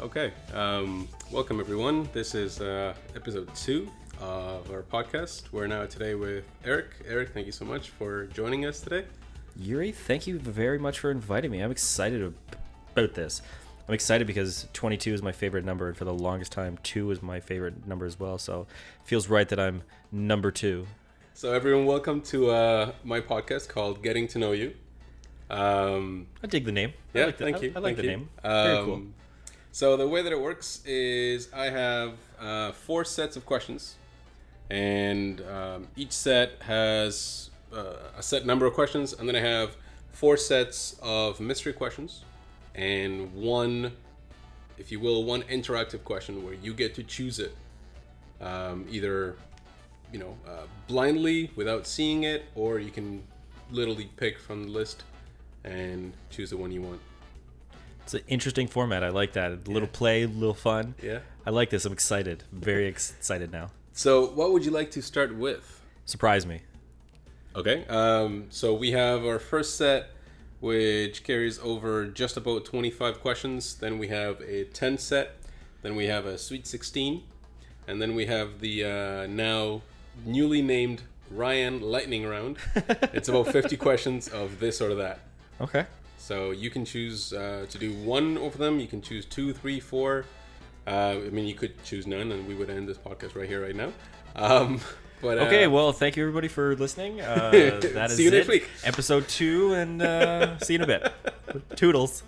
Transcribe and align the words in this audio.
Okay. 0.00 0.32
Um, 0.52 1.08
welcome, 1.30 1.58
everyone. 1.58 2.08
This 2.12 2.34
is 2.34 2.60
uh, 2.60 2.94
episode 3.14 3.52
two 3.54 3.90
of 4.20 4.70
our 4.70 4.82
podcast. 4.82 5.44
We're 5.52 5.66
now 5.66 5.86
today 5.86 6.14
with 6.14 6.44
Eric. 6.64 6.90
Eric, 7.08 7.30
thank 7.30 7.46
you 7.46 7.52
so 7.52 7.64
much 7.64 7.90
for 7.90 8.26
joining 8.26 8.66
us 8.66 8.80
today. 8.80 9.04
Yuri, 9.56 9.92
thank 9.92 10.26
you 10.26 10.38
very 10.38 10.78
much 10.78 10.98
for 10.98 11.10
inviting 11.10 11.50
me. 11.50 11.60
I'm 11.60 11.70
excited 11.70 12.34
about 12.92 13.14
this. 13.14 13.40
I'm 13.88 13.94
excited 13.94 14.26
because 14.26 14.68
22 14.74 15.14
is 15.14 15.22
my 15.22 15.32
favorite 15.32 15.64
number, 15.64 15.88
and 15.88 15.96
for 15.96 16.04
the 16.04 16.12
longest 16.14 16.52
time, 16.52 16.78
2 16.82 17.10
is 17.12 17.22
my 17.22 17.40
favorite 17.40 17.86
number 17.86 18.04
as 18.04 18.20
well. 18.20 18.36
So 18.36 18.62
it 18.62 19.08
feels 19.08 19.28
right 19.28 19.48
that 19.48 19.58
I'm 19.60 19.82
number 20.12 20.50
2. 20.50 20.86
So, 21.34 21.52
everyone, 21.52 21.84
welcome 21.86 22.20
to 22.22 22.50
uh, 22.50 22.92
my 23.04 23.20
podcast 23.20 23.68
called 23.68 24.02
Getting 24.02 24.26
to 24.28 24.38
Know 24.38 24.52
You. 24.52 24.74
Um, 25.48 26.26
I 26.42 26.46
dig 26.48 26.64
the 26.64 26.72
name. 26.72 26.92
I 27.14 27.18
yeah, 27.18 27.24
like 27.26 27.38
the, 27.38 27.44
thank 27.44 27.56
I- 27.56 27.60
you. 27.60 27.72
I, 27.76 27.78
like 27.78 27.84
thank 27.84 27.96
the 27.98 28.02
you. 28.02 28.08
name. 28.10 28.28
very 28.42 28.84
cool. 28.84 29.02
So, 29.76 29.94
the 29.98 30.08
way 30.08 30.22
that 30.22 30.32
it 30.32 30.40
works 30.40 30.80
is 30.86 31.50
I 31.52 31.66
have 31.66 32.14
uh, 32.40 32.72
four 32.72 33.04
sets 33.04 33.36
of 33.36 33.44
questions, 33.44 33.96
and 34.70 35.42
um, 35.42 35.88
each 35.96 36.12
set 36.12 36.52
has 36.60 37.50
uh, 37.74 37.96
a 38.16 38.22
set 38.22 38.46
number 38.46 38.64
of 38.64 38.72
questions, 38.72 39.12
and 39.12 39.28
then 39.28 39.36
I 39.36 39.40
have 39.40 39.76
four 40.12 40.38
sets 40.38 40.96
of 41.02 41.40
mystery 41.40 41.74
questions, 41.74 42.24
and 42.74 43.30
one, 43.34 43.92
if 44.78 44.90
you 44.90 44.98
will, 44.98 45.24
one 45.24 45.42
interactive 45.42 46.02
question 46.04 46.42
where 46.42 46.54
you 46.54 46.72
get 46.72 46.94
to 46.94 47.02
choose 47.02 47.38
it, 47.38 47.54
um, 48.40 48.86
either 48.88 49.36
you 50.10 50.18
know 50.18 50.38
uh, 50.48 50.64
blindly 50.88 51.50
without 51.54 51.86
seeing 51.86 52.22
it, 52.22 52.46
or 52.54 52.78
you 52.78 52.90
can 52.90 53.22
literally 53.70 54.08
pick 54.16 54.38
from 54.38 54.62
the 54.64 54.70
list 54.70 55.02
and 55.64 56.14
choose 56.30 56.48
the 56.48 56.56
one 56.56 56.72
you 56.72 56.80
want. 56.80 57.00
It's 58.06 58.14
an 58.14 58.22
interesting 58.28 58.68
format. 58.68 59.02
I 59.02 59.08
like 59.08 59.32
that. 59.32 59.50
A 59.50 59.58
little 59.68 59.88
play, 59.88 60.22
a 60.22 60.28
little 60.28 60.54
fun. 60.54 60.94
Yeah. 61.02 61.18
I 61.44 61.50
like 61.50 61.70
this. 61.70 61.84
I'm 61.84 61.92
excited. 61.92 62.44
Very 62.52 62.86
excited 62.86 63.50
now. 63.50 63.72
So, 63.94 64.26
what 64.26 64.52
would 64.52 64.64
you 64.64 64.70
like 64.70 64.92
to 64.92 65.02
start 65.02 65.34
with? 65.34 65.82
Surprise 66.04 66.46
me. 66.46 66.60
Okay. 67.56 67.84
Um, 67.88 68.46
so 68.48 68.72
we 68.74 68.92
have 68.92 69.24
our 69.24 69.40
first 69.40 69.74
set, 69.74 70.10
which 70.60 71.24
carries 71.24 71.58
over 71.58 72.06
just 72.06 72.36
about 72.36 72.64
25 72.64 73.20
questions. 73.20 73.74
Then 73.74 73.98
we 73.98 74.06
have 74.06 74.40
a 74.40 74.66
10 74.66 74.98
set. 74.98 75.38
Then 75.82 75.96
we 75.96 76.06
have 76.06 76.26
a 76.26 76.38
Sweet 76.38 76.68
16. 76.68 77.24
And 77.88 78.00
then 78.00 78.14
we 78.14 78.26
have 78.26 78.60
the 78.60 78.84
uh, 78.84 79.26
now 79.26 79.82
newly 80.24 80.62
named 80.62 81.02
Ryan 81.28 81.80
Lightning 81.80 82.24
Round. 82.24 82.58
it's 83.12 83.28
about 83.28 83.48
50 83.48 83.76
questions 83.76 84.28
of 84.28 84.60
this 84.60 84.80
or 84.80 84.94
that. 84.94 85.22
Okay. 85.60 85.86
So 86.26 86.50
you 86.50 86.70
can 86.70 86.84
choose 86.84 87.32
uh, 87.32 87.66
to 87.70 87.78
do 87.78 87.92
one 87.92 88.36
of 88.36 88.58
them. 88.58 88.80
You 88.80 88.88
can 88.88 89.00
choose 89.00 89.24
two, 89.24 89.52
three, 89.52 89.78
four. 89.78 90.24
Uh, 90.84 91.20
I 91.24 91.30
mean, 91.30 91.46
you 91.46 91.54
could 91.54 91.80
choose 91.84 92.04
none, 92.04 92.32
and 92.32 92.48
we 92.48 92.54
would 92.56 92.68
end 92.68 92.88
this 92.88 92.98
podcast 92.98 93.36
right 93.36 93.48
here, 93.48 93.62
right 93.62 93.76
now. 93.76 93.92
Um, 94.34 94.80
but 95.22 95.38
uh, 95.38 95.42
Okay, 95.42 95.68
well, 95.68 95.92
thank 95.92 96.16
you 96.16 96.24
everybody 96.24 96.48
for 96.48 96.74
listening. 96.74 97.20
Uh, 97.20 97.50
that 97.50 98.10
is 98.10 98.16
See 98.16 98.24
you 98.24 98.32
next 98.32 98.48
it. 98.48 98.50
week. 98.50 98.68
Episode 98.82 99.28
two, 99.28 99.74
and 99.74 100.02
uh, 100.02 100.58
see 100.58 100.72
you 100.72 100.82
in 100.82 100.82
a 100.82 100.86
bit. 100.88 101.12
Toodles. 101.76 102.24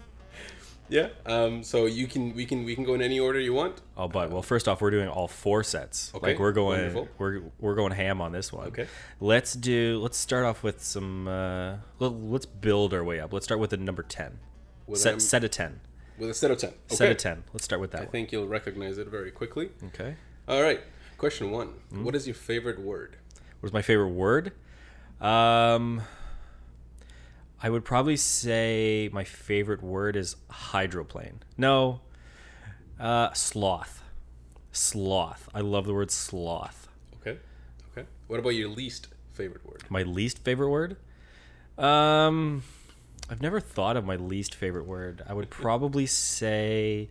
Yeah. 0.88 1.08
Um, 1.26 1.62
so 1.62 1.86
you 1.86 2.06
can 2.06 2.34
we 2.34 2.46
can 2.46 2.64
we 2.64 2.74
can 2.74 2.84
go 2.84 2.94
in 2.94 3.02
any 3.02 3.20
order 3.20 3.38
you 3.38 3.52
want. 3.52 3.82
Oh, 3.96 4.08
but 4.08 4.30
well, 4.30 4.42
first 4.42 4.68
off, 4.68 4.80
we're 4.80 4.90
doing 4.90 5.08
all 5.08 5.28
four 5.28 5.62
sets. 5.62 6.12
Okay, 6.14 6.28
like 6.28 6.38
we're 6.38 6.52
going, 6.52 6.80
wonderful. 6.80 7.08
we're 7.18 7.42
we're 7.58 7.74
going 7.74 7.92
ham 7.92 8.20
on 8.20 8.32
this 8.32 8.52
one. 8.52 8.68
Okay. 8.68 8.86
Let's 9.20 9.52
do. 9.54 9.98
Let's 10.02 10.16
start 10.16 10.44
off 10.44 10.62
with 10.62 10.82
some. 10.82 11.28
Uh, 11.28 11.76
let, 11.98 12.12
let's 12.12 12.46
build 12.46 12.94
our 12.94 13.04
way 13.04 13.20
up. 13.20 13.32
Let's 13.32 13.44
start 13.44 13.60
with 13.60 13.70
the 13.70 13.76
number 13.76 14.02
ten. 14.02 14.38
With 14.86 14.98
set 15.00 15.10
them- 15.10 15.20
set 15.20 15.44
of 15.44 15.50
ten. 15.50 15.80
With 16.18 16.30
a 16.30 16.34
set 16.34 16.50
of 16.50 16.58
ten. 16.58 16.70
Okay. 16.70 16.94
Set 16.96 17.10
of 17.12 17.16
ten. 17.18 17.44
Let's 17.52 17.64
start 17.64 17.80
with 17.80 17.92
that 17.92 17.98
I 18.00 18.04
one. 18.04 18.10
think 18.12 18.32
you'll 18.32 18.48
recognize 18.48 18.98
it 18.98 19.06
very 19.08 19.30
quickly. 19.30 19.70
Okay. 19.88 20.16
All 20.48 20.62
right. 20.62 20.80
Question 21.16 21.50
one. 21.50 21.68
Hmm? 21.90 22.04
What 22.04 22.14
is 22.16 22.26
your 22.26 22.34
favorite 22.34 22.80
word? 22.80 23.16
What's 23.60 23.72
my 23.72 23.82
favorite 23.82 24.08
word? 24.08 24.52
Um, 25.20 26.02
I 27.62 27.70
would 27.70 27.84
probably 27.84 28.16
say 28.16 29.10
my 29.12 29.24
favorite 29.24 29.82
word 29.82 30.16
is 30.16 30.36
hydroplane. 30.48 31.40
No, 31.56 32.00
uh, 33.00 33.32
sloth. 33.32 34.02
Sloth. 34.70 35.48
I 35.54 35.60
love 35.60 35.86
the 35.86 35.94
word 35.94 36.10
sloth. 36.10 36.88
Okay. 37.20 37.38
Okay. 37.92 38.06
What 38.28 38.38
about 38.38 38.50
your 38.50 38.68
least 38.68 39.08
favorite 39.32 39.66
word? 39.66 39.84
My 39.88 40.02
least 40.02 40.38
favorite 40.44 40.68
word? 40.68 40.96
Um, 41.76 42.62
I've 43.28 43.42
never 43.42 43.60
thought 43.60 43.96
of 43.96 44.04
my 44.04 44.16
least 44.16 44.54
favorite 44.54 44.86
word. 44.86 45.22
I 45.28 45.34
would 45.34 45.50
probably 45.50 46.06
say 46.06 47.08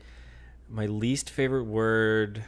my 0.69 0.85
least 0.85 1.29
favorite 1.29 1.66
word 1.66 2.44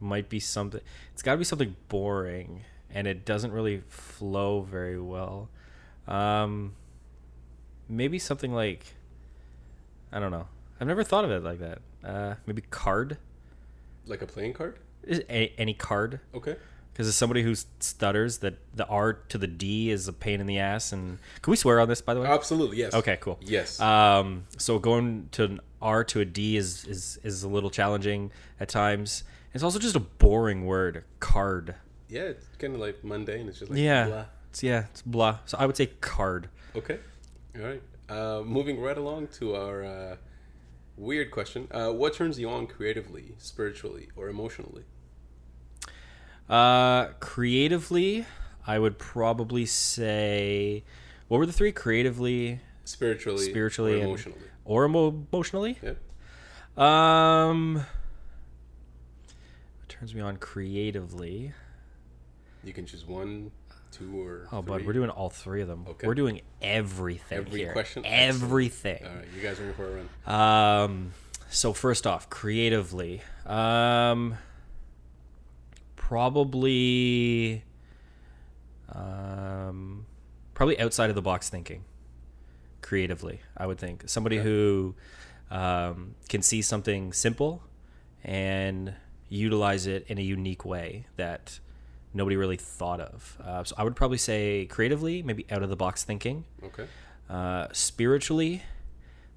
might 0.00 0.28
be 0.28 0.40
something. 0.40 0.80
It's 1.12 1.22
got 1.22 1.32
to 1.32 1.38
be 1.38 1.44
something 1.44 1.76
boring, 1.88 2.64
and 2.90 3.06
it 3.06 3.24
doesn't 3.24 3.52
really 3.52 3.82
flow 3.88 4.62
very 4.62 5.00
well. 5.00 5.50
Um, 6.06 6.72
maybe 7.88 8.18
something 8.18 8.52
like 8.52 8.94
I 10.12 10.20
don't 10.20 10.30
know. 10.30 10.46
I've 10.80 10.86
never 10.86 11.04
thought 11.04 11.24
of 11.24 11.30
it 11.30 11.42
like 11.42 11.58
that. 11.58 11.78
Uh, 12.04 12.34
maybe 12.46 12.62
card. 12.70 13.18
Like 14.06 14.22
a 14.22 14.26
playing 14.26 14.54
card? 14.54 14.78
Is 15.02 15.20
a, 15.28 15.52
any 15.58 15.74
card? 15.74 16.20
Okay. 16.34 16.56
Because 16.92 17.08
as 17.08 17.14
somebody 17.14 17.42
who 17.42 17.54
stutters, 17.78 18.38
that 18.38 18.54
the 18.74 18.86
R 18.86 19.12
to 19.12 19.38
the 19.38 19.46
D 19.46 19.90
is 19.90 20.08
a 20.08 20.12
pain 20.12 20.40
in 20.40 20.46
the 20.46 20.58
ass. 20.58 20.92
And 20.92 21.18
can 21.42 21.50
we 21.50 21.56
swear 21.56 21.78
on 21.78 21.88
this, 21.88 22.00
by 22.00 22.14
the 22.14 22.20
way? 22.20 22.26
Absolutely. 22.26 22.78
Yes. 22.78 22.94
Okay, 22.94 23.18
cool. 23.20 23.38
Yes. 23.40 23.78
Um, 23.80 24.46
so 24.56 24.78
going 24.78 25.28
to 25.32 25.44
an 25.44 25.60
R 25.80 26.02
to 26.04 26.20
a 26.20 26.24
D 26.24 26.56
is 26.56 26.84
is 26.86 27.18
is 27.22 27.42
a 27.44 27.48
little 27.48 27.70
challenging 27.70 28.32
at 28.58 28.68
times. 28.68 29.24
It's 29.54 29.62
also 29.62 29.78
just 29.78 29.96
a 29.96 30.00
boring 30.00 30.66
word, 30.66 31.04
card. 31.20 31.74
yeah. 32.08 32.22
It's 32.22 32.46
kind 32.58 32.74
of 32.74 32.80
like 32.80 33.02
mundane. 33.04 33.48
It's 33.48 33.60
just 33.60 33.70
like 33.70 33.80
yeah, 33.80 34.06
blah. 34.06 34.24
it's 34.50 34.62
yeah, 34.62 34.86
it's 34.90 35.02
blah. 35.02 35.38
So 35.46 35.56
I 35.58 35.66
would 35.66 35.76
say 35.76 35.86
card. 36.00 36.48
Okay. 36.74 36.98
All 37.56 37.62
right. 37.64 37.82
Uh, 38.08 38.42
moving 38.44 38.80
right 38.80 38.96
along 38.96 39.28
to 39.28 39.54
our 39.54 39.84
uh, 39.84 40.16
weird 40.96 41.30
question. 41.30 41.68
Uh, 41.70 41.90
what 41.92 42.14
turns 42.14 42.38
you 42.38 42.48
on 42.48 42.66
creatively, 42.66 43.34
spiritually, 43.38 44.08
or 44.16 44.28
emotionally? 44.28 44.84
Uh, 46.48 47.08
creatively, 47.20 48.24
I 48.66 48.78
would 48.78 48.98
probably 48.98 49.66
say, 49.66 50.84
what 51.28 51.38
were 51.38 51.46
the 51.46 51.52
three? 51.52 51.72
Creatively, 51.72 52.60
Spiritually, 52.84 53.50
Spiritually 53.50 53.92
or 53.92 53.96
and- 53.96 54.04
emotionally. 54.06 54.38
or 54.64 54.84
emo- 54.86 55.26
emotionally? 55.30 55.78
Yeah. 55.82 55.92
Um, 56.78 57.74
what 59.78 59.88
turns 59.88 60.14
me 60.14 60.22
on 60.22 60.38
creatively? 60.38 61.52
You 62.64 62.72
can 62.72 62.86
choose 62.86 63.04
one, 63.04 63.50
two, 63.90 64.20
or 64.20 64.48
Oh, 64.52 64.60
three. 64.62 64.68
bud, 64.78 64.86
we're 64.86 64.92
doing 64.92 65.10
all 65.10 65.30
three 65.30 65.62
of 65.62 65.68
them. 65.68 65.84
Okay. 65.88 66.06
We're 66.06 66.14
doing 66.14 66.40
everything 66.62 67.38
Every 67.38 67.60
here. 67.60 67.72
question? 67.72 68.04
Excellent. 68.04 68.42
Everything. 68.44 69.04
All 69.06 69.14
right, 69.16 69.24
you 69.34 69.42
guys 69.42 69.58
are 69.60 69.64
in 69.68 69.74
for 69.74 69.86
a 69.86 70.02
run. 70.26 70.82
Um, 70.82 71.12
so 71.50 71.72
first 71.72 72.06
off, 72.06 72.28
creatively, 72.30 73.22
um, 73.46 74.36
probably, 75.96 77.62
um, 78.92 80.06
probably 80.54 80.78
outside 80.80 81.10
of 81.10 81.16
the 81.16 81.22
box 81.22 81.48
thinking. 81.48 81.84
Creatively, 82.80 83.40
I 83.56 83.66
would 83.66 83.78
think 83.78 84.04
somebody 84.08 84.38
Okay. 84.38 84.48
who 84.48 84.94
um, 85.50 86.14
can 86.28 86.42
see 86.42 86.62
something 86.62 87.12
simple 87.12 87.62
and 88.24 88.94
utilize 89.28 89.86
it 89.86 90.04
in 90.08 90.18
a 90.18 90.22
unique 90.22 90.64
way 90.64 91.06
that 91.16 91.58
nobody 92.14 92.36
really 92.36 92.56
thought 92.56 93.00
of. 93.00 93.38
Uh, 93.44 93.64
so 93.64 93.74
I 93.78 93.84
would 93.84 93.96
probably 93.96 94.18
say 94.18 94.66
creatively, 94.66 95.22
maybe 95.22 95.46
out 95.50 95.62
of 95.62 95.68
the 95.68 95.76
box 95.76 96.04
thinking. 96.04 96.44
Okay. 96.64 96.86
Uh, 97.28 97.68
spiritually, 97.72 98.62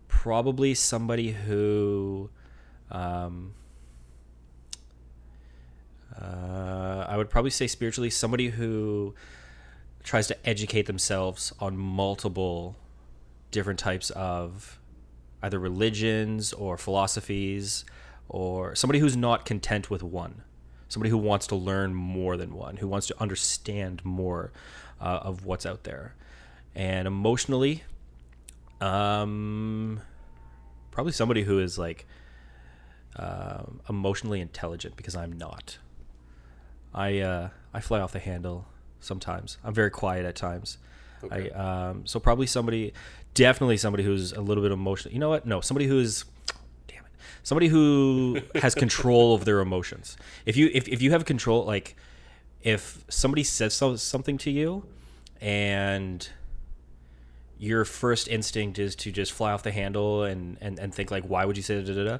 probably 0.07 0.73
somebody 0.73 1.31
who 1.31 2.29
um, 2.91 3.53
uh, 6.19 7.05
I 7.07 7.17
would 7.17 7.29
probably 7.29 7.51
say 7.51 7.67
spiritually 7.67 8.09
somebody 8.09 8.49
who 8.49 9.15
tries 10.03 10.27
to 10.27 10.49
educate 10.49 10.85
themselves 10.85 11.53
on 11.59 11.77
multiple 11.77 12.75
different 13.51 13.79
types 13.79 14.09
of 14.11 14.79
either 15.43 15.59
religions 15.59 16.53
or 16.53 16.77
philosophies 16.77 17.85
or 18.29 18.75
somebody 18.75 18.99
who's 18.99 19.17
not 19.17 19.45
content 19.45 19.89
with 19.89 20.03
one 20.03 20.43
somebody 20.91 21.09
who 21.09 21.17
wants 21.17 21.47
to 21.47 21.55
learn 21.55 21.93
more 21.93 22.35
than 22.35 22.53
one 22.53 22.77
who 22.77 22.87
wants 22.87 23.07
to 23.07 23.15
understand 23.21 24.03
more 24.03 24.51
uh, 24.99 25.19
of 25.23 25.45
what's 25.45 25.65
out 25.65 25.83
there 25.83 26.13
and 26.75 27.07
emotionally 27.07 27.83
um 28.81 30.01
probably 30.91 31.13
somebody 31.13 31.43
who 31.43 31.59
is 31.59 31.77
like 31.77 32.05
um 33.15 33.79
emotionally 33.89 34.41
intelligent 34.41 34.95
because 34.97 35.15
i'm 35.15 35.31
not 35.31 35.77
i 36.93 37.19
uh 37.19 37.49
i 37.73 37.79
fly 37.79 37.99
off 37.99 38.11
the 38.11 38.19
handle 38.19 38.65
sometimes 38.99 39.57
i'm 39.63 39.73
very 39.73 39.89
quiet 39.89 40.25
at 40.25 40.35
times 40.35 40.77
Okay. 41.23 41.51
I 41.51 41.89
um 41.89 42.05
so 42.07 42.19
probably 42.19 42.47
somebody 42.47 42.93
definitely 43.33 43.77
somebody 43.77 44.03
who's 44.03 44.33
a 44.33 44.41
little 44.41 44.63
bit 44.63 44.71
emotional. 44.71 45.13
You 45.13 45.19
know 45.19 45.29
what? 45.29 45.45
No, 45.45 45.61
somebody 45.61 45.87
who's. 45.87 46.25
Somebody 47.43 47.67
who 47.67 48.39
has 48.55 48.75
control 48.75 49.33
of 49.35 49.45
their 49.45 49.59
emotions. 49.59 50.17
If 50.45 50.57
you 50.57 50.69
if, 50.73 50.87
if 50.87 51.01
you 51.01 51.11
have 51.11 51.25
control, 51.25 51.65
like 51.65 51.95
if 52.61 53.03
somebody 53.09 53.43
says 53.43 53.73
so, 53.73 53.95
something 53.95 54.37
to 54.39 54.51
you, 54.51 54.85
and 55.39 56.27
your 57.57 57.85
first 57.85 58.27
instinct 58.27 58.79
is 58.79 58.95
to 58.95 59.11
just 59.11 59.31
fly 59.31 59.51
off 59.51 59.63
the 59.63 59.71
handle 59.71 60.23
and 60.23 60.57
and, 60.61 60.79
and 60.79 60.93
think 60.93 61.11
like, 61.11 61.23
why 61.25 61.45
would 61.45 61.57
you 61.57 61.63
say 61.63 61.81
da 61.83 61.93
da 61.93 62.03
da? 62.03 62.17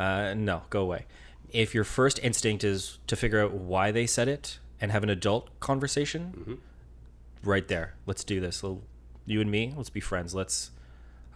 Uh, 0.00 0.34
no, 0.34 0.62
go 0.70 0.82
away. 0.82 1.06
If 1.50 1.74
your 1.74 1.84
first 1.84 2.18
instinct 2.22 2.64
is 2.64 2.98
to 3.06 3.16
figure 3.16 3.40
out 3.40 3.52
why 3.52 3.90
they 3.90 4.06
said 4.06 4.28
it 4.28 4.58
and 4.80 4.92
have 4.92 5.02
an 5.02 5.10
adult 5.10 5.58
conversation, 5.60 6.60
right 7.42 7.66
there. 7.68 7.94
Let's 8.04 8.24
do 8.24 8.40
this. 8.40 8.62
Well, 8.62 8.82
You 9.24 9.40
and 9.40 9.50
me, 9.50 9.72
let's 9.76 9.90
be 9.90 10.00
friends. 10.00 10.34
Let's. 10.34 10.70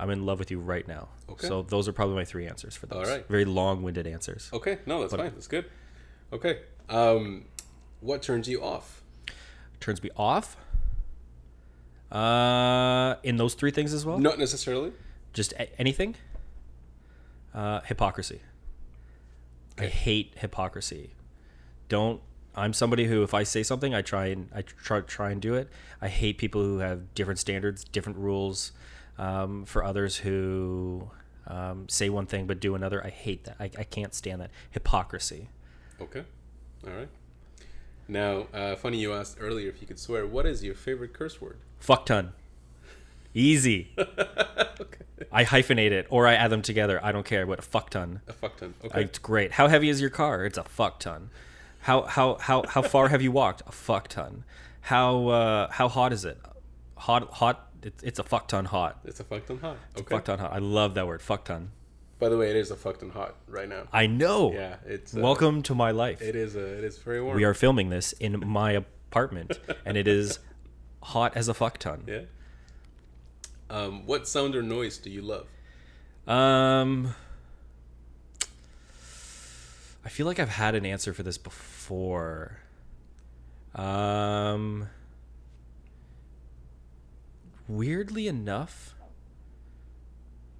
I'm 0.00 0.10
in 0.10 0.24
love 0.24 0.38
with 0.38 0.50
you 0.50 0.58
right 0.58 0.86
now. 0.88 1.08
Okay. 1.28 1.46
So 1.46 1.62
those 1.62 1.86
are 1.86 1.92
probably 1.92 2.14
my 2.16 2.24
three 2.24 2.46
answers 2.46 2.74
for 2.74 2.86
those. 2.86 3.06
All 3.06 3.14
right. 3.14 3.28
Very 3.28 3.44
long-winded 3.44 4.06
answers. 4.06 4.48
Okay, 4.52 4.78
no, 4.86 5.00
that's 5.00 5.14
fine. 5.14 5.32
That's 5.34 5.46
good. 5.46 5.66
Okay. 6.32 6.60
Um, 6.88 7.44
what 8.00 8.22
turns 8.22 8.48
you 8.48 8.62
off? 8.62 9.02
Turns 9.78 10.02
me 10.02 10.10
off. 10.16 10.56
Uh, 12.10 13.16
in 13.22 13.36
those 13.36 13.54
three 13.54 13.70
things 13.70 13.92
as 13.92 14.06
well. 14.06 14.18
Not 14.18 14.38
necessarily. 14.38 14.92
Just 15.32 15.52
a- 15.52 15.78
anything. 15.80 16.16
Uh, 17.54 17.80
hypocrisy. 17.82 18.40
I 19.78 19.86
hate 19.86 20.34
hypocrisy. 20.38 21.10
Don't. 21.88 22.20
I'm 22.56 22.72
somebody 22.72 23.04
who, 23.04 23.22
if 23.22 23.32
I 23.32 23.44
say 23.44 23.62
something, 23.62 23.94
I 23.94 24.02
try 24.02 24.26
and 24.26 24.48
I 24.54 24.62
try 24.62 25.00
try 25.02 25.30
and 25.30 25.40
do 25.40 25.54
it. 25.54 25.68
I 26.00 26.08
hate 26.08 26.38
people 26.38 26.62
who 26.62 26.78
have 26.78 27.14
different 27.14 27.38
standards, 27.38 27.84
different 27.84 28.18
rules 28.18 28.72
um, 29.20 29.64
for 29.66 29.84
others 29.84 30.16
who 30.16 31.10
um, 31.46 31.88
say 31.88 32.08
one 32.08 32.26
thing 32.26 32.46
but 32.46 32.58
do 32.58 32.74
another. 32.74 33.04
I 33.04 33.10
hate 33.10 33.44
that. 33.44 33.56
I, 33.60 33.64
I 33.64 33.84
can't 33.84 34.14
stand 34.14 34.40
that 34.40 34.50
hypocrisy. 34.70 35.50
Okay. 36.00 36.24
All 36.84 36.94
right. 36.94 37.08
Now, 38.08 38.46
uh, 38.52 38.74
funny 38.74 38.98
you 38.98 39.12
asked 39.12 39.36
earlier 39.38 39.68
if 39.68 39.80
you 39.80 39.86
could 39.86 39.98
swear. 39.98 40.26
What 40.26 40.46
is 40.46 40.64
your 40.64 40.74
favorite 40.74 41.12
curse 41.12 41.40
word? 41.40 41.58
Fuck 41.78 42.06
ton. 42.06 42.32
Easy. 43.34 43.92
okay. 43.98 45.04
I 45.30 45.44
hyphenate 45.44 45.92
it 45.92 46.06
or 46.10 46.26
I 46.26 46.34
add 46.34 46.50
them 46.50 46.62
together. 46.62 46.98
I 47.04 47.12
don't 47.12 47.26
care. 47.26 47.46
What 47.46 47.58
a 47.60 47.62
fuck 47.62 47.90
ton. 47.90 48.22
A 48.26 48.32
fuck 48.32 48.56
ton. 48.56 48.74
Okay. 48.84 49.02
It's 49.02 49.18
great. 49.18 49.52
How 49.52 49.68
heavy 49.68 49.90
is 49.90 50.00
your 50.00 50.10
car? 50.10 50.44
It's 50.44 50.58
a 50.58 50.64
fuck 50.64 50.98
ton. 50.98 51.30
How 51.80 52.02
how 52.02 52.36
how 52.40 52.64
how 52.66 52.82
far 52.82 53.08
have 53.08 53.22
you 53.22 53.30
walked? 53.32 53.62
A 53.66 53.72
fuck 53.72 54.08
ton. 54.08 54.44
How 54.82 55.28
uh, 55.28 55.70
how 55.70 55.88
hot 55.88 56.12
is 56.12 56.24
it? 56.24 56.38
Hot 56.96 57.30
hot. 57.34 57.69
It's, 57.82 58.02
it's 58.02 58.18
a 58.18 58.22
fuck 58.22 58.48
ton 58.48 58.66
hot. 58.66 59.00
it's 59.04 59.20
a 59.20 59.24
fuck 59.24 59.46
ton 59.46 59.58
hot. 59.58 59.76
It's 59.92 60.02
Okay. 60.02 60.14
Fuck 60.14 60.24
ton 60.24 60.38
hot. 60.38 60.52
I 60.52 60.58
love 60.58 60.94
that 60.94 61.06
word. 61.06 61.22
Fuck 61.22 61.44
ton. 61.46 61.70
By 62.18 62.28
the 62.28 62.36
way, 62.36 62.50
it 62.50 62.56
is 62.56 62.70
a 62.70 62.76
fuck 62.76 62.98
ton 62.98 63.10
hot 63.10 63.36
right 63.48 63.68
now. 63.68 63.84
I 63.92 64.06
know. 64.06 64.52
Yeah, 64.52 64.76
it's 64.86 65.16
uh, 65.16 65.20
Welcome 65.20 65.62
to 65.62 65.74
my 65.74 65.90
life. 65.90 66.20
It 66.20 66.36
is. 66.36 66.54
Uh, 66.56 66.60
it 66.60 66.84
is 66.84 66.98
very 66.98 67.22
warm. 67.22 67.36
We 67.36 67.44
are 67.44 67.54
filming 67.54 67.88
this 67.88 68.12
in 68.12 68.46
my 68.46 68.72
apartment, 68.72 69.58
and 69.86 69.96
it 69.96 70.06
is 70.06 70.38
hot 71.02 71.34
as 71.36 71.48
a 71.48 71.54
fuck 71.54 71.78
ton. 71.78 72.04
Yeah. 72.06 72.20
Um, 73.70 74.04
what 74.06 74.28
sound 74.28 74.54
or 74.54 74.62
noise 74.62 74.98
do 74.98 75.10
you 75.10 75.22
love? 75.22 75.46
Um, 76.26 77.14
I 80.04 80.08
feel 80.08 80.26
like 80.26 80.38
I've 80.38 80.48
had 80.48 80.74
an 80.74 80.84
answer 80.84 81.12
for 81.12 81.22
this 81.22 81.38
before. 81.38 82.58
Um, 83.74 84.88
weirdly 87.70 88.28
enough, 88.28 88.94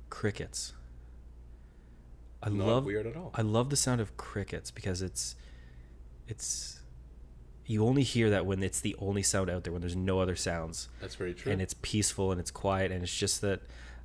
crickets. 0.09 0.73
I 2.43 2.49
Not 2.49 2.67
love 2.67 2.85
weird 2.87 3.07
at 3.07 3.17
all. 3.17 3.31
I 3.35 3.43
love 3.43 3.71
the 3.71 3.77
sound 3.77 4.01
of 4.01 4.17
crickets 4.17 4.71
because 4.71 5.03
it's 5.03 5.35
it's 6.29 6.81
you 7.67 7.85
only 7.85 8.03
hear 8.03 8.31
that 8.31 8.47
when 8.47 8.63
it's 8.63 8.81
the 8.81 8.97
only 8.99 9.23
sound 9.23 9.51
out 9.51 9.65
there 9.65 9.73
when 9.73 9.81
there's 9.83 9.97
no 9.97 10.21
other 10.21 10.35
sounds 10.37 10.89
That's 11.01 11.15
very 11.17 11.35
true. 11.35 11.53
and 11.53 11.61
it's 11.61 11.75
peaceful 11.83 12.33
and 12.33 12.41
it's 12.41 12.51
quiet 12.51 12.91
and 12.91 13.03
it's 13.03 13.15
just 13.17 13.43
that 13.43 13.61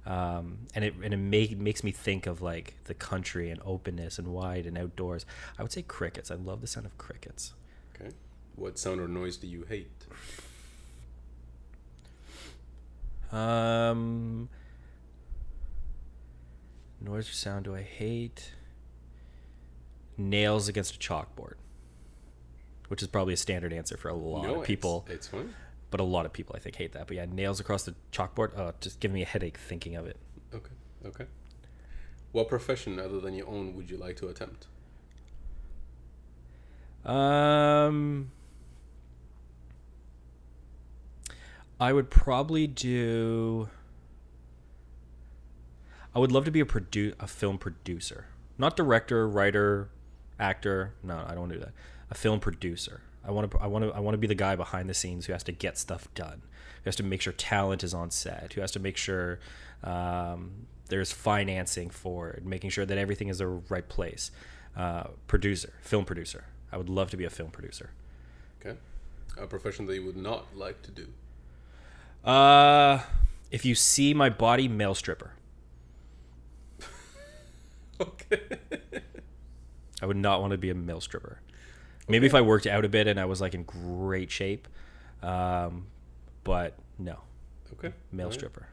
um, 0.06 0.60
and 0.75 0.84
it 0.86 0.94
and 1.01 1.13
it 1.13 1.18
make, 1.18 1.58
makes 1.58 1.84
me 1.84 1.92
think 1.92 2.28
of 2.28 2.42
like 2.42 2.75
the 2.86 2.94
country 2.94 3.50
and 3.50 3.60
openness 3.66 4.19
and 4.19 4.28
wide 4.28 4.66
and 4.66 4.78
outdoors. 4.78 5.25
I 5.58 5.63
would 5.63 5.72
say 5.72 5.81
crickets. 5.81 6.30
I 6.30 6.36
love 6.36 6.62
the 6.62 6.68
sound 6.68 6.86
of 6.86 6.98
crickets. 6.98 7.54
okay. 7.96 8.12
What 8.56 8.78
sound 8.78 9.00
or 9.01 9.08
noise 9.08 9.38
do 9.38 9.48
you 9.48 9.63
hate? 9.68 9.90
Um, 13.36 14.48
noise 17.02 17.30
or 17.30 17.34
sound 17.34 17.66
do 17.66 17.76
I 17.76 17.82
hate? 17.82 18.54
Nails 20.18 20.70
against 20.70 20.96
a 20.96 21.00
chalkboard, 21.00 21.56
which 22.88 23.02
is 23.02 23.10
probably 23.10 23.34
a 23.34 23.38
standard 23.38 23.74
answer 23.74 23.98
for 23.98 24.08
a 24.08 24.14
lot 24.14 24.44
no, 24.44 24.62
of 24.62 24.66
people. 24.66 25.04
It's, 25.08 25.16
it's 25.16 25.28
fine. 25.28 25.54
but 25.92 26.00
a 26.00 26.04
lot 26.04 26.26
of 26.26 26.32
people 26.32 26.56
I 26.56 26.60
think 26.60 26.78
hate 26.78 26.94
that. 26.94 27.08
But 27.08 27.18
yeah, 27.18 27.26
nails 27.30 27.60
across 27.60 27.84
the 27.84 27.94
chalkboard. 28.14 28.58
Oh, 28.58 28.72
just 28.80 29.02
giving 29.02 29.16
me 29.16 29.24
a 29.24 29.26
headache 29.26 29.58
thinking 29.58 29.96
of 29.98 30.06
it. 30.06 30.16
Okay. 30.54 30.72
Okay. 31.06 31.26
What 32.32 32.48
profession 32.48 33.00
other 33.00 33.20
than 33.20 33.34
your 33.34 33.48
own 33.48 33.76
would 33.76 33.90
you 33.90 33.98
like 33.98 34.16
to 34.18 34.30
attempt? 34.30 34.68
Um, 37.06 38.32
I 41.80 41.94
would 41.94 42.10
probably 42.10 42.68
do. 42.68 43.69
I 46.13 46.19
would 46.19 46.31
love 46.31 46.45
to 46.45 46.51
be 46.51 46.62
a 46.62 46.66
produ- 46.66 47.13
a 47.19 47.27
film 47.27 47.57
producer, 47.57 48.27
not 48.57 48.77
director, 48.77 49.27
writer, 49.27 49.89
actor. 50.39 50.94
No, 51.04 51.24
I 51.27 51.31
don't 51.31 51.42
want 51.42 51.51
to 51.51 51.60
do 51.60 51.66
that. 51.66 51.74
A 52.10 52.16
film 52.16 52.39
producer. 52.39 53.01
I 53.25 53.31
want 53.31 53.51
to. 53.51 53.57
I 53.60 53.68
want 53.68 53.83
to. 53.86 53.92
I 53.92 54.00
want 54.00 54.13
to 54.13 54.18
be 54.18 54.27
the 54.27 54.36
guy 54.36 54.56
behind 54.56 54.89
the 54.89 54.94
scenes 54.94 55.25
who 55.25 55.33
has 55.33 55.44
to 55.44 55.51
get 55.51 55.77
stuff 55.77 56.07
done, 56.13 56.42
who 56.83 56.88
has 56.88 56.95
to 56.98 57.04
make 57.04 57.22
sure 57.22 57.33
talent 57.33 57.83
is 57.83 57.94
on 57.94 58.12
set, 58.12 58.54
who 58.54 58.62
has 58.62 58.72
to 58.72 58.80
make 58.80 58.95
sure 58.95 59.39
um, 59.83 60.67
there's 60.88 61.12
financing 61.12 61.89
for 61.89 62.29
it, 62.29 62.46
making 62.46 62.70
sure 62.70 62.86
that 62.86 62.98
everything 62.98 63.27
is 63.27 63.39
the 63.39 63.48
right 63.48 63.88
place. 63.89 64.32
Uh, 64.77 65.05
producer, 65.27 65.74
film 65.82 66.05
producer. 66.05 66.46
I 66.72 66.77
would 66.77 66.89
love 66.89 67.10
to 67.12 67.17
be 67.17 67.24
a 67.24 67.29
film 67.29 67.50
producer. 67.50 67.91
Okay. 68.60 68.77
A 69.38 69.48
profession 69.48 69.86
that 69.86 69.96
you 69.96 70.05
would 70.05 70.17
not 70.17 70.55
like 70.55 70.82
to 70.84 70.91
do. 70.91 71.08
Uh, 72.25 73.01
if 73.51 73.63
you 73.65 73.75
see 73.75 74.13
my 74.13 74.29
body, 74.29 74.67
male 74.67 74.96
stripper. 74.96 75.32
Okay. 77.98 78.41
I 80.01 80.05
would 80.05 80.17
not 80.17 80.41
want 80.41 80.51
to 80.51 80.58
be 80.58 80.70
a 80.70 80.75
male 80.75 81.00
stripper. 81.00 81.39
Maybe 82.10 82.27
if 82.27 82.36
I 82.36 82.41
worked 82.41 82.67
out 82.67 82.84
a 82.84 82.89
bit 82.89 83.08
and 83.08 83.17
I 83.17 83.24
was 83.24 83.39
like 83.39 83.53
in 83.53 83.63
great 83.63 84.29
shape, 84.29 84.67
um, 85.24 85.88
but 86.44 86.77
no, 87.00 87.20
okay. 87.74 87.94
male 88.12 88.25
Alright. 88.25 88.38
stripper. 88.38 88.67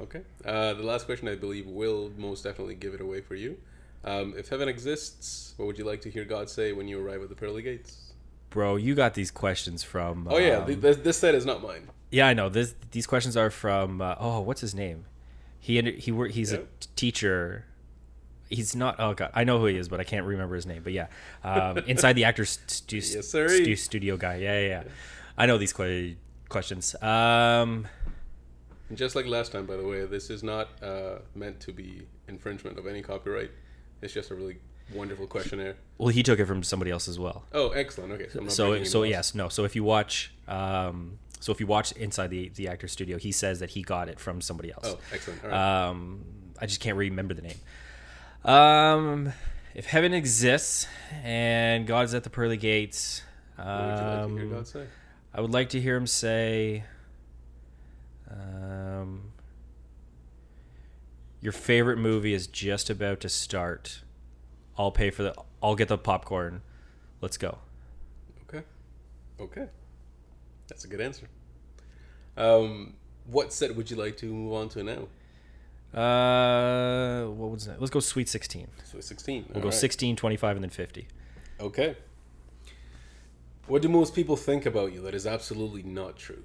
Okay. 0.00 0.22
Uh, 0.42 0.72
the 0.72 0.82
last 0.82 1.04
question, 1.04 1.28
I 1.28 1.34
believe, 1.34 1.66
will 1.66 2.10
most 2.16 2.42
definitely 2.42 2.74
give 2.76 2.94
it 2.94 3.02
away 3.02 3.20
for 3.20 3.34
you. 3.34 3.58
Um, 4.04 4.34
if 4.36 4.48
heaven 4.48 4.68
exists, 4.68 5.52
what 5.58 5.66
would 5.66 5.76
you 5.76 5.84
like 5.84 6.00
to 6.02 6.10
hear 6.10 6.24
God 6.24 6.48
say 6.48 6.72
when 6.72 6.88
you 6.88 6.98
arrive 6.98 7.22
at 7.22 7.28
the 7.28 7.34
pearly 7.34 7.60
gates? 7.60 8.14
Bro, 8.48 8.76
you 8.76 8.94
got 8.94 9.12
these 9.14 9.30
questions 9.30 9.82
from. 9.82 10.26
Oh 10.30 10.38
yeah, 10.38 10.56
um, 10.56 10.66
th- 10.66 10.80
this, 10.80 10.96
this 10.96 11.18
set 11.18 11.34
is 11.34 11.44
not 11.44 11.62
mine. 11.62 11.88
Yeah, 12.10 12.26
I 12.26 12.34
know. 12.34 12.48
This 12.48 12.74
these 12.90 13.06
questions 13.06 13.36
are 13.36 13.50
from. 13.50 14.00
Uh, 14.00 14.14
oh, 14.18 14.40
what's 14.40 14.60
his 14.60 14.74
name? 14.74 15.04
He 15.58 15.80
he 15.82 16.12
he's 16.30 16.52
Yeah. 16.52 16.58
a 16.58 16.62
teacher. 16.96 17.64
He's 18.48 18.74
not. 18.74 18.96
Oh 18.98 19.14
god, 19.14 19.30
I 19.34 19.44
know 19.44 19.58
who 19.58 19.66
he 19.66 19.76
is, 19.76 19.88
but 19.88 20.00
I 20.00 20.04
can't 20.04 20.26
remember 20.26 20.54
his 20.56 20.66
name. 20.66 20.82
But 20.82 20.92
yeah, 20.92 21.06
um, 21.44 21.78
inside 21.86 22.14
the 22.14 22.24
actors 22.24 22.58
stu- 22.66 22.96
Yes, 22.96 23.28
stu- 23.28 23.76
studio 23.76 24.16
guy. 24.16 24.36
Yeah, 24.36 24.58
yeah, 24.60 24.68
yeah. 24.68 24.82
I 25.38 25.46
know 25.46 25.56
these 25.58 25.72
que- 25.72 26.16
questions. 26.48 26.94
Um, 27.02 27.86
just 28.94 29.14
like 29.14 29.26
last 29.26 29.52
time, 29.52 29.66
by 29.66 29.76
the 29.76 29.84
way, 29.86 30.04
this 30.06 30.30
is 30.30 30.42
not 30.42 30.68
uh, 30.82 31.18
meant 31.36 31.60
to 31.60 31.72
be 31.72 32.02
infringement 32.26 32.76
of 32.78 32.86
any 32.88 33.02
copyright. 33.02 33.50
It's 34.02 34.12
just 34.12 34.30
a 34.32 34.34
really 34.34 34.58
wonderful 34.92 35.28
questionnaire. 35.28 35.76
well, 35.98 36.08
he 36.08 36.22
took 36.24 36.40
it 36.40 36.46
from 36.46 36.64
somebody 36.64 36.90
else 36.90 37.06
as 37.06 37.18
well. 37.18 37.44
Oh, 37.52 37.68
excellent. 37.70 38.12
Okay, 38.14 38.28
so 38.30 38.38
I'm 38.40 38.44
not 38.46 38.52
so 38.52 38.82
so 38.84 39.02
yes 39.04 39.34
no 39.36 39.48
so 39.48 39.64
if 39.64 39.76
you 39.76 39.84
watch 39.84 40.32
um 40.48 41.18
so 41.40 41.50
if 41.52 41.58
you 41.60 41.66
watch 41.66 41.90
inside 41.92 42.28
the 42.30 42.50
the 42.50 42.68
actor 42.68 42.86
studio 42.86 43.18
he 43.18 43.32
says 43.32 43.58
that 43.60 43.70
he 43.70 43.82
got 43.82 44.08
it 44.08 44.20
from 44.20 44.40
somebody 44.40 44.70
else 44.72 44.84
Oh, 44.84 44.98
excellent. 45.12 45.42
All 45.44 45.50
right. 45.50 45.88
um 45.88 46.24
i 46.60 46.66
just 46.66 46.80
can't 46.80 46.96
remember 46.96 47.34
the 47.34 47.42
name 47.42 47.58
um 48.44 49.32
if 49.74 49.86
heaven 49.86 50.12
exists 50.14 50.86
and 51.24 51.86
god 51.86 52.04
is 52.04 52.14
at 52.14 52.22
the 52.24 52.30
pearly 52.30 52.56
gates 52.56 53.22
what 53.56 53.66
would 53.86 53.98
you 53.98 54.06
like 54.06 54.26
to 54.26 54.32
hear 54.34 54.42
um, 54.44 54.50
God 54.50 54.66
say? 54.68 54.86
i 55.34 55.40
would 55.40 55.52
like 55.52 55.68
to 55.70 55.80
hear 55.80 55.96
him 55.96 56.06
say 56.06 56.84
um 58.30 59.32
your 61.40 61.52
favorite 61.52 61.96
movie 61.98 62.34
is 62.34 62.46
just 62.46 62.90
about 62.90 63.20
to 63.20 63.28
start 63.28 64.02
i'll 64.78 64.92
pay 64.92 65.10
for 65.10 65.22
the 65.22 65.34
i'll 65.62 65.74
get 65.74 65.88
the 65.88 65.98
popcorn 65.98 66.62
let's 67.20 67.36
go 67.36 67.58
Okay. 68.48 68.64
Okay. 69.40 69.66
That's 70.70 70.84
a 70.84 70.88
good 70.88 71.00
answer. 71.00 71.26
Um, 72.36 72.94
what 73.26 73.52
set 73.52 73.74
would 73.76 73.90
you 73.90 73.96
like 73.96 74.16
to 74.18 74.26
move 74.26 74.54
on 74.54 74.68
to 74.70 74.82
now? 74.82 75.08
Uh, 75.92 77.26
what 77.26 77.50
was 77.50 77.66
that? 77.66 77.80
Let's 77.80 77.90
go 77.90 78.00
Sweet 78.00 78.28
16. 78.28 78.68
So 78.84 79.00
16. 79.00 79.46
We'll 79.52 79.62
go 79.62 79.70
16, 79.70 80.16
25, 80.16 80.56
and 80.56 80.64
then 80.64 80.70
50. 80.70 81.08
Okay. 81.60 81.96
What 83.66 83.82
do 83.82 83.88
most 83.88 84.14
people 84.14 84.36
think 84.36 84.64
about 84.64 84.92
you 84.92 85.02
that 85.02 85.14
is 85.14 85.26
absolutely 85.26 85.82
not 85.82 86.16
true? 86.16 86.44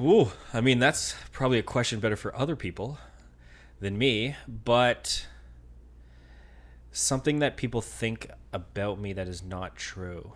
Ooh, 0.00 0.30
I 0.52 0.60
mean, 0.60 0.78
that's 0.78 1.14
probably 1.32 1.58
a 1.58 1.62
question 1.62 2.00
better 2.00 2.16
for 2.16 2.34
other 2.36 2.56
people 2.56 2.98
than 3.80 3.98
me, 3.98 4.36
but 4.48 5.26
something 6.92 7.40
that 7.40 7.56
people 7.56 7.80
think 7.80 8.30
about 8.52 9.00
me 9.00 9.12
that 9.12 9.28
is 9.28 9.42
not 9.42 9.76
true. 9.76 10.32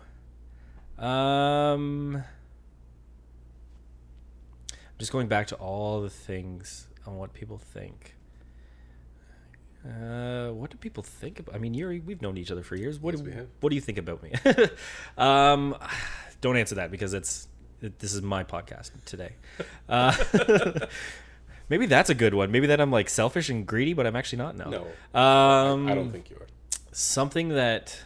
Um, 0.99 2.23
just 4.97 5.11
going 5.11 5.27
back 5.27 5.47
to 5.47 5.55
all 5.55 6.01
the 6.01 6.09
things 6.09 6.87
on 7.05 7.15
what 7.17 7.33
people 7.33 7.57
think. 7.57 8.15
Uh, 9.85 10.49
what 10.49 10.69
do 10.69 10.77
people 10.77 11.01
think 11.03 11.39
about? 11.39 11.55
I 11.55 11.57
mean, 11.57 11.73
Yuri, 11.73 12.01
we've 12.01 12.21
known 12.21 12.37
each 12.37 12.51
other 12.51 12.63
for 12.63 12.75
years. 12.75 12.99
What 12.99 13.13
Yes, 13.13 13.21
do, 13.21 13.29
we 13.29 13.35
have. 13.35 13.47
what 13.61 13.69
do 13.69 13.75
you 13.75 13.81
think 13.81 13.97
about 13.97 14.21
me? 14.21 14.33
um, 15.17 15.75
don't 16.41 16.57
answer 16.57 16.75
that 16.75 16.91
because 16.91 17.13
it's 17.13 17.47
it, 17.81 17.97
this 17.99 18.13
is 18.13 18.21
my 18.21 18.43
podcast 18.43 18.91
today. 19.05 19.33
Uh, 19.87 20.13
maybe 21.69 21.85
that's 21.85 22.09
a 22.09 22.13
good 22.15 22.33
one. 22.33 22.51
Maybe 22.51 22.67
that 22.67 22.81
I'm 22.81 22.91
like 22.91 23.07
selfish 23.09 23.47
and 23.49 23.65
greedy, 23.65 23.93
but 23.93 24.05
I'm 24.05 24.17
actually 24.17 24.39
not. 24.39 24.57
No. 24.57 24.69
No. 25.13 25.19
Um, 25.19 25.87
I 25.87 25.95
don't 25.95 26.11
think 26.11 26.29
you 26.29 26.35
are. 26.35 26.47
something 26.91 27.49
that 27.49 28.03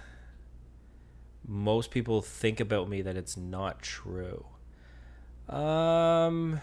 most 1.47 1.91
people 1.91 2.21
think 2.21 2.59
about 2.59 2.87
me 2.89 3.01
that 3.01 3.15
it's 3.17 3.35
not 3.37 3.81
true. 3.81 4.45
Um 5.49 6.61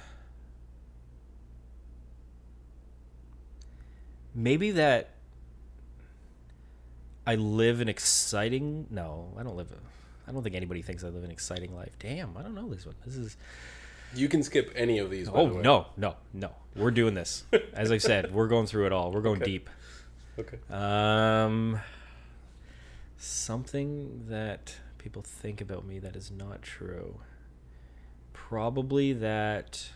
maybe 4.34 4.70
that 4.72 5.10
I 7.26 7.34
live 7.34 7.80
an 7.80 7.88
exciting 7.88 8.86
no, 8.90 9.32
I 9.38 9.42
don't 9.42 9.56
live 9.56 9.72
I 10.26 10.32
don't 10.32 10.42
think 10.42 10.54
anybody 10.54 10.82
thinks 10.82 11.02
I 11.04 11.08
live 11.08 11.24
an 11.24 11.30
exciting 11.30 11.74
life. 11.74 11.96
Damn, 11.98 12.36
I 12.36 12.42
don't 12.42 12.54
know 12.54 12.68
this 12.68 12.86
one. 12.86 12.94
This 13.04 13.16
is 13.16 13.36
You 14.14 14.28
can 14.28 14.42
skip 14.42 14.72
any 14.76 14.98
of 14.98 15.10
these. 15.10 15.28
By 15.28 15.40
Oh 15.40 15.48
the 15.48 15.54
way. 15.56 15.62
no, 15.62 15.86
no, 15.96 16.16
no. 16.32 16.52
We're 16.76 16.92
doing 16.92 17.14
this. 17.14 17.44
As 17.74 17.90
I 17.90 17.98
said, 17.98 18.32
we're 18.32 18.46
going 18.46 18.66
through 18.66 18.86
it 18.86 18.92
all. 18.92 19.10
We're 19.10 19.22
going 19.22 19.42
Okay. 19.42 19.50
deep. 19.50 19.70
Okay. 20.38 20.58
Um, 20.70 21.80
something 23.20 24.24
that 24.28 24.76
people 24.96 25.20
think 25.20 25.60
about 25.60 25.84
me 25.84 25.98
that 25.98 26.16
is 26.16 26.30
not 26.30 26.62
true. 26.62 27.20
Probably 28.32 29.12
that. 29.12 29.90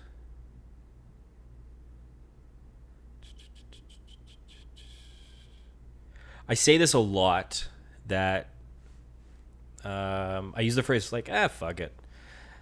I 6.46 6.52
say 6.52 6.76
this 6.76 6.92
a 6.92 6.98
lot 6.98 7.68
that 8.06 8.48
um, 9.82 10.52
I 10.54 10.60
use 10.60 10.74
the 10.74 10.82
phrase 10.82 11.10
like, 11.10 11.30
ah, 11.32 11.48
fuck 11.48 11.80
it. 11.80 11.94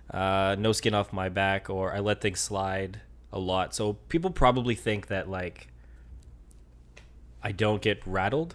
Uh, 0.08 0.54
no 0.58 0.70
skin 0.70 0.94
off 0.94 1.12
my 1.12 1.28
back, 1.28 1.68
or 1.70 1.92
I 1.92 1.98
let 1.98 2.20
things 2.20 2.38
slide 2.38 3.00
a 3.32 3.38
lot. 3.40 3.74
So 3.74 3.94
people 4.08 4.30
probably 4.30 4.76
think 4.76 5.08
that, 5.08 5.28
like, 5.28 5.68
I 7.42 7.50
don't 7.50 7.82
get 7.82 8.00
rattled 8.06 8.54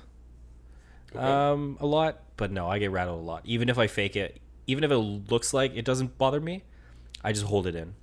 Okay. 1.18 1.28
um, 1.28 1.78
a 1.80 1.86
lot, 1.86 2.20
but 2.38 2.52
no, 2.52 2.68
I 2.70 2.80
get 2.80 2.92
rattled 2.92 3.20
a 3.20 3.24
lot. 3.24 3.42
Even 3.46 3.70
if 3.70 3.78
I 3.78 3.88
fake 3.88 4.16
it, 4.16 4.40
even 4.68 4.84
if 4.84 4.92
it 4.92 4.98
looks 4.98 5.54
like 5.54 5.76
it 5.76 5.86
doesn't 5.86 6.18
bother 6.18 6.40
me, 6.40 6.64
I 7.24 7.32
just 7.34 7.46
hold 7.46 7.68
it 7.68 7.76
in. 7.76 7.96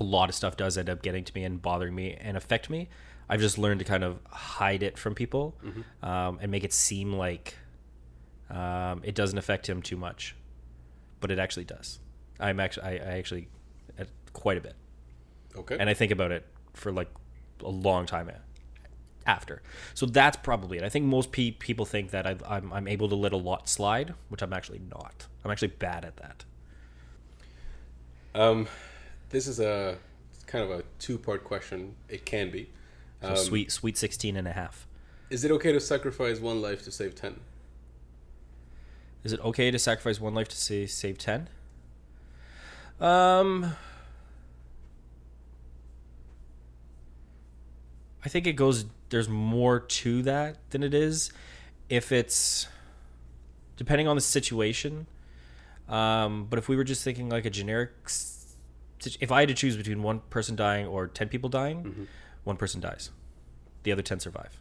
A 0.00 0.04
lot 0.04 0.28
of 0.28 0.34
stuff 0.34 0.56
does 0.56 0.76
end 0.76 0.90
up 0.90 1.02
getting 1.02 1.24
to 1.24 1.34
me 1.34 1.44
and 1.44 1.60
bothering 1.60 1.94
me 1.94 2.16
and 2.20 2.36
affect 2.36 2.68
me. 2.70 2.88
I've 3.28 3.40
just 3.40 3.58
learned 3.58 3.80
to 3.80 3.84
kind 3.84 4.04
of 4.04 4.18
hide 4.30 4.82
it 4.82 4.98
from 4.98 5.14
people 5.14 5.56
um, 6.02 6.38
and 6.40 6.50
make 6.50 6.62
it 6.64 6.72
seem 6.72 7.12
like 7.12 7.56
um, 8.50 9.00
it 9.04 9.14
doesn't 9.14 9.38
affect 9.38 9.68
him 9.68 9.82
too 9.82 9.96
much, 9.96 10.36
but 11.20 11.30
it 11.30 11.38
actually 11.38 11.64
does. 11.64 11.98
I'm 12.38 12.60
actually, 12.60 12.84
I, 12.84 12.90
I 12.92 13.18
actually, 13.18 13.48
uh, 13.98 14.04
quite 14.32 14.58
a 14.58 14.60
bit 14.60 14.74
okay. 15.56 15.76
and 15.80 15.88
I 15.88 15.94
think 15.94 16.12
about 16.12 16.30
it 16.30 16.46
for 16.74 16.92
like 16.92 17.08
a 17.64 17.70
long 17.70 18.04
time 18.06 18.28
a- 18.28 18.40
after. 19.26 19.62
So 19.94 20.06
that's 20.06 20.36
probably 20.36 20.78
it. 20.78 20.84
I 20.84 20.88
think 20.88 21.04
most 21.04 21.32
pe- 21.32 21.50
people 21.50 21.84
think 21.84 22.10
that 22.10 22.26
I, 22.26 22.36
I'm, 22.48 22.72
I'm 22.72 22.88
able 22.88 23.08
to 23.08 23.14
let 23.16 23.32
a 23.32 23.36
lot 23.36 23.68
slide, 23.68 24.14
which 24.28 24.42
I'm 24.42 24.52
actually 24.52 24.80
not. 24.90 25.26
I'm 25.44 25.50
actually 25.50 25.68
bad 25.68 26.04
at 26.04 26.16
that. 26.18 26.44
um, 28.34 28.68
this 29.30 29.46
is 29.46 29.60
a 29.60 29.98
kind 30.46 30.62
of 30.64 30.70
a 30.70 30.84
two-part 30.98 31.42
question. 31.44 31.94
It 32.08 32.24
can 32.24 32.50
be. 32.50 32.70
So 33.22 33.30
Um, 33.30 33.36
sweet, 33.36 33.72
sweet 33.72 33.96
16 33.96 34.36
and 34.36 34.46
a 34.46 34.52
half. 34.52 34.86
Is 35.30 35.44
it 35.44 35.50
okay 35.50 35.72
to 35.72 35.80
sacrifice 35.80 36.38
one 36.38 36.62
life 36.62 36.84
to 36.84 36.92
save 36.92 37.14
ten? 37.16 37.40
Is 39.24 39.32
it 39.32 39.40
okay 39.40 39.72
to 39.72 39.78
sacrifice 39.78 40.20
one 40.20 40.34
life 40.34 40.46
to 40.48 40.56
say, 40.56 40.86
save 40.86 41.18
10? 41.18 41.48
Um, 43.00 43.74
I 48.24 48.28
think 48.28 48.46
it 48.46 48.52
goes, 48.52 48.84
there's 49.10 49.28
more 49.28 49.80
to 49.80 50.22
that 50.22 50.58
than 50.70 50.82
it 50.82 50.94
is. 50.94 51.32
If 51.88 52.12
it's, 52.12 52.66
depending 53.76 54.08
on 54.08 54.16
the 54.16 54.22
situation. 54.22 55.06
Um, 55.88 56.46
but 56.50 56.58
if 56.58 56.68
we 56.68 56.76
were 56.76 56.84
just 56.84 57.04
thinking 57.04 57.28
like 57.28 57.44
a 57.44 57.50
generic, 57.50 57.90
if 59.20 59.30
I 59.30 59.40
had 59.40 59.48
to 59.48 59.54
choose 59.54 59.76
between 59.76 60.02
one 60.02 60.20
person 60.30 60.56
dying 60.56 60.86
or 60.86 61.06
10 61.06 61.28
people 61.28 61.48
dying, 61.48 62.08
one 62.44 62.56
person 62.56 62.80
dies. 62.80 63.10
The 63.84 63.92
other 63.92 64.02
10 64.02 64.18
survive. 64.20 64.58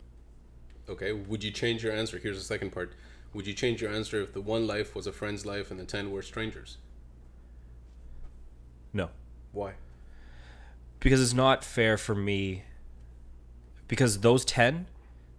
Okay. 0.88 1.12
Would 1.14 1.44
you 1.44 1.52
change 1.52 1.84
your 1.84 1.94
answer? 1.94 2.20
Here's 2.20 2.38
the 2.38 2.44
second 2.44 2.72
part. 2.72 2.94
Would 3.34 3.48
you 3.48 3.54
change 3.54 3.82
your 3.82 3.92
answer 3.92 4.22
if 4.22 4.34
the 4.34 4.42
one 4.42 4.68
life 4.68 4.96
was 4.96 5.08
a 5.08 5.12
friend's 5.12 5.46
life 5.46 5.72
and 5.72 5.80
the 5.80 5.84
ten 5.84 6.12
were 6.12 6.22
strangers? 6.22 6.78
No. 8.94 9.10
Why? 9.52 9.74
because 11.06 11.22
it's 11.22 11.36
not 11.36 11.64
fair 11.64 12.00
for 12.00 12.16
me 12.16 12.64
because 13.88 14.20
those 14.20 14.44
10 14.46 14.88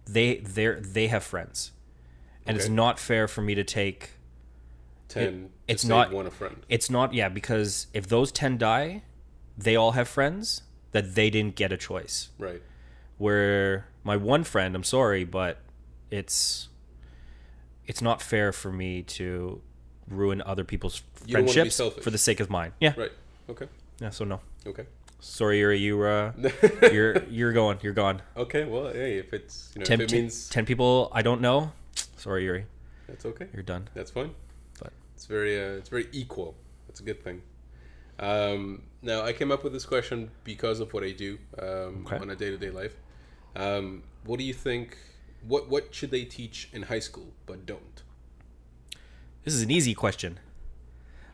they 0.05 0.37
they 0.37 0.67
they 0.79 1.07
have 1.07 1.23
friends 1.23 1.71
and 2.45 2.55
it's 2.57 2.69
not 2.69 2.97
fair 2.99 3.27
for 3.27 3.41
me 3.41 3.53
to 3.55 3.63
take 3.63 4.11
Ten. 5.09 5.23
to 5.43 5.49
it's 5.67 5.83
not- 5.85 6.11
one 6.11 6.27
a 6.27 6.31
friend. 6.31 6.57
it's 6.69 6.89
not 6.89 7.13
yeah 7.13 7.29
because 7.29 7.87
if 7.93 8.07
those 8.07 8.31
10 8.31 8.57
die 8.57 9.03
they 9.57 9.75
all 9.75 9.91
have 9.93 10.07
friends 10.07 10.61
that 10.91 11.15
they 11.15 11.29
didn't 11.29 11.55
get 11.55 11.71
a 11.71 11.77
choice 11.77 12.29
Right. 12.39 12.61
where 13.17 13.87
my 14.03 14.15
one 14.15 14.43
friend 14.43 14.75
i'm 14.75 14.83
sorry 14.83 15.23
but 15.25 15.59
it's 16.09 16.69
it's 17.85 18.01
not 18.01 18.21
fair 18.21 18.51
for 18.51 18.71
me 18.71 19.01
to 19.03 19.61
ruin 20.09 20.41
other 20.45 20.63
people's 20.63 21.03
You 21.25 21.33
don't 21.35 21.45
wanna 21.47 21.63
be 21.63 21.69
friendships 21.69 22.03
for 22.03 22.11
the 22.11 22.17
sake 22.17 22.39
of 22.39 22.49
mine 22.49 22.71
yeah 22.79 22.93
Right. 22.97 23.11
Okay. 23.49 23.67
yeah 23.99 24.09
so 24.09 24.23
no 24.25 24.39
Okay. 24.65 24.85
Sorry 25.19 25.59
yuri 25.59 25.79
you 25.79 25.97
you're 26.91 27.23
you're 27.25 27.51
going 27.53 27.77
you're 27.81 27.93
gone 27.93 28.21
okay. 28.35 28.65
Well, 28.65 28.91
hey, 28.93 29.17
if 29.17 29.33
it's 29.33 29.71
you 29.75 29.79
know 29.79 29.85
10, 29.85 30.01
if 30.01 30.07
it 30.07 30.15
means 30.15 30.49
10 30.49 30.65
people 30.65 31.11
I 31.13 31.21
don't 31.21 31.41
know. 31.41 31.71
Sorry, 32.17 32.43
Yuri. 32.43 32.65
that's 33.07 33.25
okay. 33.25 33.47
You're 33.53 33.63
done. 33.63 33.89
That's 33.93 34.11
fine. 34.11 34.31
But 34.79 34.91
It's 35.15 35.25
very 35.25 35.57
uh, 35.59 35.77
it's 35.79 35.89
very 35.89 36.07
equal. 36.11 36.55
That's 36.87 36.99
a 36.99 37.03
good 37.03 37.23
thing. 37.23 37.41
Um, 38.19 38.83
now 39.01 39.21
I 39.21 39.33
came 39.33 39.51
up 39.51 39.63
with 39.63 39.73
this 39.73 39.85
question 39.85 40.31
because 40.43 40.79
of 40.79 40.93
what 40.93 41.03
I 41.03 41.11
do 41.11 41.37
um, 41.59 42.05
Okay. 42.05 42.17
on 42.17 42.29
a 42.29 42.35
day 42.35 42.49
to 42.51 42.57
day 42.57 42.69
life. 42.71 42.95
Um, 43.55 44.03
what 44.25 44.37
do 44.39 44.45
you 44.45 44.53
think? 44.53 44.97
What 45.47 45.69
what 45.69 45.93
should 45.93 46.11
they 46.11 46.25
teach 46.25 46.69
in 46.73 46.83
high 46.83 46.99
school 46.99 47.33
but 47.45 47.65
don't? 47.65 48.01
this 49.43 49.53
is 49.53 49.61
an 49.61 49.71
easy 49.71 49.93
question. 49.93 50.39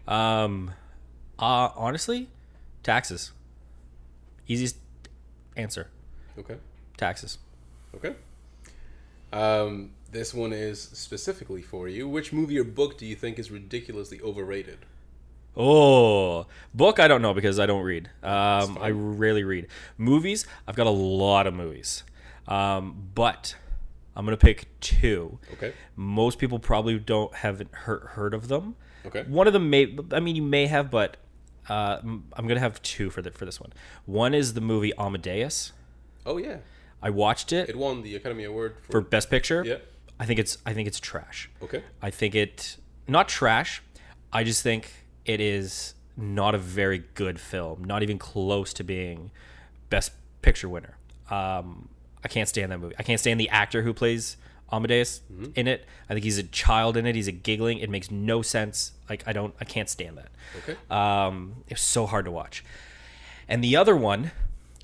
Um, 0.07 0.71
uh, 1.39 1.69
honestly, 1.75 2.29
taxes. 2.83 3.31
Easiest 4.47 4.77
answer. 5.55 5.89
Okay. 6.37 6.57
Taxes. 6.97 7.37
Okay. 7.95 8.15
Um, 9.31 9.91
this 10.11 10.33
one 10.33 10.53
is 10.53 10.81
specifically 10.81 11.61
for 11.61 11.87
you. 11.87 12.07
Which 12.07 12.31
movie 12.33 12.59
or 12.59 12.63
book 12.63 12.97
do 12.97 13.05
you 13.05 13.15
think 13.15 13.39
is 13.39 13.49
ridiculously 13.51 14.21
overrated? 14.21 14.79
Oh, 15.55 16.47
book 16.73 16.99
I 16.99 17.07
don't 17.07 17.21
know 17.21 17.33
because 17.33 17.59
I 17.59 17.65
don't 17.65 17.83
read. 17.83 18.09
Um, 18.23 18.77
I 18.81 18.89
rarely 18.89 19.43
read 19.43 19.67
movies. 19.97 20.47
I've 20.67 20.75
got 20.75 20.87
a 20.87 20.91
lot 20.91 21.45
of 21.45 21.53
movies, 21.53 22.03
um, 22.47 23.09
but 23.13 23.55
I'm 24.15 24.25
gonna 24.25 24.37
pick 24.37 24.67
two. 24.79 25.37
Okay. 25.53 25.73
Most 25.95 26.39
people 26.39 26.57
probably 26.57 26.97
don't 26.97 27.33
haven't 27.35 27.73
heard 27.73 28.01
heard 28.01 28.33
of 28.33 28.47
them. 28.47 28.75
Okay. 29.05 29.23
One 29.23 29.45
of 29.47 29.53
them 29.53 29.69
may, 29.69 29.95
I 30.11 30.19
mean, 30.19 30.35
you 30.35 30.41
may 30.41 30.65
have, 30.67 30.89
but 30.89 31.17
uh, 31.69 31.97
I'm 32.03 32.47
gonna 32.47 32.59
have 32.59 32.81
two 32.81 33.09
for 33.09 33.21
the, 33.21 33.31
for 33.31 33.45
this 33.45 33.59
one. 33.59 33.73
One 34.05 34.33
is 34.33 34.53
the 34.53 34.61
movie 34.61 34.93
Amadeus. 34.97 35.71
Oh 36.25 36.37
yeah, 36.37 36.57
I 37.01 37.09
watched 37.09 37.51
it, 37.51 37.69
it 37.69 37.77
won 37.77 38.03
the 38.03 38.15
Academy 38.15 38.43
Award 38.43 38.75
for 38.81 38.91
for. 38.93 39.01
Best 39.01 39.29
Picture. 39.29 39.63
yeah. 39.65 39.77
I 40.19 40.25
think 40.25 40.39
it's 40.39 40.57
I 40.65 40.73
think 40.73 40.87
it's 40.87 40.99
trash. 40.99 41.49
Okay. 41.61 41.83
I 42.01 42.09
think 42.09 42.35
it 42.35 42.77
not 43.07 43.27
trash. 43.27 43.81
I 44.31 44.43
just 44.43 44.61
think 44.63 44.91
it 45.25 45.39
is 45.41 45.95
not 46.15 46.53
a 46.55 46.57
very 46.57 47.03
good 47.15 47.39
film. 47.39 47.83
Not 47.83 48.03
even 48.03 48.17
close 48.19 48.73
to 48.73 48.83
being 48.83 49.31
Best 49.89 50.11
Picture 50.41 50.69
winner. 50.69 50.97
Um, 51.29 51.89
I 52.23 52.27
can't 52.27 52.47
stand 52.47 52.71
that 52.71 52.79
movie. 52.79 52.95
I 52.99 53.03
can't 53.03 53.19
stand 53.19 53.39
the 53.39 53.49
actor 53.49 53.81
who 53.81 53.93
plays 53.93 54.37
Amadeus 54.73 55.21
in 55.55 55.67
it. 55.67 55.85
I 56.09 56.13
think 56.13 56.23
he's 56.23 56.37
a 56.37 56.43
child 56.43 56.97
in 56.97 57.05
it. 57.05 57.15
He's 57.15 57.27
a 57.27 57.31
giggling. 57.31 57.77
It 57.79 57.89
makes 57.89 58.09
no 58.09 58.41
sense. 58.41 58.93
Like 59.09 59.23
I 59.27 59.33
don't. 59.33 59.53
I 59.61 59.65
can't 59.65 59.89
stand 59.89 60.17
that. 60.17 60.29
Okay. 60.59 60.77
Um, 60.89 61.57
it 61.67 61.73
was 61.75 61.81
so 61.81 62.05
hard 62.05 62.25
to 62.25 62.31
watch. 62.31 62.63
And 63.47 63.63
the 63.63 63.75
other 63.75 63.95
one, 63.95 64.31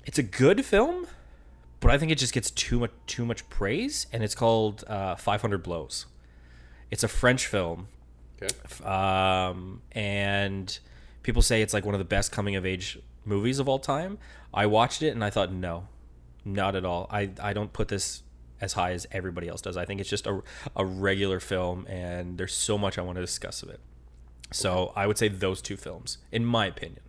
it's 0.06 0.18
a 0.18 0.22
good 0.22 0.64
film, 0.64 1.06
but 1.80 1.90
I 1.90 1.98
think 1.98 2.12
it 2.12 2.18
just 2.18 2.32
gets 2.32 2.50
too 2.50 2.78
much 2.78 2.92
too 3.06 3.24
much 3.24 3.48
praise. 3.48 4.06
And 4.12 4.22
it's 4.22 4.34
called 4.34 4.84
uh, 4.86 5.16
500 5.16 5.62
Blows. 5.62 6.06
It's 6.90 7.02
a 7.04 7.08
French 7.08 7.46
film, 7.46 7.88
Okay. 8.42 8.84
um, 8.84 9.80
and 9.92 10.78
people 11.22 11.40
say 11.42 11.62
it's 11.62 11.72
like 11.72 11.84
one 11.84 11.94
of 11.94 11.98
the 12.00 12.04
best 12.04 12.32
coming 12.32 12.56
of 12.56 12.66
age 12.66 12.98
movies 13.24 13.58
of 13.58 13.68
all 13.68 13.78
time. 13.78 14.18
I 14.52 14.66
watched 14.66 15.02
it 15.02 15.10
and 15.10 15.22
I 15.24 15.30
thought, 15.30 15.52
no, 15.52 15.86
not 16.44 16.74
at 16.74 16.84
all. 16.84 17.06
I, 17.10 17.30
I 17.40 17.52
don't 17.52 17.72
put 17.72 17.86
this 17.88 18.22
as 18.60 18.74
high 18.74 18.92
as 18.92 19.06
everybody 19.12 19.48
else 19.48 19.60
does. 19.60 19.76
I 19.76 19.84
think 19.84 20.00
it's 20.00 20.10
just 20.10 20.26
a, 20.26 20.42
a 20.76 20.84
regular 20.84 21.40
film, 21.40 21.86
and 21.86 22.38
there's 22.38 22.54
so 22.54 22.76
much 22.76 22.98
I 22.98 23.02
want 23.02 23.16
to 23.16 23.22
discuss 23.22 23.62
of 23.62 23.70
it. 23.70 23.80
So 24.52 24.92
I 24.96 25.06
would 25.06 25.18
say 25.18 25.28
those 25.28 25.62
two 25.62 25.76
films, 25.76 26.18
in 26.32 26.44
my 26.44 26.66
opinion. 26.66 27.00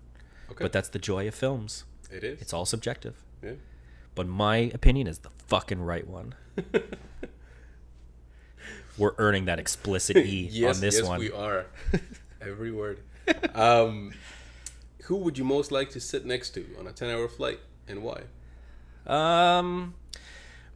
Okay. 0.52 0.64
But 0.64 0.72
that's 0.74 0.90
the 0.90 1.00
joy 1.00 1.28
of 1.28 1.36
films. 1.36 1.86
It 2.12 2.24
is. 2.24 2.42
It's 2.42 2.54
all 2.54 2.66
subjective. 2.66 3.16
yeah. 3.44 3.54
But 4.14 4.28
my 4.28 4.58
opinion 4.74 5.08
is 5.08 5.20
the 5.20 5.30
fucking 5.48 5.82
right 5.82 6.06
one. 6.06 6.36
We're 8.98 9.14
earning 9.18 9.46
that 9.46 9.58
explicit 9.60 10.18
E 10.18 10.50
yes, 10.52 10.76
on 10.76 10.82
this 10.82 10.98
yes, 10.98 11.08
one. 11.08 11.20
we 11.20 11.32
are. 11.32 11.66
Every 12.42 12.72
word. 12.72 13.00
Um, 13.56 14.14
who 15.04 15.16
would 15.18 15.38
you 15.38 15.46
most 15.46 15.72
like 15.72 15.90
to 15.92 16.00
sit 16.02 16.26
next 16.26 16.50
to 16.52 16.66
on 16.78 16.88
a 16.88 16.92
ten-hour 16.92 17.28
flight, 17.30 17.60
and 17.88 18.04
why? 18.04 18.24
Um, 19.08 19.94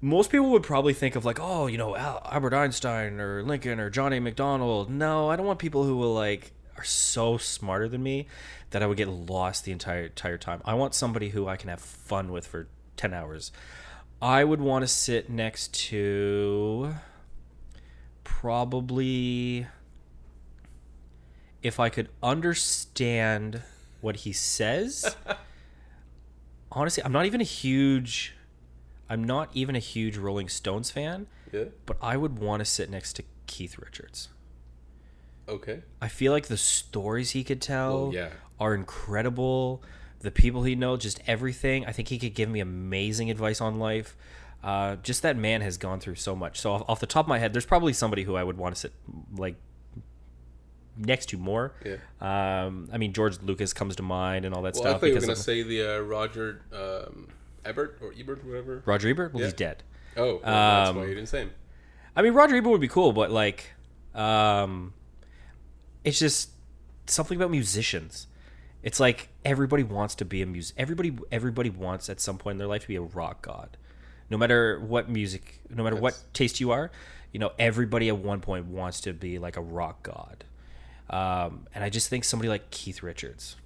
most 0.02 0.32
people 0.32 0.50
would 0.52 0.64
probably 0.64 0.94
think 0.94 1.16
of 1.16 1.26
like, 1.26 1.40
oh, 1.42 1.68
you 1.68 1.78
know, 1.78 1.96
Albert 1.96 2.54
Einstein 2.54 3.20
or 3.20 3.44
Lincoln 3.44 3.80
or 3.80 3.90
John 3.90 4.14
A. 4.14 4.20
Macdonald. 4.20 4.90
No, 4.90 5.30
I 5.30 5.36
don't 5.36 5.46
want 5.46 5.60
people 5.60 5.84
who 5.84 5.98
will 5.98 6.14
like 6.14 6.52
are 6.78 6.84
so 6.84 7.38
smarter 7.38 7.88
than 7.88 8.04
me 8.04 8.28
that 8.72 8.84
I 8.84 8.88
would 8.88 8.98
get 8.98 9.08
lost 9.08 9.66
the 9.66 9.72
entire 9.72 10.06
entire 10.06 10.38
time. 10.38 10.62
I 10.66 10.74
want 10.74 10.94
somebody 10.94 11.30
who 11.30 11.48
I 11.48 11.56
can 11.56 11.70
have 11.70 11.80
fun 11.80 12.32
with 12.32 12.46
for 12.46 12.68
ten 12.98 13.14
hours. 13.14 13.52
I 14.22 14.44
would 14.44 14.62
want 14.62 14.84
to 14.84 14.88
sit 14.88 15.30
next 15.30 15.74
to 15.90 16.96
probably 18.24 19.68
if 21.62 21.80
I 21.80 21.90
could 21.90 22.10
understand 22.22 23.62
what 24.02 24.18
he 24.18 24.34
says. 24.34 25.16
honestly, 26.76 27.04
I'm 27.04 27.12
not 27.12 27.26
even 27.26 27.42
a 27.42 27.46
huge 27.46 28.36
I'm 29.10 29.24
not 29.24 29.50
even 29.54 29.76
a 29.76 29.80
huge 29.80 30.18
Rolling 30.18 30.50
Stones 30.50 30.90
fan, 30.92 31.28
Yeah. 31.52 31.66
but 31.86 31.98
I 32.02 32.18
would 32.18 32.40
want 32.40 32.62
to 32.62 32.66
sit 32.66 32.90
next 32.90 33.14
to 33.14 33.24
Keith 33.48 33.78
Richards. 33.78 34.30
Okay. 35.48 35.82
I 36.02 36.08
feel 36.08 36.32
like 36.32 36.48
the 36.48 36.58
stories 36.58 37.32
he 37.32 37.44
could 37.44 37.62
tell 37.62 38.12
yeah. 38.14 38.30
are 38.60 38.74
incredible. 38.74 39.84
The 40.22 40.32
people 40.32 40.64
he 40.64 40.76
knows, 40.76 41.04
just 41.04 41.20
everything. 41.28 41.86
I 41.86 41.92
think 41.92 42.08
he 42.08 42.18
could 42.18 42.34
give 42.34 42.50
me 42.50 42.60
amazing 42.60 43.30
advice 43.30 43.62
on 43.62 43.78
life. 43.78 44.18
Uh, 44.64 44.96
just 45.04 45.22
that 45.22 45.38
man 45.38 45.62
has 45.62 45.78
gone 45.78 46.00
through 46.00 46.16
so 46.16 46.36
much. 46.36 46.60
So 46.60 46.72
off, 46.72 46.84
off 46.88 47.00
the 47.00 47.06
top 47.06 47.26
of 47.26 47.30
my 47.30 47.38
head, 47.38 47.54
there's 47.54 47.68
probably 47.68 47.94
somebody 47.94 48.24
who 48.24 48.36
I 48.36 48.44
would 48.44 48.58
want 48.58 48.74
to 48.74 48.82
sit 48.82 48.94
like 49.38 49.56
next 50.98 51.28
to 51.30 51.38
more. 51.38 51.74
Yeah. 51.86 51.98
Um, 52.66 52.90
I 52.92 52.98
mean, 52.98 53.14
George 53.14 53.40
Lucas 53.44 53.74
comes 53.74 53.96
to 53.98 54.04
mind 54.04 54.46
and 54.46 54.56
all 54.56 54.64
that 54.64 54.74
Well, 54.74 54.82
stuff. 54.84 54.96
I 54.96 55.00
thought 55.00 55.06
you 55.08 55.14
were 55.16 55.20
gonna 55.22 55.36
say 55.36 55.62
the 55.62 55.98
uh, 55.98 56.00
Roger 56.00 56.62
um, 56.74 57.28
Ebert 57.66 57.98
or 58.02 58.14
Ebert, 58.18 58.46
whatever. 58.46 58.82
Roger 58.86 59.10
Ebert. 59.10 59.34
Well, 59.34 59.42
Yeah. 59.42 59.48
he's 59.48 59.54
dead. 59.54 59.84
Oh, 60.18 60.36
well, 60.36 60.40
that's 60.44 60.90
Um, 60.90 60.96
why 60.98 61.06
you 61.06 61.16
didn't 61.16 61.30
say 61.30 61.40
him. 61.42 61.52
I 62.16 62.22
mean, 62.22 62.34
Roger 62.34 62.56
Ebert 62.56 62.72
would 62.72 62.82
be 62.82 62.88
cool, 62.88 63.12
but 63.12 63.32
like, 63.32 63.74
um, 64.14 64.94
it's 66.04 66.20
just 66.20 66.52
something 67.08 67.36
about 67.36 67.52
musicians. 67.52 68.28
It's 68.84 69.00
like 69.00 69.30
everybody 69.44 69.84
wants 69.84 70.16
to 70.16 70.26
be 70.26 70.42
a 70.42 70.46
music. 70.46 70.76
Everybody, 70.78 71.18
everybody 71.32 71.70
wants 71.70 72.10
at 72.10 72.20
some 72.22 72.38
point 72.38 72.54
in 72.54 72.58
their 72.60 72.68
life 72.68 72.84
to 72.84 72.88
be 72.88 72.96
a 72.96 73.02
rock 73.02 73.42
god, 73.42 73.78
no 74.30 74.38
matter 74.38 74.80
what 74.80 75.10
music, 75.10 75.60
no 75.70 75.84
matter 75.84 75.96
what 75.96 76.24
taste 76.34 76.60
you 76.60 76.72
are. 76.72 76.92
You 77.32 77.40
know, 77.40 77.52
everybody 77.60 78.08
at 78.08 78.18
one 78.18 78.40
point 78.40 78.68
wants 78.68 79.02
to 79.02 79.12
be 79.14 79.40
like 79.40 79.58
a 79.58 79.62
rock 79.62 80.04
god, 80.04 80.46
um, 81.10 81.68
and 81.76 81.84
I 81.84 81.90
just 81.90 82.08
think 82.10 82.24
somebody 82.24 82.48
like 82.48 82.70
Keith 82.72 83.04
Richards 83.04 83.58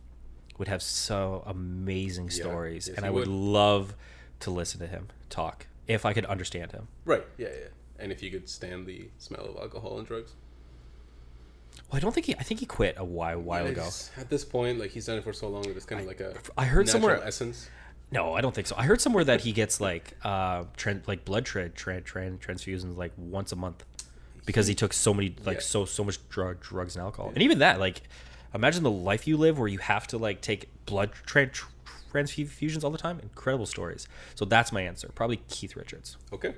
would 0.59 0.67
have 0.67 0.81
so 0.83 1.41
amazing 1.47 2.29
stories, 2.29 2.87
yes, 2.87 2.97
and 2.97 3.05
I 3.05 3.09
would, 3.09 3.27
would. 3.27 3.33
love 3.33 3.95
to 4.41 4.51
listen 4.51 4.79
to 4.81 4.87
him 4.87 5.07
talk 5.29 5.65
if 5.87 6.05
I 6.05 6.13
could 6.13 6.25
understand 6.25 6.71
him. 6.73 6.87
Right. 7.05 7.25
Yeah, 7.37 7.47
yeah. 7.47 7.67
And 7.97 8.11
if 8.11 8.21
you 8.21 8.29
could 8.29 8.47
stand 8.47 8.85
the 8.85 9.09
smell 9.17 9.45
of 9.45 9.57
alcohol 9.57 9.97
and 9.97 10.05
drugs. 10.07 10.33
Well, 11.91 11.97
I 11.97 11.99
don't 11.99 12.13
think 12.13 12.27
he. 12.27 12.35
I 12.35 12.43
think 12.43 12.59
he 12.59 12.65
quit 12.65 12.95
a 12.97 13.03
while 13.03 13.39
while 13.39 13.63
Yeah, 13.65 13.71
ago. 13.71 13.89
At 14.17 14.29
this 14.29 14.45
point, 14.45 14.79
like 14.79 14.91
he's 14.91 15.05
done 15.07 15.17
it 15.17 15.23
for 15.23 15.33
so 15.33 15.47
long, 15.49 15.63
that 15.63 15.75
it's 15.75 15.85
kind 15.85 16.01
of 16.01 16.07
like 16.07 16.19
a. 16.19 16.35
I 16.57 16.65
heard 16.65 16.87
somewhere- 16.87 17.21
essence. 17.23 17.69
No, 18.11 18.33
I 18.33 18.41
don't 18.41 18.55
think 18.55 18.65
so. 18.67 18.75
I 18.77 18.85
heard 18.85 18.99
somewhere 19.01 19.23
that 19.23 19.41
he 19.41 19.51
gets 19.51 19.79
like 19.79 20.15
uh 20.23 20.63
tran 20.77 21.07
like 21.07 21.25
blood 21.25 21.45
tra- 21.45 21.69
tra- 21.69 22.01
tran- 22.01 22.39
transfusions 22.39 22.97
like 22.97 23.11
once 23.17 23.51
a 23.51 23.55
month 23.55 23.85
because 24.47 24.65
he 24.65 24.73
took 24.73 24.93
so 24.93 25.13
many 25.13 25.35
like 25.45 25.57
Yeah. 25.57 25.61
so 25.63 25.85
so 25.85 26.03
much 26.03 26.17
drug 26.29 26.59
drugs 26.59 26.95
and 26.95 27.03
alcohol. 27.03 27.31
And 27.33 27.43
even 27.43 27.59
that, 27.59 27.79
like, 27.79 28.01
imagine 28.53 28.83
the 28.83 28.91
life 28.91 29.27
you 29.27 29.37
live 29.37 29.59
where 29.59 29.67
you 29.67 29.79
have 29.79 30.07
to 30.07 30.17
like 30.17 30.41
take 30.41 30.69
blood 30.85 31.11
tra- 31.25 31.47
tr- 31.47 31.67
transfusions 32.11 32.83
all 32.83 32.91
the 32.91 32.97
time. 32.97 33.19
Incredible 33.21 33.65
stories. 33.65 34.07
So 34.35 34.45
that's 34.45 34.71
my 34.71 34.81
answer. 34.81 35.09
Probably 35.13 35.41
Keith 35.47 35.75
Richards. 35.75 36.17
Okay. 36.33 36.55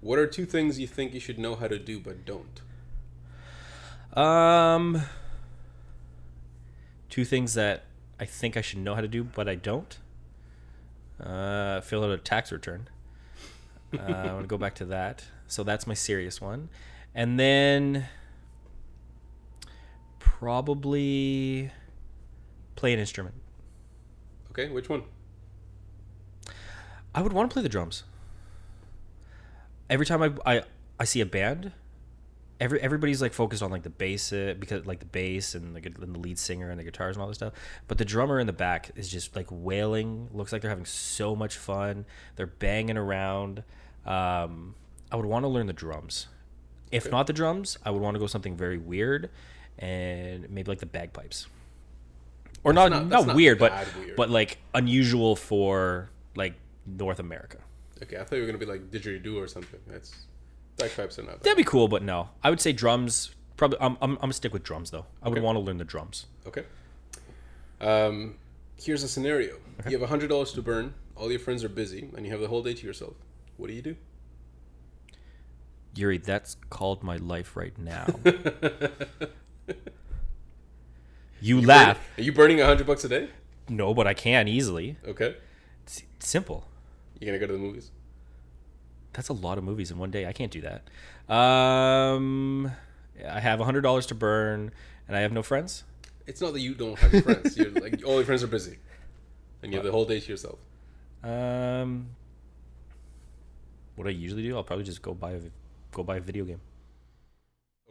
What 0.00 0.18
are 0.18 0.26
two 0.26 0.46
things 0.46 0.78
you 0.78 0.86
think 0.86 1.12
you 1.12 1.20
should 1.20 1.38
know 1.38 1.56
how 1.56 1.66
to 1.66 1.78
do 1.78 1.98
but 1.98 2.24
don't? 2.24 2.62
Um, 4.16 5.02
two 7.10 7.24
things 7.24 7.54
that 7.54 7.84
I 8.20 8.24
think 8.24 8.56
I 8.56 8.60
should 8.60 8.78
know 8.78 8.94
how 8.94 9.00
to 9.00 9.08
do, 9.08 9.24
but 9.24 9.48
I 9.48 9.54
don't. 9.54 9.98
Uh, 11.20 11.80
fill 11.80 12.04
out 12.04 12.10
a 12.10 12.18
tax 12.18 12.52
return. 12.52 12.88
Uh, 13.92 14.02
I 14.02 14.32
want 14.32 14.42
to 14.42 14.48
go 14.48 14.58
back 14.58 14.74
to 14.76 14.84
that. 14.86 15.24
So 15.46 15.64
that's 15.64 15.86
my 15.86 15.94
serious 15.94 16.40
one, 16.40 16.68
and 17.14 17.40
then 17.40 18.06
probably 20.18 21.70
play 22.76 22.92
an 22.92 22.98
instrument. 22.98 23.34
Okay, 24.50 24.68
which 24.68 24.88
one? 24.88 25.02
I 27.14 27.22
would 27.22 27.32
want 27.32 27.50
to 27.50 27.52
play 27.52 27.62
the 27.62 27.68
drums. 27.68 28.04
Every 29.90 30.04
time 30.06 30.22
I, 30.22 30.32
I, 30.56 30.62
I 31.00 31.04
see 31.04 31.20
a 31.20 31.26
band, 31.26 31.72
every 32.60 32.80
everybody's 32.80 33.22
like 33.22 33.32
focused 33.32 33.62
on 33.62 33.70
like 33.70 33.82
the 33.82 33.90
bass 33.90 34.32
uh, 34.32 34.54
because 34.58 34.84
like 34.84 34.98
the 35.00 35.06
bass 35.06 35.54
and 35.54 35.74
the, 35.74 35.80
and 35.84 36.14
the 36.14 36.18
lead 36.18 36.38
singer 36.38 36.70
and 36.70 36.78
the 36.78 36.84
guitars 36.84 37.16
and 37.16 37.22
all 37.22 37.28
this 37.28 37.38
stuff. 37.38 37.54
But 37.86 37.98
the 37.98 38.04
drummer 38.04 38.38
in 38.38 38.46
the 38.46 38.52
back 38.52 38.90
is 38.96 39.08
just 39.08 39.34
like 39.34 39.46
wailing. 39.50 40.28
Looks 40.32 40.52
like 40.52 40.60
they're 40.62 40.70
having 40.70 40.84
so 40.84 41.34
much 41.34 41.56
fun. 41.56 42.04
They're 42.36 42.46
banging 42.46 42.96
around. 42.98 43.62
Um, 44.04 44.74
I 45.10 45.16
would 45.16 45.26
want 45.26 45.44
to 45.44 45.48
learn 45.48 45.66
the 45.66 45.72
drums. 45.72 46.28
If 46.90 47.04
Okay. 47.06 47.10
not 47.10 47.26
the 47.26 47.32
drums, 47.32 47.78
I 47.84 47.90
would 47.90 48.02
want 48.02 48.14
to 48.14 48.18
go 48.18 48.26
something 48.26 48.56
very 48.56 48.78
weird 48.78 49.30
and 49.78 50.48
maybe 50.50 50.68
like 50.70 50.78
the 50.80 50.86
bagpipes. 50.86 51.46
Or 52.64 52.72
not 52.72 52.90
not- 52.90 53.06
not, 53.06 53.26
not 53.28 53.36
weird, 53.36 53.58
but 53.58 53.72
weird. 53.96 54.16
but 54.16 54.30
like 54.30 54.58
unusual 54.74 55.36
for 55.36 56.10
like 56.34 56.54
North 56.86 57.20
America. 57.20 57.58
Okay, 58.02 58.16
I 58.16 58.24
thought 58.24 58.36
you 58.36 58.42
were 58.42 58.46
gonna 58.46 58.58
be 58.58 58.66
like 58.66 58.90
didgeridoo 58.90 59.36
or 59.36 59.46
something. 59.46 59.80
That's 59.86 60.26
bagpipes 60.76 61.18
are 61.18 61.22
not 61.22 61.30
bad. 61.34 61.42
That'd 61.42 61.56
be 61.56 61.64
cool, 61.64 61.88
but 61.88 62.02
no. 62.02 62.30
I 62.42 62.50
would 62.50 62.60
say 62.60 62.72
drums. 62.72 63.30
Probably, 63.56 63.78
I'm, 63.80 63.96
I'm, 64.00 64.12
I'm 64.12 64.16
gonna 64.18 64.32
stick 64.32 64.52
with 64.52 64.62
drums 64.62 64.90
though. 64.90 65.06
I 65.22 65.28
would 65.28 65.38
Okay. 65.38 65.44
want 65.44 65.56
to 65.56 65.60
learn 65.60 65.78
the 65.78 65.84
drums. 65.84 66.26
Okay. 66.46 66.64
Um, 67.80 68.36
here's 68.76 69.02
a 69.02 69.08
scenario. 69.08 69.56
You 69.86 69.92
have 69.92 70.02
a 70.02 70.06
hundred 70.08 70.28
dollars 70.28 70.52
to 70.52 70.62
burn. 70.62 70.94
All 71.16 71.30
your 71.30 71.40
friends 71.40 71.64
are 71.64 71.68
busy, 71.68 72.08
and 72.16 72.24
you 72.24 72.30
have 72.32 72.40
the 72.40 72.46
whole 72.48 72.62
day 72.62 72.74
to 72.74 72.86
yourself. 72.86 73.14
What 73.56 73.68
do 73.68 73.72
you 73.74 73.82
do? 73.82 73.96
Yuri, 75.96 76.18
that's 76.18 76.56
called 76.70 77.02
my 77.02 77.16
life 77.16 77.56
right 77.56 77.76
now. 77.78 78.06
you 81.40 81.60
laugh. 81.60 81.98
Are 82.18 82.22
you 82.22 82.32
burning 82.32 82.60
a 82.60 82.66
hundred 82.66 82.86
bucks 82.86 83.04
a 83.04 83.08
day? 83.08 83.28
No, 83.68 83.94
but 83.94 84.06
I 84.06 84.14
can 84.14 84.48
easily. 84.48 84.96
Okay. 85.06 85.36
It's 85.84 86.02
simple. 86.18 86.64
You 87.20 87.26
gonna 87.26 87.38
go 87.38 87.46
to 87.46 87.52
the 87.52 87.58
movies? 87.58 87.90
That's 89.12 89.28
a 89.28 89.32
lot 89.32 89.58
of 89.58 89.64
movies 89.64 89.90
in 89.90 89.98
one 89.98 90.10
day. 90.10 90.26
I 90.26 90.32
can't 90.32 90.52
do 90.52 90.62
that. 90.62 91.32
Um, 91.32 92.70
I 93.28 93.40
have 93.40 93.60
hundred 93.60 93.82
dollars 93.82 94.06
to 94.06 94.14
burn, 94.14 94.70
and 95.06 95.16
I 95.16 95.20
have 95.20 95.32
no 95.32 95.42
friends. 95.42 95.84
It's 96.26 96.40
not 96.40 96.52
that 96.52 96.60
you 96.60 96.74
don't 96.74 96.98
have 96.98 97.24
friends. 97.24 97.56
You're 97.56 97.70
like 97.70 98.02
all 98.04 98.14
your 98.14 98.24
friends 98.24 98.42
are 98.42 98.48
busy, 98.48 98.78
and 99.62 99.72
you 99.72 99.78
have 99.78 99.84
the 99.84 99.92
whole 99.92 100.04
day 100.04 100.20
to 100.20 100.28
yourself. 100.30 100.58
Um, 101.24 102.10
what 103.96 104.06
I 104.06 104.10
usually 104.10 104.42
do, 104.42 104.56
I'll 104.56 104.62
probably 104.62 104.84
just 104.84 105.02
go 105.02 105.14
buy 105.14 105.32
a 105.32 105.40
go 105.90 106.02
buy 106.02 106.16
a 106.16 106.20
video 106.20 106.44
game. 106.44 106.60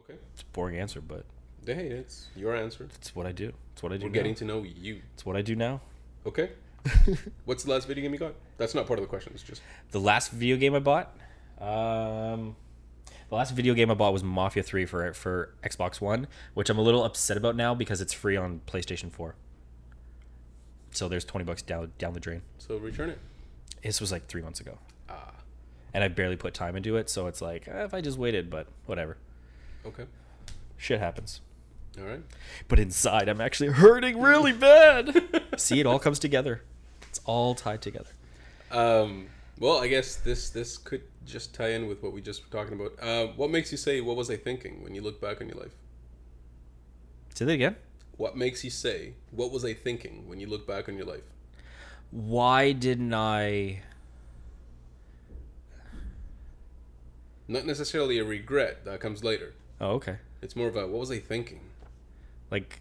Okay. 0.00 0.18
It's 0.32 0.42
a 0.42 0.46
boring 0.46 0.78
answer, 0.78 1.00
but 1.00 1.26
Hey, 1.66 1.88
it's 1.88 2.28
your 2.34 2.56
answer. 2.56 2.88
it's 2.94 3.14
what 3.14 3.26
I 3.26 3.32
do. 3.32 3.52
It's 3.72 3.82
what 3.82 3.92
I 3.92 3.96
do. 3.98 4.04
We're 4.04 4.10
now. 4.10 4.14
getting 4.14 4.34
to 4.36 4.44
know 4.44 4.62
you. 4.62 5.02
It's 5.14 5.26
what 5.26 5.36
I 5.36 5.42
do 5.42 5.54
now. 5.54 5.80
Okay. 6.26 6.50
What's 7.44 7.64
the 7.64 7.70
last 7.70 7.86
video 7.86 8.02
game 8.02 8.12
you 8.14 8.18
got? 8.18 8.34
That's 8.56 8.74
not 8.74 8.86
part 8.86 8.98
of 8.98 9.02
the 9.02 9.08
question. 9.08 9.32
It's 9.34 9.42
just 9.42 9.60
the 9.90 10.00
last 10.00 10.30
video 10.30 10.56
game 10.56 10.74
I 10.74 10.78
bought, 10.78 11.14
um, 11.60 12.56
the 13.28 13.34
last 13.34 13.54
video 13.54 13.74
game 13.74 13.90
I 13.90 13.94
bought 13.94 14.12
was 14.14 14.22
Mafia 14.24 14.62
Three 14.62 14.86
for 14.86 15.12
for 15.12 15.52
Xbox 15.62 16.00
One, 16.00 16.26
which 16.54 16.70
I'm 16.70 16.78
a 16.78 16.82
little 16.82 17.04
upset 17.04 17.36
about 17.36 17.56
now 17.56 17.74
because 17.74 18.00
it's 18.00 18.12
free 18.14 18.36
on 18.36 18.60
PlayStation 18.66 19.12
Four. 19.12 19.34
So 20.92 21.08
there's 21.08 21.24
twenty 21.24 21.44
bucks 21.44 21.60
down 21.60 21.92
down 21.98 22.14
the 22.14 22.20
drain. 22.20 22.42
so 22.58 22.78
return 22.78 23.10
it. 23.10 23.18
This 23.82 24.00
was 24.00 24.10
like 24.10 24.26
three 24.26 24.42
months 24.42 24.60
ago, 24.60 24.78
Ah, 25.10 25.32
and 25.92 26.02
I 26.02 26.08
barely 26.08 26.36
put 26.36 26.54
time 26.54 26.74
into 26.76 26.96
it. 26.96 27.10
So 27.10 27.26
it's 27.26 27.42
like 27.42 27.68
eh, 27.68 27.84
if 27.84 27.92
I 27.92 28.00
just 28.00 28.16
waited, 28.18 28.48
but 28.48 28.68
whatever. 28.86 29.18
okay. 29.84 30.04
Shit 30.78 31.00
happens. 31.00 31.40
All 32.00 32.06
right. 32.06 32.22
But 32.68 32.78
inside, 32.78 33.28
I'm 33.28 33.40
actually 33.40 33.70
hurting 33.70 34.20
really 34.20 34.52
bad. 34.52 35.44
See, 35.56 35.80
it 35.80 35.86
all 35.86 35.98
comes 35.98 36.18
together. 36.18 36.62
It's 37.08 37.20
all 37.24 37.54
tied 37.54 37.82
together. 37.82 38.10
Um, 38.70 39.28
well, 39.58 39.78
I 39.78 39.88
guess 39.88 40.16
this 40.16 40.50
this 40.50 40.76
could 40.76 41.02
just 41.26 41.54
tie 41.54 41.70
in 41.70 41.88
with 41.88 42.02
what 42.02 42.12
we 42.12 42.20
just 42.20 42.44
were 42.44 42.56
talking 42.56 42.78
about. 42.78 42.92
Uh, 43.00 43.32
what 43.34 43.50
makes 43.50 43.72
you 43.72 43.78
say, 43.78 44.00
"What 44.00 44.16
was 44.16 44.30
I 44.30 44.36
thinking?" 44.36 44.82
when 44.82 44.94
you 44.94 45.00
look 45.00 45.20
back 45.20 45.40
on 45.40 45.48
your 45.48 45.58
life? 45.58 45.74
Say 47.34 47.44
that 47.44 47.52
again. 47.52 47.76
What 48.16 48.36
makes 48.36 48.62
you 48.62 48.70
say, 48.70 49.14
"What 49.30 49.50
was 49.50 49.64
I 49.64 49.74
thinking?" 49.74 50.28
when 50.28 50.38
you 50.38 50.46
look 50.46 50.66
back 50.66 50.88
on 50.88 50.96
your 50.96 51.06
life? 51.06 51.24
Why 52.10 52.72
didn't 52.72 53.14
I? 53.14 53.82
Not 57.48 57.64
necessarily 57.64 58.18
a 58.18 58.24
regret 58.24 58.84
that 58.84 59.00
comes 59.00 59.24
later. 59.24 59.54
Oh, 59.80 59.92
okay. 59.92 60.18
It's 60.42 60.54
more 60.54 60.68
about 60.68 60.90
what 60.90 61.00
was 61.00 61.10
I 61.10 61.18
thinking? 61.18 61.60
Like, 62.50 62.80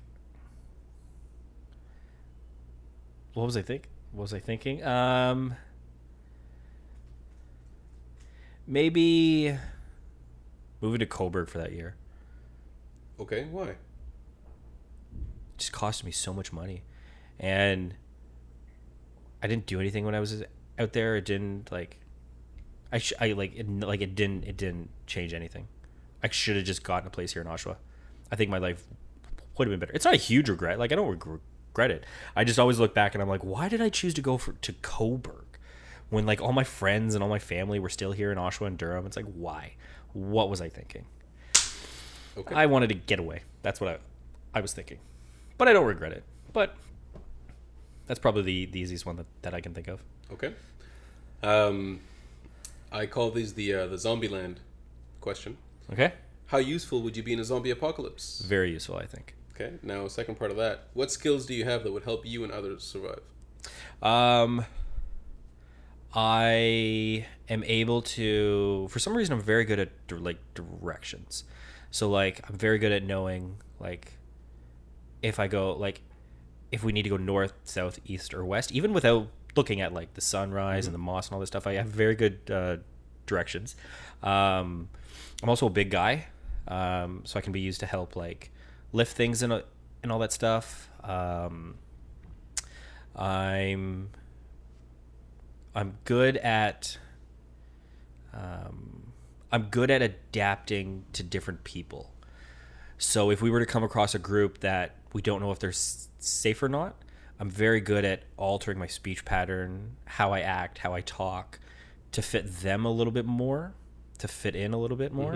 what 3.33 3.45
was 3.45 3.57
I 3.57 3.61
think? 3.61 3.89
What 4.11 4.23
was 4.23 4.33
I 4.33 4.39
thinking? 4.39 4.83
Um, 4.83 5.55
maybe 8.65 9.57
moving 10.81 10.99
to 10.99 11.05
Cobourg 11.05 11.49
for 11.49 11.57
that 11.57 11.71
year 11.71 11.95
Okay, 13.19 13.45
why? 13.51 13.75
just 15.57 15.71
cost 15.71 16.03
me 16.03 16.11
so 16.11 16.31
much 16.31 16.53
money, 16.53 16.83
and 17.39 17.95
I 19.41 19.47
didn't 19.47 19.65
do 19.65 19.79
anything 19.79 20.05
when 20.05 20.13
I 20.13 20.19
was 20.19 20.43
out 20.77 20.93
there. 20.93 21.15
It 21.15 21.25
didn't 21.25 21.71
like, 21.71 21.97
I 22.91 22.99
sh- 22.99 23.13
I 23.19 23.31
like 23.31 23.55
it, 23.55 23.67
like 23.67 24.01
it 24.01 24.13
didn't 24.13 24.43
it 24.43 24.55
didn't 24.55 24.89
change 25.07 25.33
anything. 25.33 25.67
I 26.21 26.29
should 26.29 26.57
have 26.57 26.65
just 26.65 26.83
gotten 26.83 27.07
a 27.07 27.09
place 27.09 27.33
here 27.33 27.41
in 27.41 27.47
Oshawa. 27.47 27.77
I 28.31 28.35
think 28.35 28.51
my 28.51 28.59
life 28.59 28.83
would 29.57 29.67
have 29.67 29.71
been 29.71 29.79
better. 29.79 29.93
It's 29.93 30.05
not 30.05 30.13
a 30.13 30.17
huge 30.17 30.49
regret. 30.49 30.79
Like 30.79 30.91
I 30.91 30.95
don't 30.95 31.09
regret 31.09 31.91
it. 31.91 32.05
I 32.35 32.43
just 32.43 32.59
always 32.59 32.79
look 32.79 32.93
back 32.93 33.15
and 33.15 33.21
I'm 33.21 33.29
like, 33.29 33.43
why 33.43 33.69
did 33.69 33.81
I 33.81 33.89
choose 33.89 34.13
to 34.15 34.21
go 34.21 34.37
for 34.37 34.53
to 34.53 34.73
Cobourg 34.73 35.45
when 36.09 36.25
like 36.25 36.41
all 36.41 36.53
my 36.53 36.63
friends 36.63 37.15
and 37.15 37.23
all 37.23 37.29
my 37.29 37.39
family 37.39 37.79
were 37.79 37.89
still 37.89 38.11
here 38.11 38.31
in 38.31 38.37
Oshawa 38.37 38.67
and 38.67 38.77
Durham? 38.77 39.05
It's 39.05 39.17
like 39.17 39.25
why? 39.25 39.73
What 40.13 40.49
was 40.49 40.61
I 40.61 40.69
thinking? 40.69 41.05
Okay. 42.37 42.55
I 42.55 42.67
wanted 42.67 42.89
to 42.89 42.95
get 42.95 43.19
away. 43.19 43.41
That's 43.61 43.81
what 43.81 43.89
I 43.89 43.97
I 44.57 44.61
was 44.61 44.73
thinking. 44.73 44.99
But 45.57 45.67
I 45.67 45.73
don't 45.73 45.85
regret 45.85 46.11
it. 46.11 46.23
But 46.53 46.75
that's 48.05 48.19
probably 48.19 48.43
the, 48.43 48.65
the 48.67 48.79
easiest 48.79 49.05
one 49.05 49.17
that, 49.17 49.25
that 49.41 49.53
I 49.53 49.61
can 49.61 49.73
think 49.73 49.87
of. 49.87 50.01
Okay. 50.31 50.53
Um, 51.43 51.99
I 52.91 53.05
call 53.05 53.31
these 53.31 53.53
the 53.53 53.73
uh, 53.73 53.87
the 53.87 53.97
Zombieland 53.97 54.57
question. 55.21 55.57
Okay? 55.91 56.13
How 56.47 56.57
useful 56.57 57.01
would 57.01 57.17
you 57.17 57.23
be 57.23 57.33
in 57.33 57.39
a 57.39 57.43
zombie 57.43 57.71
apocalypse? 57.71 58.39
Very 58.39 58.71
useful, 58.71 58.95
I 58.95 59.05
think. 59.05 59.35
Okay. 59.59 59.73
Now, 59.81 60.07
second 60.07 60.35
part 60.35 60.51
of 60.51 60.57
that. 60.57 60.89
What 60.93 61.11
skills 61.11 61.47
do 61.47 61.55
you 61.55 61.65
have 61.65 61.83
that 61.83 61.91
would 61.91 62.03
help 62.03 62.25
you 62.25 62.43
and 62.43 62.53
others 62.53 62.83
survive? 62.83 63.21
Um, 64.03 64.65
I 66.13 67.25
am 67.49 67.63
able 67.63 68.03
to. 68.03 68.87
For 68.91 68.99
some 68.99 69.17
reason, 69.17 69.33
I'm 69.33 69.41
very 69.41 69.65
good 69.65 69.79
at 69.79 69.89
like 70.11 70.37
directions. 70.53 71.43
So 71.89 72.07
like, 72.07 72.47
I'm 72.47 72.55
very 72.55 72.77
good 72.77 72.91
at 72.91 73.03
knowing 73.03 73.57
like 73.79 74.13
if 75.23 75.39
I 75.39 75.47
go 75.47 75.73
like 75.73 76.01
if 76.71 76.83
we 76.83 76.91
need 76.91 77.03
to 77.03 77.09
go 77.09 77.17
north, 77.17 77.53
south, 77.63 77.99
east, 78.05 78.35
or 78.35 78.45
west, 78.45 78.71
even 78.71 78.93
without 78.93 79.27
looking 79.55 79.81
at 79.81 79.91
like 79.91 80.13
the 80.13 80.21
sunrise 80.21 80.85
and 80.85 80.93
the 80.93 80.99
moss 80.99 81.27
and 81.27 81.33
all 81.33 81.39
this 81.39 81.47
stuff. 81.47 81.65
I 81.65 81.73
have 81.73 81.87
very 81.87 82.13
good 82.13 82.51
uh, 82.51 82.77
directions. 83.25 83.75
Um, 84.21 84.89
I'm 85.41 85.49
also 85.49 85.65
a 85.65 85.71
big 85.71 85.89
guy, 85.89 86.27
um, 86.67 87.21
so 87.25 87.39
I 87.39 87.41
can 87.41 87.53
be 87.53 87.61
used 87.61 87.79
to 87.79 87.87
help 87.87 88.15
like 88.15 88.51
lift 88.91 89.15
things 89.15 89.41
and 89.41 89.63
and 90.03 90.11
all 90.11 90.19
that 90.19 90.31
stuff. 90.31 90.89
Um, 91.03 91.75
I'm 93.15 94.09
I'm 95.75 95.97
good 96.05 96.37
at 96.37 96.97
um, 98.33 99.13
I'm 99.51 99.63
good 99.63 99.89
at 99.91 100.01
adapting 100.01 101.05
to 101.13 101.23
different 101.23 101.63
people. 101.63 102.13
So 102.97 103.29
if 103.31 103.41
we 103.41 103.49
were 103.49 103.59
to 103.59 103.65
come 103.65 103.83
across 103.83 104.15
a 104.15 104.19
group 104.19 104.59
that 104.59 104.95
we 105.13 105.21
don't 105.21 105.39
know 105.41 105.51
if 105.51 105.59
they're 105.59 105.69
s- 105.69 106.09
safe 106.19 106.61
or 106.63 106.69
not, 106.69 106.95
I'm 107.39 107.49
very 107.49 107.79
good 107.79 108.03
at 108.05 108.23
altering 108.37 108.79
my 108.79 108.87
speech 108.87 109.23
pattern, 109.23 109.97
how 110.05 110.33
I 110.33 110.41
act, 110.41 110.79
how 110.79 110.93
I 110.93 111.01
talk, 111.01 111.59
to 112.11 112.21
fit 112.21 112.61
them 112.61 112.85
a 112.85 112.91
little 112.91 113.13
bit 113.13 113.25
more, 113.25 113.73
to 114.17 114.27
fit 114.27 114.55
in 114.55 114.73
a 114.73 114.77
little 114.77 114.97
bit 114.97 115.13
more. 115.13 115.33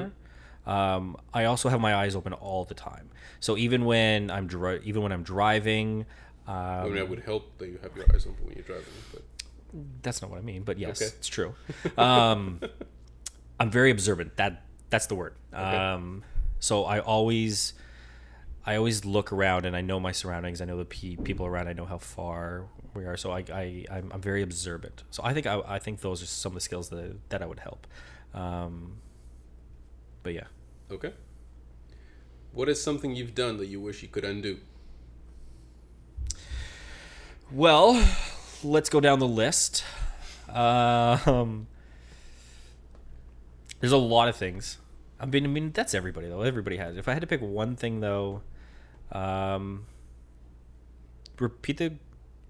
Um, 0.66 1.18
I 1.34 1.46
also 1.46 1.70
have 1.70 1.82
my 1.82 1.96
eyes 1.96 2.16
open 2.16 2.34
all 2.34 2.66
the 2.66 2.74
time. 2.76 3.10
So 3.40 3.58
even 3.58 3.86
when 3.86 4.30
I'm 4.30 4.48
dri- 4.48 4.82
even 4.84 5.02
when 5.02 5.12
I'm 5.12 5.24
driving, 5.24 6.06
I 6.48 6.82
um, 6.82 6.90
mean, 6.94 6.98
it 6.98 7.10
would 7.10 7.22
help 7.22 7.58
that 7.58 7.68
you 7.68 7.80
have 7.82 7.96
your 7.96 8.06
eyes 8.14 8.26
open 8.26 8.46
when 8.46 8.56
you're 8.56 8.64
driving, 8.64 8.86
but 9.12 9.24
that's 10.02 10.22
not 10.22 10.30
what 10.30 10.38
I 10.38 10.42
mean, 10.42 10.64
but 10.64 10.78
yes, 10.78 11.02
Okay. 11.02 11.12
it's 11.18 11.28
true. 11.28 11.56
Um, 11.98 12.60
I'm 13.60 13.72
very 13.72 13.92
observant. 13.92 14.38
That 14.38 14.64
that's 14.90 15.08
the 15.08 15.16
word. 15.16 15.34
Um, 15.54 16.24
so 16.60 16.84
I 16.86 17.00
always, 17.00 17.74
I 18.66 18.76
always 18.76 19.06
look 19.06 19.32
around 19.32 19.66
and 19.66 19.76
I 19.76 19.82
know 19.82 20.00
my 20.00 20.12
surroundings. 20.12 20.62
I 20.62 20.66
know 20.66 20.78
the 20.78 20.86
pe- 20.86 21.16
people 21.16 21.46
around. 21.46 21.68
I 21.68 21.74
know 21.74 21.86
how 21.86 21.98
far 21.98 22.66
we 22.94 23.06
are. 23.06 23.18
So 23.18 23.32
I, 23.32 23.44
I 23.52 23.86
I'm, 23.90 24.12
I'm 24.14 24.22
very 24.22 24.42
observant. 24.42 25.04
So 25.10 25.24
I 25.24 25.34
think 25.34 25.48
I, 25.48 25.62
I 25.66 25.80
think 25.80 26.02
those 26.02 26.22
are 26.22 26.28
some 26.28 26.52
of 26.52 26.56
the 26.56 26.62
skills 26.62 26.90
that 26.90 27.30
that 27.30 27.42
I 27.42 27.46
would 27.46 27.60
help. 27.60 27.88
Um, 28.34 28.98
but 30.24 30.34
yeah, 30.34 30.48
okay. 30.92 31.14
What 32.54 32.68
is 32.68 32.82
something 32.82 33.16
you've 33.16 33.36
done 33.36 33.58
that 33.58 33.68
you 33.68 33.80
wish 33.80 34.02
you 34.02 34.10
could 34.10 34.26
undo? 34.26 34.60
Well, 37.52 38.06
let's 38.64 38.90
go 38.90 39.00
down 39.00 39.20
the 39.20 39.28
list. 39.28 39.84
Um, 40.50 41.68
there's 43.80 43.92
a 43.92 43.98
lot 43.98 44.28
of 44.28 44.36
things. 44.36 44.78
I 45.20 45.26
mean, 45.26 45.46
I 45.46 45.48
mean 45.48 45.72
that's 45.72 45.94
everybody 45.94 46.28
though. 46.28 46.42
Everybody 46.42 46.78
has. 46.78 46.98
If 46.98 47.08
I 47.08 47.14
had 47.14 47.22
to 47.22 47.28
pick 47.28 47.42
one 47.42 47.76
thing 47.76 48.00
though, 48.00 48.42
um, 49.12 49.86
repeat 51.40 51.78
the 51.78 51.94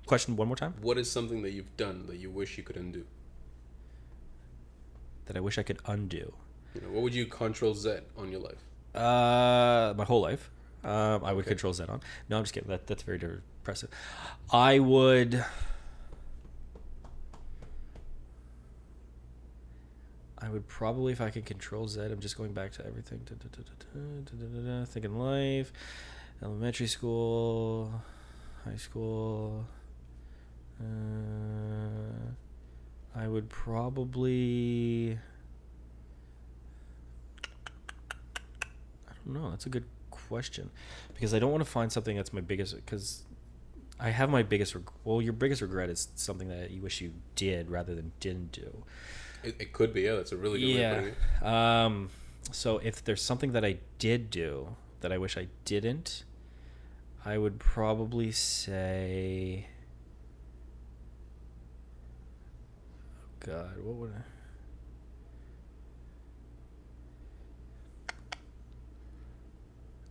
question 0.06 0.36
one 0.36 0.48
more 0.48 0.56
time. 0.56 0.76
What 0.82 0.98
is 0.98 1.10
something 1.10 1.42
that 1.42 1.52
you've 1.52 1.76
done 1.78 2.08
that 2.08 2.18
you 2.18 2.30
wish 2.30 2.58
you 2.58 2.64
could 2.64 2.78
undo? 2.78 3.06
That 5.26 5.38
I 5.38 5.40
wish 5.40 5.58
I 5.58 5.64
could 5.64 5.80
undo. 5.86 6.34
You 6.74 6.82
know, 6.82 6.88
what 6.90 7.04
would 7.04 7.14
you 7.14 7.26
control 7.26 7.74
Z 7.74 8.00
on 8.18 8.32
your 8.32 8.42
life? 8.42 8.64
Uh, 8.96 9.94
my 9.98 10.06
whole 10.06 10.22
life. 10.22 10.50
Um, 10.84 11.24
I 11.24 11.34
would 11.34 11.46
control 11.46 11.74
Z 11.74 11.84
on. 11.84 12.02
No, 12.30 12.38
I'm 12.38 12.44
just 12.44 12.54
kidding. 12.54 12.70
That 12.70 12.88
that's 12.88 13.04
very 13.04 13.18
depressive. 13.18 13.90
I 14.52 14.80
would. 14.80 15.44
I 20.44 20.50
would 20.50 20.68
probably, 20.68 21.14
if 21.14 21.22
I 21.22 21.30
could 21.30 21.46
control 21.46 21.88
Z, 21.88 22.02
I'm 22.02 22.20
just 22.20 22.36
going 22.36 22.54
back 22.54 22.72
to 22.74 22.86
everything. 22.86 23.22
Da, 23.26 23.36
da, 23.36 24.80
da, 24.80 24.86
Thinking 24.86 25.20
life, 25.20 25.72
elementary 26.42 26.88
school, 26.88 27.92
high 28.66 28.78
school. 28.78 29.66
Uh, 30.82 30.86
I 33.16 33.28
would 33.28 33.50
probably. 33.50 35.20
I. 39.26 39.50
That's 39.52 39.66
a 39.66 39.70
good 39.70 39.86
question 40.10 40.70
because 41.14 41.34
I 41.34 41.40
don't 41.40 41.52
want 41.52 41.64
to 41.64 41.70
find 41.70 41.92
something 41.92 42.16
that's 42.16 42.34
my 42.34 42.42
biggest 42.42 42.76
because 42.76 43.24
I 44.00 44.10
have 44.10 44.30
my 44.30 44.44
biggest 44.44 44.76
reg- 44.76 44.90
well 45.04 45.22
your 45.22 45.34
biggest 45.34 45.62
regret 45.62 45.90
is 45.90 46.10
something 46.16 46.48
that 46.50 46.72
you 46.72 46.82
wish 46.82 47.02
you 47.02 47.14
did 47.36 47.70
rather 47.70 47.96
than 47.96 48.12
didn't 48.20 48.52
do. 48.52 48.84
It, 49.44 49.56
it 49.60 49.74
could 49.74 49.94
be. 49.94 50.02
Yeah, 50.02 50.16
that's 50.16 50.32
a 50.32 50.38
really 50.38 50.60
good 50.60 50.76
way 50.76 50.86
of 50.86 50.98
putting 50.98 51.16
Yeah. 51.42 51.86
Um 51.86 52.10
so 52.52 52.78
if 52.80 53.04
there's 53.04 53.22
something 53.22 53.52
that 53.54 53.64
I 53.64 53.78
did 54.00 54.30
do 54.30 54.76
that 55.02 55.12
I 55.12 55.18
wish 55.18 55.38
I 55.38 55.48
didn't, 55.66 56.24
I 57.26 57.38
would 57.38 57.60
probably 57.60 58.32
say 58.32 59.68
oh 63.20 63.46
God, 63.46 63.78
what 63.84 63.96
would 63.96 64.12
I 64.12 64.22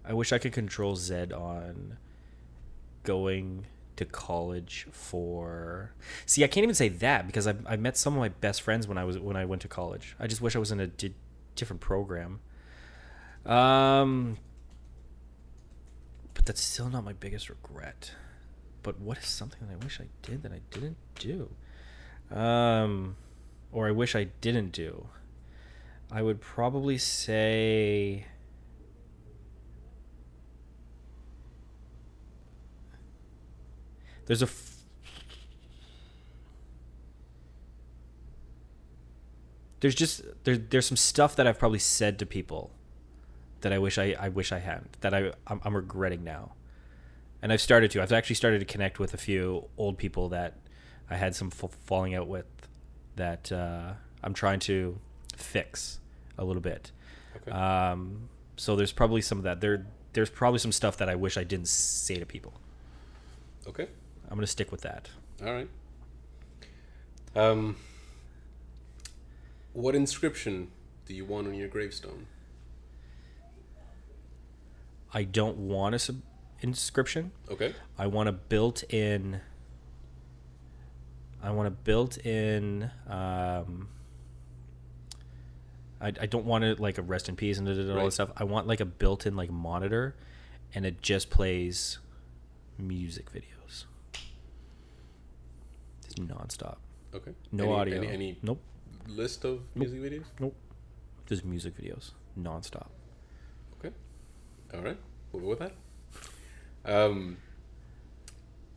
I 0.05 0.13
wish 0.13 0.33
I 0.33 0.39
could 0.39 0.53
control 0.53 0.97
Z 0.97 1.33
on 1.33 1.99
going 3.03 3.67
to 3.97 4.05
college 4.05 4.87
for. 4.91 5.93
See, 6.27 6.43
I 6.43 6.47
can't 6.47 6.65
even 6.65 6.75
say 6.75 6.89
that 6.89 7.27
because 7.27 7.47
I 7.47 7.55
I 7.67 7.77
met 7.77 7.97
some 7.97 8.15
of 8.15 8.21
my 8.21 8.31
best 8.31 8.63
friends 8.63 8.89
when 8.89 8.99
I 8.99 9.05
was 9.05 9.19
when 9.19 9.37
I 9.37 9.45
went 9.45 9.63
to 9.63 9.69
college. 9.69 10.17
I 10.19 10.27
just 10.27 10.41
wish 10.41 10.57
I 10.57 10.59
was 10.59 10.73
in 10.73 10.81
a 10.81 10.87
di- 10.87 11.15
different 11.55 11.81
program. 11.81 12.41
Um, 13.45 14.39
but 16.35 16.47
that's 16.47 16.61
still 16.61 16.89
not 16.89 17.05
my 17.05 17.13
biggest 17.13 17.49
regret. 17.49 18.13
But 18.83 18.99
what 19.01 19.19
is 19.19 19.27
something 19.27 19.61
that 19.67 19.73
I 19.73 19.85
wish 19.85 20.01
I 20.01 20.07
did 20.23 20.43
that 20.43 20.53
I 20.53 20.61
didn't 20.71 20.97
do? 21.17 21.51
Um, 22.35 23.17
or 23.73 23.87
I 23.89 23.91
wish 23.91 24.15
I 24.17 24.25
didn't 24.41 24.73
do. 24.73 25.07
I 26.11 26.23
would 26.23 26.41
probably 26.41 26.99
say. 26.99 28.27
There's 34.31 34.43
a. 34.43 34.45
F- 34.45 34.85
there's 39.81 39.97
just 39.97 40.23
there, 40.45 40.57
there's 40.57 40.87
some 40.87 40.97
stuff 40.97 41.35
that 41.35 41.49
I've 41.49 41.59
probably 41.59 41.81
said 41.81 42.17
to 42.21 42.27
people 42.27 42.71
that 43.63 43.73
I 43.73 43.79
wish 43.79 43.99
I, 43.99 44.15
I 44.21 44.29
wish 44.29 44.53
I 44.53 44.61
hadn't 44.61 45.01
that 45.01 45.13
I 45.15 45.33
I'm, 45.49 45.61
I'm 45.65 45.75
regretting 45.75 46.23
now, 46.23 46.53
and 47.43 47.53
I've 47.53 47.61
started 47.61 47.91
to 47.91 48.03
I've 48.03 48.13
actually 48.13 48.37
started 48.37 48.61
to 48.61 48.65
connect 48.67 49.01
with 49.01 49.15
a 49.15 49.17
few 49.17 49.65
old 49.77 49.99
people 49.99 50.29
that 50.29 50.59
I 51.11 51.17
had 51.17 51.35
some 51.35 51.49
f- 51.49 51.73
falling 51.85 52.15
out 52.15 52.29
with 52.29 52.47
that 53.17 53.51
uh, 53.51 53.95
I'm 54.23 54.33
trying 54.33 54.61
to 54.61 54.97
fix 55.37 55.99
a 56.39 56.45
little 56.45 56.63
bit. 56.63 56.93
Okay. 57.35 57.51
Um, 57.51 58.29
so 58.57 58.77
there's 58.77 58.93
probably 58.93 59.23
some 59.23 59.39
of 59.39 59.45
that. 59.45 59.61
There 59.61 59.87
there's 60.13 60.31
probably 60.31 60.61
some 60.61 60.71
stuff 60.71 60.99
that 60.99 61.09
I 61.09 61.17
wish 61.17 61.37
I 61.37 61.43
didn't 61.43 61.67
say 61.67 62.15
to 62.15 62.27
people. 62.27 62.53
okay. 63.67 63.89
I'm 64.31 64.37
gonna 64.37 64.47
stick 64.47 64.71
with 64.71 64.83
that. 64.83 65.09
All 65.45 65.53
right. 65.53 65.69
Um, 67.35 67.77
what 69.73 69.95
inscription 69.95 70.71
do 71.07 71.15
you 71.15 71.25
want 71.25 71.47
on 71.49 71.55
your 71.55 71.69
gravestone? 71.69 72.27
I 75.13 75.25
don't 75.25 75.57
want 75.59 75.95
a 75.95 75.99
sub- 75.99 76.23
inscription. 76.61 77.33
Okay. 77.51 77.75
I 77.99 78.07
want 78.07 78.29
a 78.29 78.33
built-in. 78.33 79.41
I 81.43 81.51
want 81.51 81.67
a 81.69 81.71
built-in. 81.73 82.91
Um, 83.09 83.89
I, 86.01 86.09
I 86.09 86.27
don't 86.27 86.45
want 86.45 86.65
it 86.65 86.79
like 86.79 86.99
a 86.99 87.03
rest 87.03 87.29
in 87.29 87.35
peace 87.37 87.59
and 87.59 87.67
da, 87.67 87.75
da, 87.75 87.83
da, 87.83 87.91
all 87.91 87.97
Right. 87.97 88.05
this 88.07 88.15
stuff. 88.15 88.31
I 88.37 88.45
want 88.45 88.67
like 88.69 88.81
a 88.81 88.85
built-in 88.85 89.35
like 89.37 89.51
monitor, 89.51 90.15
and 90.75 90.87
it 90.87 91.03
just 91.03 91.31
plays 91.31 91.99
music 92.79 93.33
videos. 93.33 93.45
Nonstop. 96.17 96.77
Okay. 97.15 97.33
No 97.53 97.65
Any- 97.65 97.73
audio. 97.75 97.97
Any, 97.99 98.09
any 98.09 98.39
Nope. 98.43 98.61
list 99.07 99.45
of 99.45 99.63
music 99.75 100.01
videos? 100.01 100.25
Nope. 100.39 100.55
Just 101.27 101.45
music 101.45 101.77
videos 101.77 102.13
nonstop. 102.39 102.89
Okay. 103.79 103.95
All 104.75 104.81
right. 104.83 104.99
We'll 105.33 105.43
go 105.43 105.49
with 105.51 105.59
that. 105.61 105.73
Um, 106.85 107.37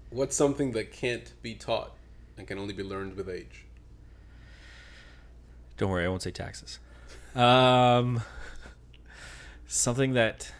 what's 0.10 0.36
something 0.36 0.72
that 0.74 0.92
can't 0.92 1.34
be 1.42 1.56
taught 1.56 1.96
and 2.38 2.48
can 2.48 2.58
only 2.60 2.74
be 2.74 2.84
learned 2.84 3.16
with 3.16 3.30
age? 3.30 3.66
Don't 5.78 5.90
worry, 5.90 6.06
I 6.06 6.10
won't 6.10 6.22
say 6.22 6.32
taxes. 6.32 6.80
Um, 7.36 8.22
something 9.68 10.14
that 10.14 10.52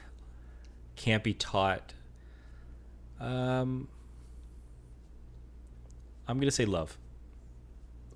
can't 0.96 1.24
be 1.24 1.34
taught. 1.34 1.94
Um, 3.20 3.88
I'm 6.28 6.40
gonna 6.40 6.52
say 6.52 6.66
love. 6.66 6.98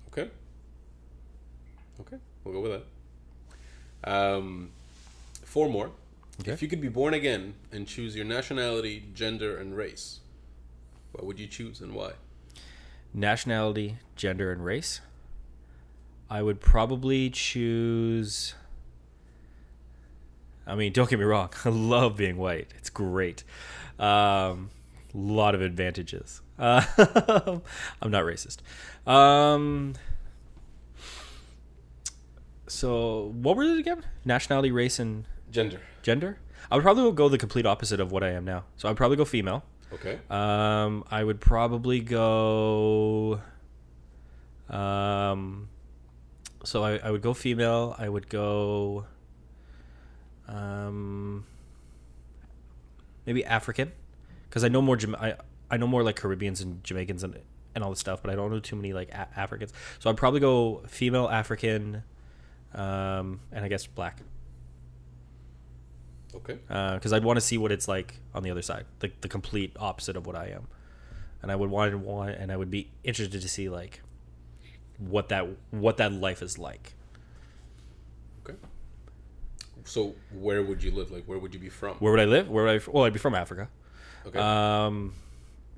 Okay. 0.08 0.30
Okay. 2.00 2.16
We'll 2.44 2.54
go 2.54 2.60
with 2.60 2.82
that. 4.02 4.10
Um, 4.10 4.70
four 5.44 5.68
more. 5.68 5.90
Okay. 6.40 6.52
If 6.52 6.62
you 6.62 6.68
could 6.68 6.80
be 6.80 6.88
born 6.88 7.14
again 7.14 7.54
and 7.72 7.86
choose 7.86 8.14
your 8.14 8.24
nationality, 8.24 9.04
gender, 9.12 9.56
and 9.56 9.76
race, 9.76 10.20
what 11.12 11.24
would 11.24 11.38
you 11.38 11.46
choose 11.46 11.80
and 11.80 11.92
why? 11.92 12.12
Nationality, 13.12 13.96
gender, 14.14 14.52
and 14.52 14.64
race. 14.64 15.00
I 16.30 16.42
would 16.42 16.60
probably 16.60 17.30
choose. 17.30 18.54
I 20.66 20.74
mean, 20.74 20.92
don't 20.92 21.08
get 21.08 21.18
me 21.18 21.24
wrong. 21.24 21.50
I 21.64 21.70
love 21.70 22.16
being 22.16 22.36
white. 22.36 22.68
It's 22.76 22.90
great. 22.90 23.42
Um, 23.98 24.70
lot 25.14 25.54
of 25.54 25.62
advantages. 25.62 26.42
Uh, 26.58 26.82
I'm 28.02 28.10
not 28.10 28.24
racist. 28.24 28.58
Um, 29.08 29.94
so, 32.66 33.32
what 33.40 33.56
were 33.56 33.62
it 33.62 33.78
again? 33.78 34.04
Nationality, 34.24 34.70
race, 34.70 34.98
and 34.98 35.24
Gender. 35.50 35.80
gender. 36.02 36.38
I 36.70 36.74
would 36.76 36.82
probably 36.82 37.10
go 37.12 37.28
the 37.28 37.38
complete 37.38 37.64
opposite 37.64 38.00
of 38.00 38.12
what 38.12 38.22
I 38.22 38.30
am 38.30 38.44
now. 38.44 38.64
So 38.76 38.88
I'd 38.90 38.96
probably 38.96 39.16
go 39.16 39.24
female. 39.24 39.64
Okay. 39.92 40.18
Um, 40.28 41.04
I 41.10 41.24
would 41.24 41.40
probably 41.40 42.00
go. 42.00 43.40
Um, 44.68 45.68
so 46.64 46.84
I, 46.84 46.98
I 46.98 47.10
would 47.10 47.22
go 47.22 47.32
female. 47.32 47.94
I 47.98 48.08
would 48.08 48.28
go. 48.28 49.06
Um, 50.46 51.46
maybe 53.24 53.44
African, 53.46 53.92
because 54.48 54.62
I 54.64 54.68
know 54.68 54.82
more. 54.82 54.96
Jama- 54.96 55.18
I 55.18 55.34
I 55.70 55.76
know 55.76 55.86
more 55.86 56.02
like 56.02 56.16
Caribbeans 56.16 56.60
and 56.60 56.82
Jamaicans 56.84 57.22
and 57.22 57.38
and 57.74 57.84
all 57.84 57.90
this 57.90 58.00
stuff, 58.00 58.22
but 58.22 58.30
I 58.30 58.34
don't 58.34 58.50
know 58.50 58.60
too 58.60 58.76
many 58.76 58.92
like 58.92 59.10
a- 59.10 59.28
Africans. 59.36 59.72
So 59.98 60.08
I'd 60.10 60.16
probably 60.16 60.40
go 60.40 60.82
female 60.88 61.28
African, 61.28 62.02
um, 62.74 63.40
and 63.52 63.64
I 63.64 63.68
guess 63.68 63.86
black 63.86 64.20
Okay. 66.34 66.58
because 66.66 67.12
I'd 67.12 67.24
want 67.24 67.36
to 67.36 67.40
see 67.40 67.58
what 67.58 67.72
it's 67.72 67.88
like 67.88 68.20
on 68.34 68.42
the 68.42 68.50
other 68.50 68.62
side, 68.62 68.84
the 69.00 69.10
the 69.20 69.28
complete 69.28 69.72
opposite 69.78 70.16
of 70.16 70.26
what 70.26 70.36
I 70.36 70.46
am, 70.48 70.68
and 71.42 71.50
I 71.50 71.56
would 71.56 71.70
want 71.70 71.90
to 71.92 71.98
want, 71.98 72.30
and 72.36 72.50
I 72.52 72.56
would 72.56 72.70
be 72.70 72.90
interested 73.04 73.40
to 73.40 73.48
see 73.48 73.68
like 73.68 74.00
what 74.98 75.28
that 75.30 75.46
what 75.70 75.96
that 75.98 76.12
life 76.12 76.42
is 76.42 76.58
like. 76.58 76.94
Okay. 78.44 78.58
So 79.84 80.14
where 80.32 80.62
would 80.62 80.82
you 80.82 80.90
live? 80.90 81.10
Like 81.10 81.24
where 81.24 81.38
would 81.38 81.54
you 81.54 81.60
be 81.60 81.68
from? 81.70 81.96
Where 81.96 82.12
would 82.12 82.20
I 82.20 82.24
live? 82.26 82.48
Where 82.48 82.64
would 82.64 82.82
I? 82.82 82.90
Well, 82.90 83.04
I'd 83.04 83.12
be 83.12 83.18
from 83.18 83.34
Africa. 83.34 83.68
Okay. 84.26 84.38
Um, 84.38 85.14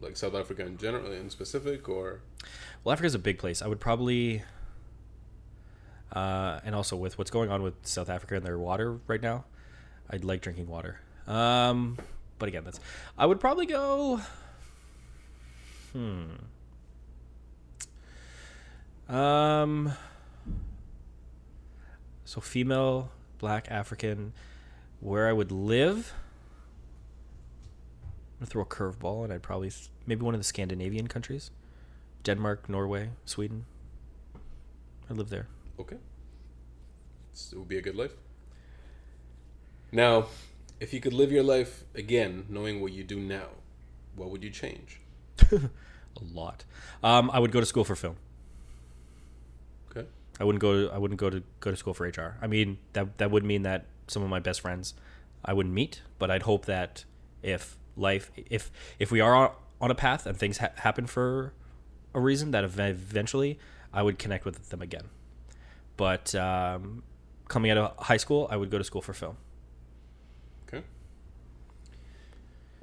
like 0.00 0.16
South 0.16 0.34
Africa 0.34 0.64
in 0.64 0.76
general, 0.76 1.12
in 1.12 1.30
specific, 1.30 1.88
or 1.88 2.20
well, 2.82 2.92
Africa's 2.92 3.14
a 3.14 3.18
big 3.18 3.38
place. 3.38 3.62
I 3.62 3.66
would 3.66 3.80
probably, 3.80 4.42
uh, 6.12 6.60
and 6.64 6.74
also 6.74 6.96
with 6.96 7.18
what's 7.18 7.30
going 7.30 7.50
on 7.50 7.62
with 7.62 7.74
South 7.82 8.08
Africa 8.08 8.36
and 8.36 8.44
their 8.44 8.58
water 8.58 8.98
right 9.06 9.22
now, 9.22 9.44
I'd 10.08 10.24
like 10.24 10.40
drinking 10.40 10.68
water. 10.68 11.00
Um, 11.26 11.98
but 12.38 12.48
again, 12.48 12.64
that's 12.64 12.80
I 13.18 13.26
would 13.26 13.40
probably 13.40 13.66
go. 13.66 14.20
Hmm. 15.92 16.36
Um. 19.14 19.92
So 22.24 22.40
female, 22.40 23.10
black, 23.38 23.66
African, 23.70 24.32
where 25.00 25.28
I 25.28 25.32
would 25.32 25.50
live. 25.50 26.12
Gonna 28.40 28.48
throw 28.48 28.62
a 28.62 28.66
curveball, 28.66 29.22
and 29.24 29.32
I'd 29.34 29.42
probably 29.42 29.70
maybe 30.06 30.22
one 30.22 30.32
of 30.34 30.40
the 30.40 30.44
Scandinavian 30.44 31.08
countries, 31.08 31.50
Denmark, 32.24 32.70
Norway, 32.70 33.10
Sweden. 33.26 33.66
I 35.10 35.12
live 35.12 35.28
there. 35.28 35.46
okay, 35.78 35.96
It's- 37.32 37.52
it 37.52 37.58
would 37.58 37.68
be 37.68 37.76
a 37.78 37.82
good 37.82 37.96
life. 37.96 38.14
Now, 39.92 40.26
if 40.78 40.92
you 40.94 41.00
could 41.00 41.12
live 41.12 41.30
your 41.32 41.42
life 41.42 41.84
again, 41.94 42.46
knowing 42.48 42.80
what 42.80 42.92
you 42.92 43.04
do 43.04 43.18
now, 43.20 43.48
what 44.16 44.30
would 44.30 44.42
you 44.42 44.50
change? 44.50 45.00
a 45.52 45.70
lot. 46.32 46.64
Um, 47.02 47.30
I 47.32 47.38
would 47.40 47.52
go 47.52 47.60
to 47.60 47.66
school 47.66 47.84
for 47.84 47.94
film. 47.96 48.16
Okay. 49.90 50.06
I 50.38 50.44
wouldn't 50.44 50.60
go. 50.62 50.86
To, 50.88 50.94
I 50.94 50.98
wouldn't 50.98 51.18
go 51.20 51.28
to 51.30 51.42
go 51.60 51.70
to 51.70 51.76
school 51.76 51.92
for 51.94 52.06
HR. 52.06 52.36
I 52.40 52.46
mean 52.46 52.78
that 52.92 53.18
that 53.18 53.30
would 53.30 53.44
mean 53.44 53.62
that 53.62 53.86
some 54.06 54.22
of 54.22 54.28
my 54.30 54.38
best 54.40 54.60
friends 54.60 54.94
I 55.44 55.52
wouldn't 55.52 55.74
meet, 55.74 56.02
but 56.18 56.30
I'd 56.30 56.42
hope 56.42 56.66
that 56.66 57.04
if 57.42 57.76
life, 57.96 58.30
if 58.36 58.70
if 58.98 59.10
we 59.10 59.20
are 59.20 59.34
on- 59.34 59.90
a 59.90 59.94
path 59.94 60.26
and 60.26 60.36
things 60.36 60.58
ha- 60.58 60.70
happen 60.76 61.06
for 61.06 61.52
a 62.14 62.20
reason, 62.20 62.50
that 62.50 62.64
ev- 62.64 62.78
eventually 62.78 63.58
I 63.92 64.02
would 64.02 64.18
connect 64.18 64.44
with 64.44 64.68
them 64.70 64.82
again. 64.82 65.08
But 65.96 66.34
um, 66.34 67.02
coming 67.48 67.70
out 67.70 67.78
of 67.78 68.06
high 68.06 68.16
school, 68.18 68.46
I 68.50 68.56
would 68.56 68.70
go 68.70 68.78
to 68.78 68.84
school 68.84 69.02
for 69.02 69.12
film. 69.12 69.36
Okay. 70.68 70.82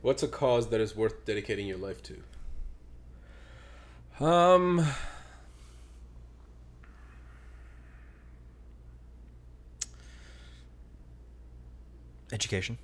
What's 0.02 0.24
a 0.24 0.28
cause 0.28 0.70
that 0.70 0.82
is 0.82 0.96
worth 0.96 1.26
dedicating 1.26 1.68
your 1.68 1.78
life 1.78 2.02
to? 2.04 4.24
Um. 4.24 4.86
Education. 12.32 12.78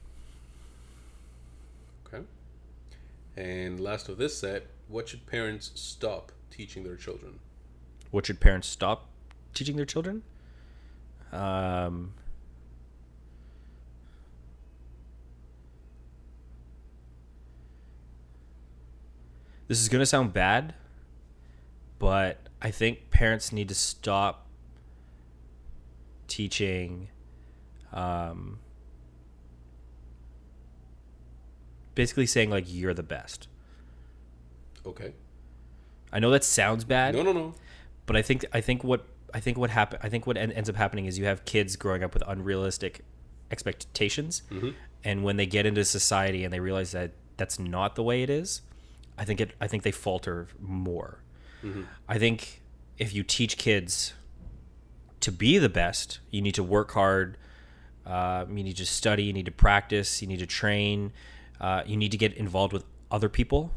Okay. 2.13 2.23
And 3.35 3.79
last 3.79 4.09
of 4.09 4.17
this 4.17 4.37
set, 4.37 4.67
what 4.87 5.09
should 5.09 5.25
parents 5.25 5.71
stop 5.75 6.31
teaching 6.51 6.83
their 6.83 6.95
children? 6.95 7.39
What 8.11 8.27
should 8.27 8.39
parents 8.39 8.67
stop 8.67 9.09
teaching 9.53 9.75
their 9.75 9.85
children? 9.85 10.21
Um, 11.31 12.13
this 19.67 19.81
is 19.81 19.89
going 19.89 19.99
to 19.99 20.05
sound 20.05 20.31
bad, 20.31 20.75
but 21.97 22.37
I 22.61 22.69
think 22.69 23.09
parents 23.09 23.51
need 23.51 23.67
to 23.69 23.75
stop 23.75 24.45
teaching 26.27 27.07
um, 27.91 28.59
basically 31.95 32.25
saying 32.25 32.49
like 32.49 32.65
you're 32.67 32.93
the 32.93 33.03
best. 33.03 33.47
Okay. 34.85 35.13
I 36.11 36.19
know 36.19 36.29
that 36.31 36.43
sounds 36.43 36.83
bad, 36.83 37.15
No, 37.15 37.23
no, 37.23 37.31
no. 37.33 37.55
but 38.05 38.15
I 38.15 38.21
think 38.21 38.45
I 38.53 38.61
think 38.61 38.83
what 38.83 39.05
I 39.33 39.39
think 39.39 39.57
what 39.57 39.69
happen 39.71 39.99
I 40.03 40.09
think 40.09 40.27
what 40.27 40.37
en- 40.37 40.51
ends 40.51 40.69
up 40.69 40.75
happening 40.75 41.05
is 41.05 41.17
you 41.17 41.25
have 41.25 41.43
kids 41.45 41.75
growing 41.75 42.03
up 42.03 42.13
with 42.13 42.23
unrealistic 42.27 43.01
expectations, 43.49 44.43
and 45.03 45.23
when 45.23 45.37
they 45.37 45.45
get 45.45 45.65
into 45.65 45.83
society 45.85 46.43
and 46.43 46.53
they 46.53 46.59
realize 46.59 46.91
that 46.91 47.11
that's 47.37 47.57
not 47.59 47.95
the 47.95 48.03
way 48.03 48.21
it 48.23 48.29
is, 48.29 48.61
I 49.17 49.25
think 49.25 49.41
it 49.41 49.51
I 49.59 49.67
think 49.67 49.83
they 49.83 49.91
falter 49.91 50.47
more. 50.59 51.19
I 52.09 52.19
think 52.19 52.61
if 52.97 53.15
you 53.15 53.23
teach 53.23 53.57
kids 53.57 54.13
to 55.21 55.31
be 55.31 55.57
the 55.57 55.69
best, 55.69 56.19
you 56.29 56.41
need 56.41 56.55
to 56.55 56.63
work 56.63 56.91
hard. 56.91 57.37
Uh, 58.05 58.43
you 58.49 58.63
need 58.65 58.75
to 58.75 58.85
study. 58.85 59.23
You 59.23 59.31
need 59.33 59.45
to 59.45 59.51
practice. 59.51 60.21
You 60.21 60.27
need 60.27 60.39
to 60.39 60.45
train. 60.45 61.13
Uh, 61.63 61.81
you 61.85 61.95
need 61.95 62.11
to 62.11 62.17
get 62.17 62.33
involved 62.33 62.73
with 62.73 62.83
other 63.09 63.29
people. 63.29 63.71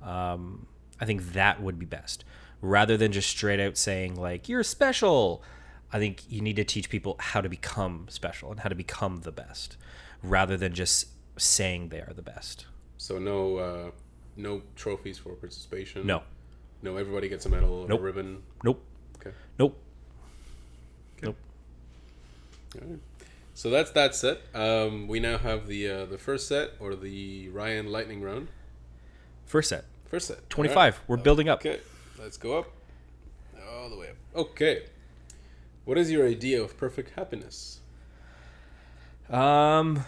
Um, 0.00 0.66
I 1.00 1.04
think 1.04 1.32
that 1.32 1.60
would 1.60 1.76
be 1.78 1.86
best, 1.86 2.24
rather 2.60 2.96
than 2.96 3.10
just 3.10 3.28
straight 3.28 3.58
out 3.58 3.76
saying 3.76 4.14
like 4.14 4.48
you're 4.48 4.62
special. 4.62 5.42
I 5.92 5.98
think 5.98 6.22
you 6.30 6.40
need 6.40 6.56
to 6.56 6.64
teach 6.64 6.88
people 6.88 7.16
how 7.18 7.40
to 7.40 7.48
become 7.48 8.06
special 8.08 8.50
and 8.52 8.60
how 8.60 8.68
to 8.68 8.74
become 8.76 9.22
the 9.22 9.32
best, 9.32 9.76
rather 10.22 10.56
than 10.56 10.72
just 10.72 11.08
saying 11.36 11.88
they 11.88 11.98
are 12.00 12.12
the 12.14 12.22
best. 12.22 12.66
So 12.96 13.18
no, 13.18 13.56
uh, 13.56 13.90
no 14.36 14.62
trophies 14.76 15.18
for 15.18 15.30
participation. 15.34 16.06
No, 16.06 16.22
No, 16.80 16.96
everybody 16.96 17.28
gets 17.28 17.44
a 17.46 17.48
medal 17.48 17.82
or 17.82 17.88
Nope. 17.88 18.00
a 18.00 18.02
ribbon. 18.02 18.42
nope, 18.64 18.80
Okay. 19.18 19.32
nope, 19.58 19.76
Okay. 21.18 21.26
nope. 21.26 21.36
All 22.80 22.88
right. 22.88 22.98
So 23.54 23.70
that's 23.70 23.90
that 23.92 24.14
set. 24.14 24.40
Um, 24.54 25.08
we 25.08 25.20
now 25.20 25.38
have 25.38 25.66
the 25.66 25.88
uh, 25.88 26.06
the 26.06 26.18
first 26.18 26.48
set 26.48 26.70
or 26.80 26.94
the 26.94 27.48
Ryan 27.50 27.92
Lightning 27.92 28.22
round. 28.22 28.48
First 29.44 29.68
set, 29.68 29.84
First 30.06 30.28
set. 30.28 30.48
25. 30.50 30.76
All 30.76 30.82
right. 30.82 30.94
We're 31.08 31.16
building 31.18 31.48
up. 31.48 31.60
Okay, 31.60 31.80
let's 32.18 32.36
go 32.36 32.58
up. 32.58 32.72
All 33.70 33.90
the 33.90 33.96
way 33.96 34.08
up. 34.10 34.16
Okay. 34.34 34.84
What 35.84 35.98
is 35.98 36.10
your 36.10 36.26
idea 36.26 36.62
of 36.62 36.76
perfect 36.76 37.10
happiness? 37.16 37.80
Um, 39.28 40.04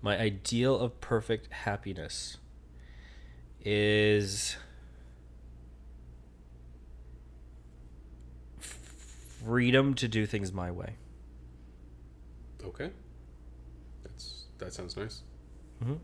my 0.00 0.18
ideal 0.18 0.78
of 0.78 1.00
perfect 1.00 1.52
happiness 1.52 2.38
is 3.64 4.56
freedom 9.46 9.94
to 9.94 10.08
do 10.08 10.26
things 10.26 10.52
my 10.52 10.70
way. 10.70 10.96
Okay. 12.64 12.90
That's 14.02 14.44
that 14.58 14.72
sounds 14.72 14.96
nice. 14.96 15.22
Mhm. 15.82 16.00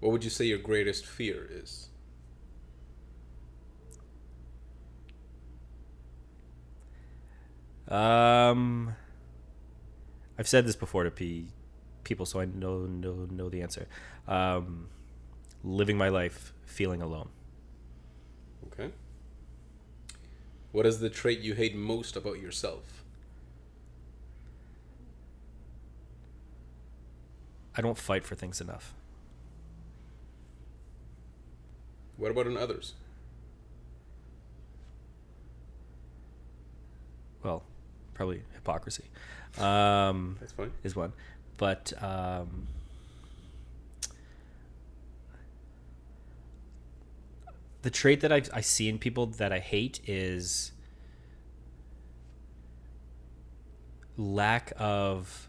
What 0.00 0.12
would 0.12 0.24
you 0.24 0.30
say 0.30 0.46
your 0.46 0.58
greatest 0.58 1.06
fear 1.06 1.46
is? 1.50 1.90
Um, 7.88 8.94
I've 10.38 10.48
said 10.48 10.66
this 10.66 10.76
before 10.76 11.04
to 11.04 11.10
p 11.10 11.48
people, 12.04 12.26
so 12.26 12.40
I 12.40 12.46
know 12.46 12.86
know 12.86 13.26
know 13.30 13.48
the 13.48 13.62
answer. 13.62 13.86
Um, 14.26 14.88
living 15.62 15.96
my 15.96 16.08
life 16.08 16.52
feeling 16.64 17.00
alone. 17.02 17.28
Okay. 18.66 18.90
What 20.76 20.84
is 20.84 21.00
the 21.00 21.08
trait 21.08 21.40
you 21.40 21.54
hate 21.54 21.74
most 21.74 22.16
about 22.16 22.38
yourself? 22.38 23.02
I 27.74 27.80
don't 27.80 27.96
fight 27.96 28.26
for 28.26 28.34
things 28.34 28.60
enough. 28.60 28.92
What 32.18 32.30
about 32.30 32.46
in 32.46 32.58
others? 32.58 32.92
Well, 37.42 37.62
probably 38.12 38.42
hypocrisy. 38.52 39.04
Um, 39.56 40.36
That's 40.40 40.52
fine. 40.52 40.72
is 40.84 40.94
one, 40.94 41.14
but 41.56 41.94
um, 42.02 42.66
the 47.86 47.90
trait 47.90 48.20
that 48.20 48.32
I, 48.32 48.42
I 48.52 48.62
see 48.62 48.88
in 48.88 48.98
people 48.98 49.26
that 49.26 49.52
I 49.52 49.60
hate 49.60 50.00
is 50.08 50.72
lack 54.16 54.72
of 54.76 55.48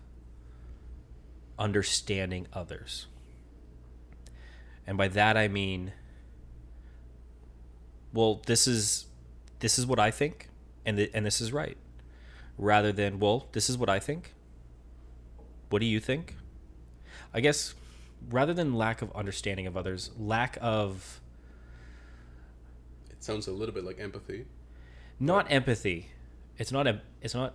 understanding 1.58 2.46
others. 2.54 3.08
And 4.86 5.00
by 5.00 5.08
that 5.08 5.36
I 5.36 5.48
mean 5.48 5.94
well 8.14 8.44
this 8.46 8.68
is 8.68 9.08
this 9.58 9.80
is 9.80 9.88
what 9.88 10.00
I 10.00 10.12
think 10.12 10.50
and 10.86 10.98
th- 10.98 11.10
and 11.16 11.26
this 11.26 11.42
is 11.42 11.52
right. 11.52 11.78
Rather 12.60 12.92
than 12.92 13.18
well 13.18 13.48
this 13.54 13.68
is 13.68 13.80
what 13.80 13.90
I 13.90 13.98
think. 13.98 14.36
What 15.72 15.80
do 15.80 15.88
you 15.88 16.00
think? 16.00 16.36
I 17.34 17.40
guess 17.40 17.74
rather 18.30 18.54
than 18.54 18.76
lack 18.76 19.02
of 19.02 19.12
understanding 19.16 19.66
of 19.66 19.76
others 19.76 20.12
lack 20.20 20.60
of 20.62 21.20
It 23.18 23.24
sounds 23.24 23.48
a 23.48 23.52
little 23.52 23.74
bit 23.74 23.84
like 23.84 24.00
empathy. 24.00 24.46
not 25.20 25.52
empathy 25.52 26.12
it's 26.58 26.72
not 26.72 26.88
a. 26.88 27.02
it's 27.22 27.34
not 27.36 27.54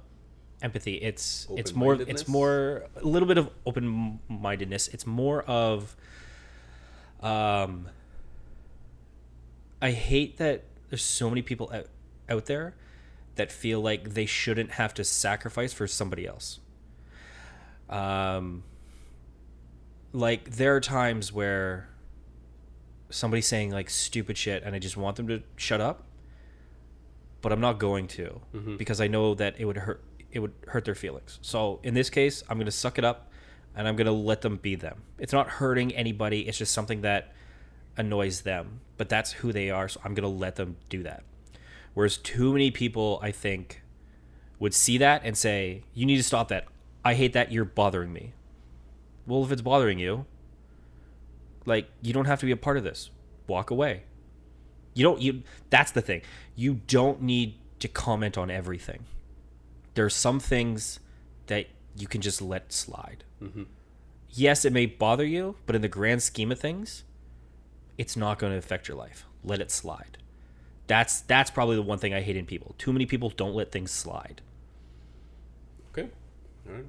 empathy 0.62 0.94
it's 0.94 1.46
it's 1.56 1.74
more 1.74 1.94
it's 1.94 2.28
more 2.28 2.84
a 2.96 3.04
little 3.04 3.26
bit 3.26 3.36
of 3.36 3.50
open 3.66 4.20
mindedness 4.28 4.86
it's 4.88 5.06
more 5.06 5.42
of 5.42 5.96
um 7.20 7.88
i 9.80 9.90
hate 9.90 10.36
that 10.38 10.62
there's 10.88 11.02
so 11.02 11.28
many 11.28 11.42
people 11.42 11.68
out, 11.74 11.86
out 12.28 12.46
there 12.46 12.74
that 13.34 13.50
feel 13.50 13.80
like 13.80 14.10
they 14.14 14.26
shouldn't 14.26 14.72
have 14.72 14.94
to 14.94 15.02
sacrifice 15.02 15.72
for 15.72 15.88
somebody 15.88 16.26
else 16.26 16.60
um 17.90 18.62
like 20.12 20.50
there 20.52 20.76
are 20.76 20.80
times 20.80 21.32
where 21.32 21.88
somebody's 23.12 23.46
saying 23.46 23.70
like 23.70 23.88
stupid 23.88 24.36
shit 24.36 24.62
and 24.64 24.74
i 24.74 24.78
just 24.78 24.96
want 24.96 25.16
them 25.16 25.28
to 25.28 25.42
shut 25.56 25.80
up 25.80 26.04
but 27.42 27.52
I'm 27.52 27.60
not 27.60 27.78
going 27.78 28.06
to 28.08 28.40
mm-hmm. 28.54 28.76
because 28.76 29.00
I 29.00 29.08
know 29.08 29.34
that 29.34 29.56
it 29.58 29.66
would 29.66 29.76
hurt 29.76 30.02
it 30.30 30.38
would 30.38 30.54
hurt 30.68 30.86
their 30.86 30.94
feelings. 30.94 31.38
So 31.42 31.78
in 31.82 31.92
this 31.92 32.08
case, 32.08 32.42
I'm 32.48 32.56
going 32.56 32.64
to 32.64 32.72
suck 32.72 32.96
it 32.96 33.04
up 33.04 33.30
and 33.76 33.86
I'm 33.86 33.96
going 33.96 34.06
to 34.06 34.12
let 34.12 34.40
them 34.40 34.56
be 34.56 34.76
them. 34.76 35.02
It's 35.18 35.32
not 35.32 35.46
hurting 35.48 35.92
anybody, 35.94 36.48
it's 36.48 36.56
just 36.56 36.72
something 36.72 37.02
that 37.02 37.34
annoys 37.98 38.40
them, 38.40 38.80
but 38.96 39.10
that's 39.10 39.32
who 39.32 39.52
they 39.52 39.68
are, 39.68 39.88
so 39.90 40.00
I'm 40.04 40.14
going 40.14 40.22
to 40.22 40.28
let 40.28 40.56
them 40.56 40.76
do 40.88 41.02
that. 41.02 41.24
Whereas 41.92 42.16
too 42.16 42.52
many 42.52 42.70
people 42.70 43.18
I 43.22 43.30
think 43.30 43.82
would 44.58 44.72
see 44.72 44.96
that 44.98 45.22
and 45.24 45.36
say, 45.36 45.82
"You 45.92 46.06
need 46.06 46.16
to 46.16 46.22
stop 46.22 46.48
that. 46.48 46.66
I 47.04 47.14
hate 47.14 47.34
that 47.34 47.52
you're 47.52 47.66
bothering 47.66 48.12
me." 48.12 48.32
Well, 49.26 49.44
if 49.44 49.52
it's 49.52 49.60
bothering 49.60 49.98
you, 49.98 50.24
like 51.66 51.88
you 52.00 52.12
don't 52.12 52.26
have 52.26 52.40
to 52.40 52.46
be 52.46 52.52
a 52.52 52.56
part 52.56 52.76
of 52.76 52.84
this. 52.84 53.10
Walk 53.46 53.70
away. 53.70 54.04
You 54.94 55.04
don't 55.04 55.20
you 55.20 55.42
that's 55.70 55.92
the 55.92 56.02
thing. 56.02 56.22
You 56.54 56.80
don't 56.86 57.22
need 57.22 57.54
to 57.80 57.88
comment 57.88 58.36
on 58.38 58.50
everything. 58.50 59.04
There 59.94 60.04
are 60.04 60.10
some 60.10 60.40
things 60.40 61.00
that 61.46 61.66
you 61.96 62.06
can 62.06 62.20
just 62.20 62.40
let 62.40 62.72
slide. 62.72 63.24
Mm-hmm. 63.42 63.64
Yes, 64.30 64.64
it 64.64 64.72
may 64.72 64.86
bother 64.86 65.26
you, 65.26 65.56
but 65.66 65.76
in 65.76 65.82
the 65.82 65.88
grand 65.88 66.22
scheme 66.22 66.50
of 66.50 66.58
things, 66.58 67.04
it's 67.98 68.16
not 68.16 68.38
going 68.38 68.52
to 68.52 68.58
affect 68.58 68.88
your 68.88 68.96
life. 68.96 69.26
Let 69.44 69.60
it 69.60 69.70
slide. 69.70 70.18
That's 70.86 71.20
that's 71.20 71.50
probably 71.50 71.76
the 71.76 71.82
one 71.82 71.98
thing 71.98 72.14
I 72.14 72.22
hate 72.22 72.36
in 72.36 72.46
people. 72.46 72.74
Too 72.78 72.92
many 72.92 73.06
people 73.06 73.30
don't 73.30 73.54
let 73.54 73.70
things 73.70 73.90
slide. 73.90 74.40
Okay. 75.90 76.08
All 76.68 76.74
right. 76.74 76.86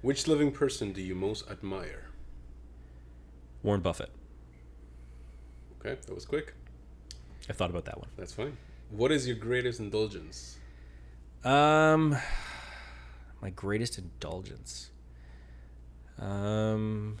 Which 0.00 0.26
living 0.26 0.50
person 0.50 0.92
do 0.92 1.00
you 1.00 1.14
most 1.14 1.48
admire? 1.50 2.11
Warren 3.62 3.80
Buffett. 3.80 4.10
Okay, 5.80 5.98
that 6.06 6.14
was 6.14 6.24
quick. 6.24 6.54
I 7.48 7.52
thought 7.52 7.70
about 7.70 7.84
that 7.86 7.98
one. 7.98 8.08
That's 8.16 8.32
fine. 8.32 8.56
What 8.90 9.10
is 9.10 9.26
your 9.26 9.36
greatest 9.36 9.80
indulgence? 9.80 10.58
Um, 11.44 12.16
my 13.40 13.50
greatest 13.50 13.98
indulgence. 13.98 14.90
Um, 16.18 17.18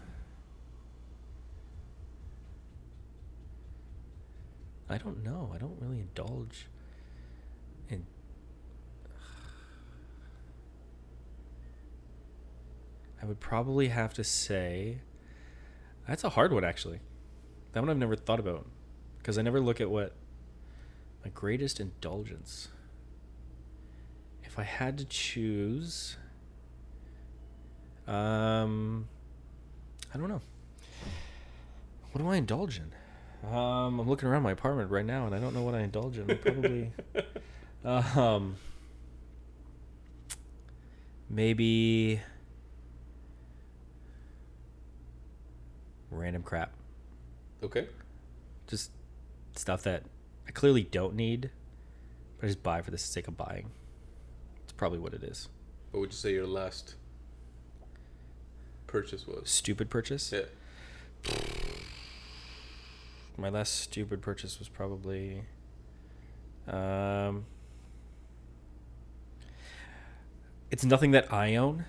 I 4.88 4.98
don't 4.98 5.24
know. 5.24 5.50
I 5.54 5.58
don't 5.58 5.76
really 5.80 6.00
indulge 6.00 6.66
in. 7.88 8.06
I 13.20 13.26
would 13.26 13.40
probably 13.40 13.88
have 13.88 14.14
to 14.14 14.24
say 14.24 14.98
that's 16.06 16.24
a 16.24 16.30
hard 16.30 16.52
one, 16.52 16.64
actually. 16.64 17.00
That 17.72 17.80
one 17.80 17.90
I've 17.90 17.96
never 17.96 18.16
thought 18.16 18.40
about 18.40 18.66
because 19.18 19.38
I 19.38 19.42
never 19.42 19.60
look 19.60 19.80
at 19.80 19.90
what 19.90 20.14
my 21.24 21.30
greatest 21.30 21.80
indulgence. 21.80 22.68
If 24.42 24.58
I 24.58 24.64
had 24.64 24.98
to 24.98 25.04
choose, 25.04 26.16
um, 28.06 29.08
I 30.12 30.18
don't 30.18 30.28
know. 30.28 30.42
What 32.10 32.20
do 32.20 32.28
I 32.28 32.36
indulge 32.36 32.78
in? 32.78 32.92
Um, 33.48 33.98
I'm 33.98 34.08
looking 34.08 34.28
around 34.28 34.42
my 34.42 34.52
apartment 34.52 34.90
right 34.90 35.04
now, 35.04 35.26
and 35.26 35.34
I 35.34 35.38
don't 35.38 35.54
know 35.54 35.62
what 35.62 35.74
I 35.74 35.80
indulge 35.80 36.18
in. 36.18 36.30
I 36.30 36.34
probably, 36.34 36.92
um, 37.84 38.56
maybe 41.30 42.20
random 46.12 46.42
crap. 46.42 46.72
Okay. 47.62 47.88
Just 48.66 48.90
stuff 49.56 49.82
that 49.82 50.04
I 50.46 50.50
clearly 50.50 50.82
don't 50.82 51.14
need, 51.14 51.50
but 52.38 52.46
I 52.46 52.48
just 52.48 52.62
buy 52.62 52.82
for 52.82 52.90
the 52.90 52.98
sake 52.98 53.28
of 53.28 53.36
buying. 53.36 53.70
It's 54.62 54.72
probably 54.72 54.98
what 54.98 55.14
it 55.14 55.22
is. 55.22 55.48
What 55.90 56.00
would 56.00 56.10
you 56.10 56.16
say 56.16 56.32
your 56.32 56.46
last 56.46 56.94
purchase 58.86 59.26
was? 59.26 59.50
Stupid 59.50 59.90
purchase. 59.90 60.32
Yeah. 60.32 61.32
My 63.38 63.48
last 63.48 63.80
stupid 63.80 64.20
purchase 64.20 64.58
was 64.58 64.68
probably 64.68 65.44
um 66.68 67.46
It's 70.72 70.86
nothing 70.86 71.10
that 71.10 71.30
I 71.30 71.54
own. 71.56 71.84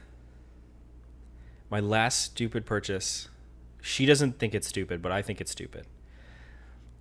My 1.70 1.80
last 1.80 2.22
stupid 2.22 2.66
purchase. 2.66 3.30
She 3.86 4.06
doesn't 4.06 4.40
think 4.40 4.56
it's 4.56 4.68
stupid, 4.68 5.02
but 5.02 5.12
I 5.12 5.22
think 5.22 5.42
it's 5.42 5.52
stupid. 5.52 5.86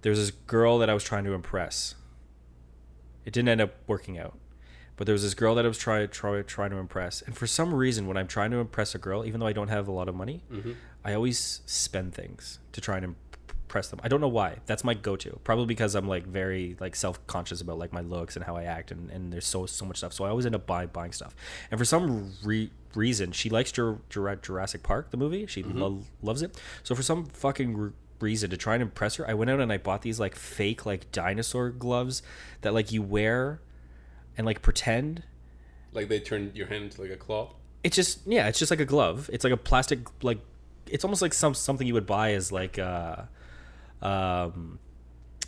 There's 0.02 0.18
this 0.18 0.32
girl 0.32 0.78
that 0.78 0.90
I 0.90 0.94
was 0.94 1.04
trying 1.04 1.22
to 1.24 1.32
impress. 1.32 1.94
It 3.24 3.32
didn't 3.32 3.50
end 3.50 3.60
up 3.60 3.74
working 3.86 4.18
out. 4.18 4.36
But 4.96 5.06
there 5.06 5.12
was 5.12 5.22
this 5.22 5.34
girl 5.34 5.54
that 5.54 5.64
I 5.64 5.68
was 5.68 5.78
trying 5.78 6.08
try, 6.08 6.42
trying 6.42 6.70
to 6.70 6.78
impress. 6.78 7.22
And 7.22 7.36
for 7.36 7.46
some 7.46 7.72
reason 7.72 8.08
when 8.08 8.16
I'm 8.16 8.26
trying 8.26 8.50
to 8.50 8.56
impress 8.56 8.96
a 8.96 8.98
girl, 8.98 9.24
even 9.24 9.38
though 9.38 9.46
I 9.46 9.52
don't 9.52 9.68
have 9.68 9.86
a 9.86 9.92
lot 9.92 10.08
of 10.08 10.14
money, 10.16 10.42
Mm-hmm. 10.52 10.72
I 11.04 11.14
always 11.14 11.60
spend 11.66 12.14
things 12.14 12.58
to 12.72 12.80
try 12.80 12.98
and 12.98 13.14
impress 13.72 13.88
them. 13.88 14.00
I 14.04 14.08
don't 14.08 14.20
know 14.20 14.28
why. 14.28 14.56
That's 14.66 14.84
my 14.84 14.92
go-to. 14.92 15.40
Probably 15.44 15.64
because 15.64 15.94
I'm 15.94 16.06
like 16.06 16.26
very 16.26 16.76
like 16.78 16.94
self-conscious 16.94 17.62
about 17.62 17.78
like 17.78 17.90
my 17.92 18.02
looks 18.02 18.36
and 18.36 18.44
how 18.44 18.54
I 18.56 18.64
act, 18.64 18.90
and, 18.90 19.10
and 19.10 19.32
there's 19.32 19.46
so 19.46 19.64
so 19.64 19.86
much 19.86 19.96
stuff. 19.96 20.12
So 20.12 20.24
I 20.24 20.28
always 20.28 20.44
end 20.44 20.54
up 20.54 20.66
buying 20.66 20.88
buying 20.92 21.12
stuff. 21.12 21.34
And 21.70 21.78
for 21.80 21.84
some 21.86 22.32
re- 22.44 22.70
reason, 22.94 23.32
she 23.32 23.48
likes 23.48 23.72
Jur- 23.72 23.98
Jur- 24.10 24.36
Jurassic 24.36 24.82
Park, 24.82 25.10
the 25.10 25.16
movie. 25.16 25.46
She 25.46 25.62
lo- 25.62 26.02
loves 26.20 26.42
it. 26.42 26.60
So 26.82 26.94
for 26.94 27.02
some 27.02 27.24
fucking 27.26 27.76
re- 27.76 27.90
reason 28.20 28.50
to 28.50 28.58
try 28.58 28.74
and 28.74 28.82
impress 28.82 29.16
her, 29.16 29.26
I 29.28 29.32
went 29.32 29.50
out 29.50 29.58
and 29.60 29.72
I 29.72 29.78
bought 29.78 30.02
these 30.02 30.20
like 30.20 30.34
fake 30.36 30.84
like 30.84 31.10
dinosaur 31.10 31.70
gloves 31.70 32.22
that 32.60 32.74
like 32.74 32.92
you 32.92 33.00
wear 33.00 33.62
and 34.36 34.44
like 34.46 34.60
pretend 34.60 35.22
Like 35.94 36.08
they 36.08 36.20
turn 36.20 36.52
your 36.54 36.66
hand 36.66 36.84
into 36.84 37.00
like 37.00 37.10
a 37.10 37.16
claw. 37.16 37.54
it's 37.82 37.96
just 37.96 38.20
yeah 38.26 38.48
it's 38.48 38.58
just 38.58 38.70
like 38.70 38.80
a 38.80 38.84
glove 38.84 39.28
it's 39.32 39.44
like 39.44 39.52
a 39.52 39.56
plastic 39.58 40.00
like 40.22 40.38
it's 40.86 41.04
almost 41.04 41.20
like 41.22 41.34
some 41.34 41.52
something 41.54 41.86
you 41.86 41.94
would 41.94 42.06
buy 42.06 42.32
as 42.32 42.50
like 42.52 42.78
uh 42.78 43.16
um 44.02 44.78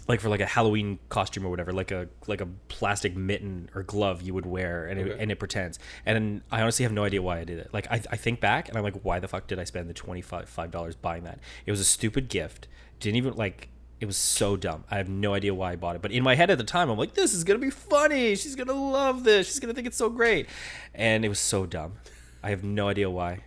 like 0.06 0.20
for 0.20 0.28
like 0.28 0.40
a 0.40 0.46
halloween 0.46 0.98
costume 1.08 1.46
or 1.46 1.50
whatever 1.50 1.72
like 1.72 1.90
a 1.90 2.08
like 2.26 2.40
a 2.40 2.46
plastic 2.68 3.16
mitten 3.16 3.70
or 3.74 3.82
glove 3.82 4.22
you 4.22 4.34
would 4.34 4.46
wear 4.46 4.86
and 4.86 5.00
it, 5.00 5.16
and 5.18 5.30
it 5.32 5.38
pretends 5.38 5.78
and 6.04 6.42
i 6.50 6.60
honestly 6.60 6.82
have 6.82 6.92
no 6.92 7.04
idea 7.04 7.22
why 7.22 7.38
i 7.38 7.44
did 7.44 7.58
it 7.58 7.70
like 7.72 7.86
i, 7.90 8.00
I 8.10 8.16
think 8.16 8.40
back 8.40 8.68
and 8.68 8.76
i'm 8.76 8.84
like 8.84 9.00
why 9.02 9.18
the 9.18 9.28
fuck 9.28 9.46
did 9.46 9.58
i 9.58 9.64
spend 9.64 9.88
the 9.88 9.94
25 9.94 10.48
five 10.48 10.70
dollars 10.70 10.94
buying 10.94 11.24
that 11.24 11.38
it 11.64 11.70
was 11.70 11.80
a 11.80 11.84
stupid 11.84 12.28
gift 12.28 12.68
didn't 13.00 13.16
even 13.16 13.34
like 13.34 13.68
it 14.00 14.06
was 14.06 14.16
so 14.16 14.56
dumb. 14.56 14.84
I 14.90 14.96
have 14.96 15.08
no 15.08 15.34
idea 15.34 15.54
why 15.54 15.72
I 15.72 15.76
bought 15.76 15.96
it. 15.96 16.02
But 16.02 16.12
in 16.12 16.22
my 16.22 16.34
head 16.34 16.50
at 16.50 16.58
the 16.58 16.64
time, 16.64 16.90
I'm 16.90 16.98
like, 16.98 17.14
this 17.14 17.32
is 17.32 17.42
going 17.42 17.58
to 17.58 17.64
be 17.64 17.70
funny. 17.70 18.34
She's 18.34 18.54
going 18.54 18.66
to 18.66 18.74
love 18.74 19.24
this. 19.24 19.46
She's 19.46 19.60
going 19.60 19.70
to 19.70 19.74
think 19.74 19.86
it's 19.86 19.96
so 19.96 20.10
great. 20.10 20.46
And 20.94 21.24
it 21.24 21.28
was 21.28 21.38
so 21.38 21.64
dumb. 21.64 21.94
I 22.42 22.50
have 22.50 22.62
no 22.62 22.88
idea 22.88 23.08
why. 23.08 23.40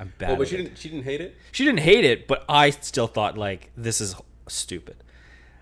I'm 0.00 0.12
bad. 0.18 0.30
Oh, 0.30 0.36
but 0.36 0.42
at 0.42 0.48
she 0.48 0.54
it. 0.56 0.58
didn't. 0.62 0.78
She 0.78 0.88
didn't 0.88 1.04
hate 1.04 1.20
it. 1.20 1.36
She 1.52 1.64
didn't 1.64 1.80
hate 1.80 2.04
it, 2.04 2.26
but 2.26 2.44
I 2.48 2.70
still 2.70 3.06
thought 3.06 3.36
like 3.38 3.70
this 3.76 4.00
is 4.00 4.16
stupid. 4.48 4.96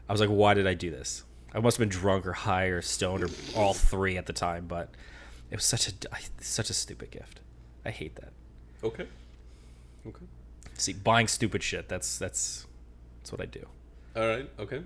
I 0.08 0.12
was 0.12 0.20
like, 0.20 0.30
why 0.30 0.54
did 0.54 0.66
I 0.66 0.72
do 0.74 0.90
this? 0.90 1.24
I 1.52 1.60
must 1.60 1.76
have 1.76 1.80
been 1.88 1.98
drunk 1.98 2.26
or 2.26 2.32
high 2.32 2.66
or 2.66 2.80
stoned 2.80 3.24
or 3.24 3.28
all 3.56 3.74
three 3.74 4.16
at 4.16 4.26
the 4.26 4.32
time, 4.32 4.66
but 4.66 4.90
it 5.50 5.56
was 5.56 5.64
such 5.64 5.88
a 5.88 5.92
such 6.40 6.70
a 6.70 6.74
stupid 6.74 7.10
gift. 7.10 7.40
I 7.84 7.90
hate 7.90 8.14
that. 8.16 8.32
Okay. 8.84 9.06
Okay. 10.06 10.26
See, 10.74 10.92
buying 10.92 11.26
stupid 11.26 11.62
shit. 11.62 11.88
That's 11.88 12.16
that's 12.18 12.66
that's 13.18 13.32
what 13.32 13.40
I 13.40 13.46
do. 13.46 13.66
All 14.16 14.26
right. 14.28 14.48
Okay. 14.58 14.82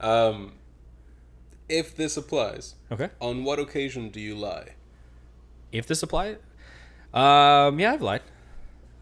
Um, 0.00 0.54
if 1.68 1.94
this 1.94 2.16
applies, 2.16 2.74
Okay. 2.90 3.10
on 3.20 3.44
what 3.44 3.58
occasion 3.58 4.08
do 4.08 4.18
you 4.20 4.34
lie? 4.34 4.70
If 5.70 5.86
this 5.86 6.02
applies, 6.02 6.36
um, 7.12 7.78
yeah, 7.78 7.92
I've 7.92 8.02
lied. 8.02 8.22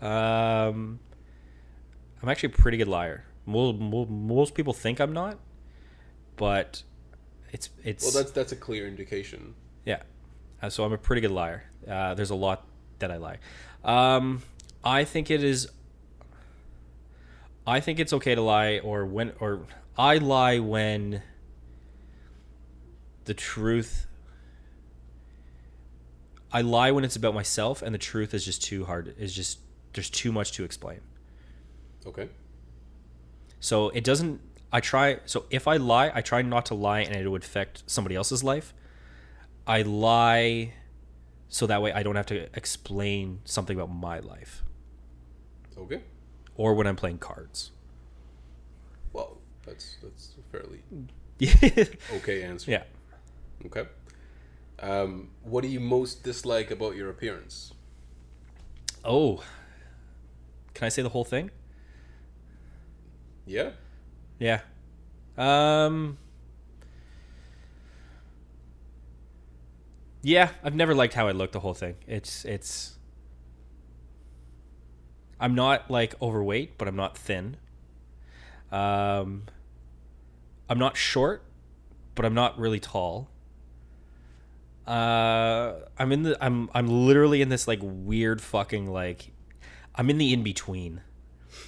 Um, 0.01 1.01
I'm 2.23 2.29
actually 2.29 2.53
a 2.53 2.57
pretty 2.57 2.79
good 2.79 2.89
liar. 2.89 3.25
Most, 3.47 3.79
most 3.79 4.55
people 4.55 4.73
think 4.73 5.01
I'm 5.01 5.13
not, 5.13 5.39
but 6.37 6.83
it's 7.53 7.71
it's 7.83 8.05
Well, 8.05 8.13
that's 8.23 8.33
that's 8.33 8.53
a 8.53 8.57
clear 8.57 8.87
indication. 8.87 9.55
Yeah. 9.85 10.03
Uh, 10.61 10.69
so 10.69 10.85
I'm 10.85 10.93
a 10.93 10.99
pretty 10.99 11.21
good 11.21 11.31
liar. 11.31 11.65
Uh, 11.89 12.15
there's 12.15 12.31
a 12.31 12.35
lot 12.35 12.67
that 12.99 13.11
I 13.11 13.17
lie. 13.17 13.39
Um, 13.85 14.43
I 14.85 15.05
think 15.05 15.31
it 15.31 15.43
is. 15.43 15.69
I 17.67 17.81
think 17.81 18.01
it's 18.01 18.13
okay 18.15 18.35
to 18.35 18.41
lie, 18.41 18.79
or 18.79 19.05
when, 19.05 19.33
or 19.41 19.67
I 19.97 20.19
lie 20.19 20.59
when 20.59 21.23
the 23.25 23.35
truth. 23.35 24.07
I 26.51 26.63
lie 26.63 26.91
when 26.93 27.05
it's 27.05 27.17
about 27.17 27.35
myself, 27.35 27.83
and 27.83 27.95
the 27.95 27.99
truth 27.99 28.33
is 28.33 28.45
just 28.45 28.63
too 28.63 28.87
hard. 28.87 29.15
Is 29.19 29.35
just 29.35 29.59
there's 29.99 30.09
too 30.09 30.31
much 30.31 30.53
to 30.53 30.63
explain. 30.63 31.01
Okay. 32.07 32.29
So 33.59 33.89
it 33.89 34.05
doesn't. 34.05 34.41
I 34.73 34.79
try. 34.81 35.19
So 35.27 35.47
if 35.51 35.67
I 35.67 35.77
lie, 35.77 36.13
I 36.15 36.21
try 36.21 36.41
not 36.43 36.67
to 36.67 36.75
lie, 36.75 37.01
and 37.01 37.17
it 37.17 37.29
would 37.29 37.43
affect 37.43 37.83
somebody 37.87 38.15
else's 38.15 38.45
life. 38.45 38.73
I 39.67 39.83
lie, 39.83 40.75
so 41.49 41.67
that 41.67 41.83
way 41.83 41.93
I 41.93 42.05
don't 42.05 42.15
have 42.15 42.27
to 42.27 42.49
explain 42.57 43.41
something 43.45 43.77
about 43.77 43.91
my 43.93 44.21
life, 44.21 44.63
Okay. 45.77 46.01
or 46.55 46.75
when 46.75 46.87
I'm 46.87 46.97
playing 46.97 47.19
cards. 47.19 47.73
Well, 49.13 49.39
that's 49.67 49.97
that's 50.01 50.37
a 50.39 50.45
fairly 50.53 50.81
okay 52.19 52.45
answer. 52.45 52.71
Yeah. 52.71 52.85
Okay. 53.67 53.85
Um, 54.79 55.31
what 55.43 55.63
do 55.63 55.69
you 55.69 55.81
most 55.81 56.23
dislike 56.23 56.71
about 56.71 56.95
your 56.95 57.11
appearance? 57.11 57.75
Oh. 59.05 59.43
Can 60.79 60.87
I 60.87 60.91
say 60.91 61.03
the 61.03 61.09
whole 61.09 61.24
thing? 61.24 61.51
Yeah. 63.47 63.70
Yeah. 64.39 64.61
Um. 65.37 66.18
Yeah, 70.22 70.51
I've 70.62 70.76
never 70.76 70.95
liked 70.95 71.14
how 71.14 71.26
I 71.26 71.33
look 71.33 71.51
the 71.51 71.59
whole 71.59 71.74
thing. 71.74 71.97
It's 72.07 72.45
it's. 72.45 72.97
I'm 75.41 75.57
not 75.57 75.91
like 75.91 76.14
overweight, 76.22 76.79
but 76.79 76.87
I'm 76.87 76.95
not 76.95 77.18
thin. 77.18 77.57
Um. 78.70 79.47
I'm 80.68 80.79
not 80.79 80.97
short, 80.97 81.43
but 82.14 82.24
I'm 82.24 82.35
not 82.35 82.57
really 82.57 82.79
tall. 82.79 83.31
Uh, 84.87 85.81
I'm 85.99 86.12
in 86.12 86.22
the 86.22 86.39
I'm 86.41 86.70
I'm 86.72 86.87
literally 86.87 87.43
in 87.43 87.49
this 87.49 87.66
like 87.66 87.81
weird 87.83 88.41
fucking 88.41 88.89
like, 88.89 89.33
I'm 89.99 90.09
in 90.09 90.17
the 90.17 90.33
in 90.33 90.43
between, 90.43 91.03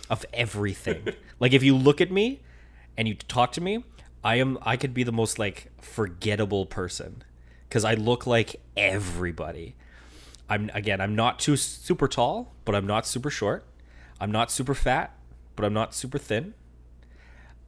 of 0.09 0.25
everything. 0.33 1.15
like 1.41 1.53
if 1.53 1.63
you 1.63 1.77
look 1.77 2.01
at 2.01 2.11
me, 2.11 2.41
and 2.97 3.09
you 3.09 3.15
talk 3.15 3.53
to 3.53 3.61
me, 3.61 3.83
I 4.23 4.37
am 4.37 4.59
I 4.63 4.77
could 4.77 4.93
be 4.93 5.03
the 5.03 5.13
most 5.13 5.39
like 5.39 5.73
forgettable 5.81 6.67
person 6.67 7.25
because 7.69 7.85
I 7.85 7.95
look 7.95 8.27
like 8.27 8.61
everybody. 8.77 9.75
I'm 10.49 10.71
again 10.75 11.01
I'm 11.01 11.15
not 11.15 11.39
too 11.39 11.57
super 11.57 12.09
tall, 12.09 12.53
but 12.65 12.75
I'm 12.75 12.87
not 12.87 13.07
super 13.07 13.31
short. 13.31 13.65
I'm 14.21 14.31
not 14.31 14.51
super 14.51 14.75
fat, 14.75 15.17
but 15.57 15.65
I'm 15.65 15.73
not 15.73 15.95
super 15.95 16.19
thin. 16.19 16.53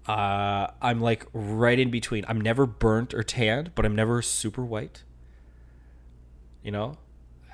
Uh, 0.06 0.66
I'm 0.82 1.00
like 1.00 1.26
right 1.32 1.78
in 1.78 1.90
between. 1.90 2.24
I'm 2.28 2.40
never 2.40 2.66
burnt 2.66 3.14
or 3.14 3.22
tanned, 3.22 3.74
but 3.74 3.86
I'm 3.86 3.96
never 3.96 4.20
super 4.20 4.62
white. 4.62 5.04
You 6.62 6.72
know, 6.72 6.98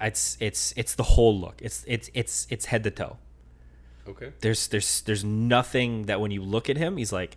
it's 0.00 0.36
it's 0.40 0.72
it's 0.76 0.94
the 0.94 1.02
whole 1.02 1.38
look. 1.38 1.60
It's 1.62 1.84
it's 1.86 2.10
it's 2.14 2.46
it's 2.50 2.66
head 2.66 2.84
to 2.84 2.90
toe 2.90 3.16
Okay. 4.06 4.32
there's 4.40 4.68
there's 4.68 5.02
there's 5.02 5.22
nothing 5.24 6.04
that 6.06 6.18
when 6.20 6.30
you 6.30 6.40
look 6.42 6.70
at 6.70 6.76
him 6.78 6.96
he's 6.96 7.12
like 7.12 7.36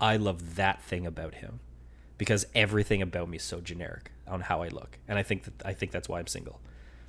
I 0.00 0.16
love 0.16 0.56
that 0.56 0.82
thing 0.82 1.06
about 1.06 1.34
him 1.36 1.60
because 2.18 2.46
everything 2.54 3.00
about 3.00 3.28
me 3.30 3.36
is 3.36 3.42
so 3.42 3.60
generic 3.62 4.10
on 4.28 4.42
how 4.42 4.62
I 4.62 4.68
look, 4.68 4.98
and 5.08 5.18
I 5.18 5.22
think 5.22 5.44
that 5.44 5.54
I 5.64 5.72
think 5.72 5.92
that's 5.92 6.08
why 6.08 6.18
I'm 6.18 6.26
single 6.26 6.60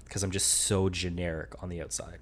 because 0.06 0.24
I'm 0.24 0.32
just 0.32 0.48
so 0.48 0.88
generic 0.90 1.54
on 1.62 1.70
the 1.70 1.82
outside 1.82 2.20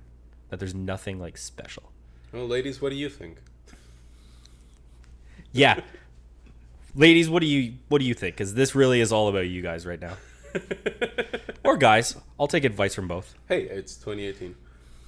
that 0.49 0.59
there's 0.59 0.73
nothing 0.75 1.19
like 1.19 1.38
special. 1.38 1.91
Well, 2.32 2.47
ladies, 2.47 2.82
what 2.82 2.89
do 2.89 2.95
you 2.95 3.09
think? 3.09 3.38
Yeah, 5.51 5.82
ladies, 6.95 7.30
what 7.30 7.41
do 7.41 7.47
you 7.47 7.73
what 7.88 7.99
do 7.99 8.05
you 8.05 8.13
think? 8.13 8.36
Because 8.36 8.53
this 8.55 8.73
really 8.75 8.99
is 9.01 9.11
all 9.11 9.27
about 9.27 9.47
you 9.47 9.61
guys 9.61 9.86
right 9.86 9.99
now, 10.01 10.17
or 11.70 11.78
guys. 11.78 12.15
I'll 12.39 12.47
take 12.47 12.63
advice 12.65 12.95
from 12.95 13.07
both. 13.07 13.36
Hey, 13.47 13.63
it's 13.63 13.95
2018. 13.95 14.55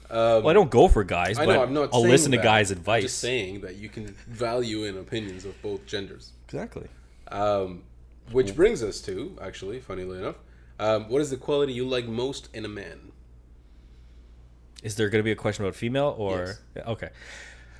Um, 0.09 0.18
Well, 0.43 0.49
I 0.49 0.53
don't 0.53 0.70
go 0.70 0.88
for 0.88 1.03
guys, 1.03 1.38
I 1.39 1.45
but 1.45 1.53
know. 1.53 1.64
I'm 1.64 1.74
not. 1.74 1.89
I'll 1.93 2.01
saying 2.01 2.12
listen 2.12 2.32
to 2.32 2.38
that. 2.38 2.43
guys' 2.43 2.72
I'm 2.72 2.78
advice. 2.78 3.03
just 3.03 3.20
saying 3.20 3.62
that 3.62 3.76
you 3.78 3.89
can 3.89 4.07
value 4.28 4.84
in 4.84 4.97
opinions 4.97 5.45
of 5.45 5.59
both 5.62 5.86
genders. 5.86 6.34
exactly. 6.45 6.88
Um, 7.30 7.84
which 8.32 8.55
brings 8.55 8.84
us 8.84 8.99
to 9.01 9.38
actually, 9.41 9.80
funnily 9.80 10.18
enough, 10.20 10.36
um, 10.80 11.07
what 11.09 11.22
is 11.22 11.30
the 11.30 11.38
quality 11.38 11.74
you 11.74 11.86
like 11.88 12.05
most 12.07 12.49
in 12.53 12.66
a 12.66 12.70
man? 12.70 13.12
Is 14.84 14.95
there 14.95 15.09
going 15.09 15.20
to 15.20 15.24
be 15.24 15.32
a 15.32 15.36
question 15.36 15.64
about 15.64 15.76
female 15.76 16.16
or 16.18 16.57
Yes. 16.76 16.86
Okay? 16.88 17.09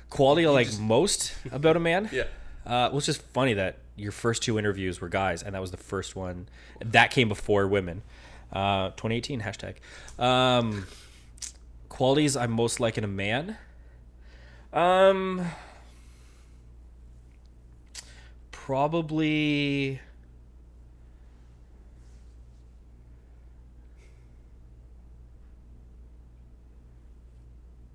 Quality 0.08 0.46
I 0.46 0.50
like 0.50 0.78
most 0.78 1.34
about 1.50 1.76
a 1.76 1.80
man. 1.80 2.08
Yeah. 2.12 2.22
Uh, 2.64 2.86
well, 2.90 2.98
it's 2.98 3.06
just 3.06 3.22
funny 3.32 3.54
that 3.54 3.78
your 3.96 4.12
first 4.12 4.40
two 4.42 4.56
interviews 4.56 5.00
were 5.00 5.08
guys, 5.08 5.42
and 5.42 5.52
that 5.56 5.60
was 5.60 5.72
the 5.72 5.76
first 5.76 6.14
one 6.14 6.48
that 6.80 7.10
came 7.10 7.28
before 7.28 7.66
women. 7.66 8.02
Uh, 8.52 8.90
2018 8.90 9.40
hashtag. 9.40 9.76
Um, 10.18 10.86
qualities 11.88 12.36
I 12.36 12.46
most 12.46 12.80
like 12.80 12.98
in 12.98 13.04
a 13.04 13.08
man. 13.08 13.56
Um, 14.72 15.46
probably. 18.50 20.00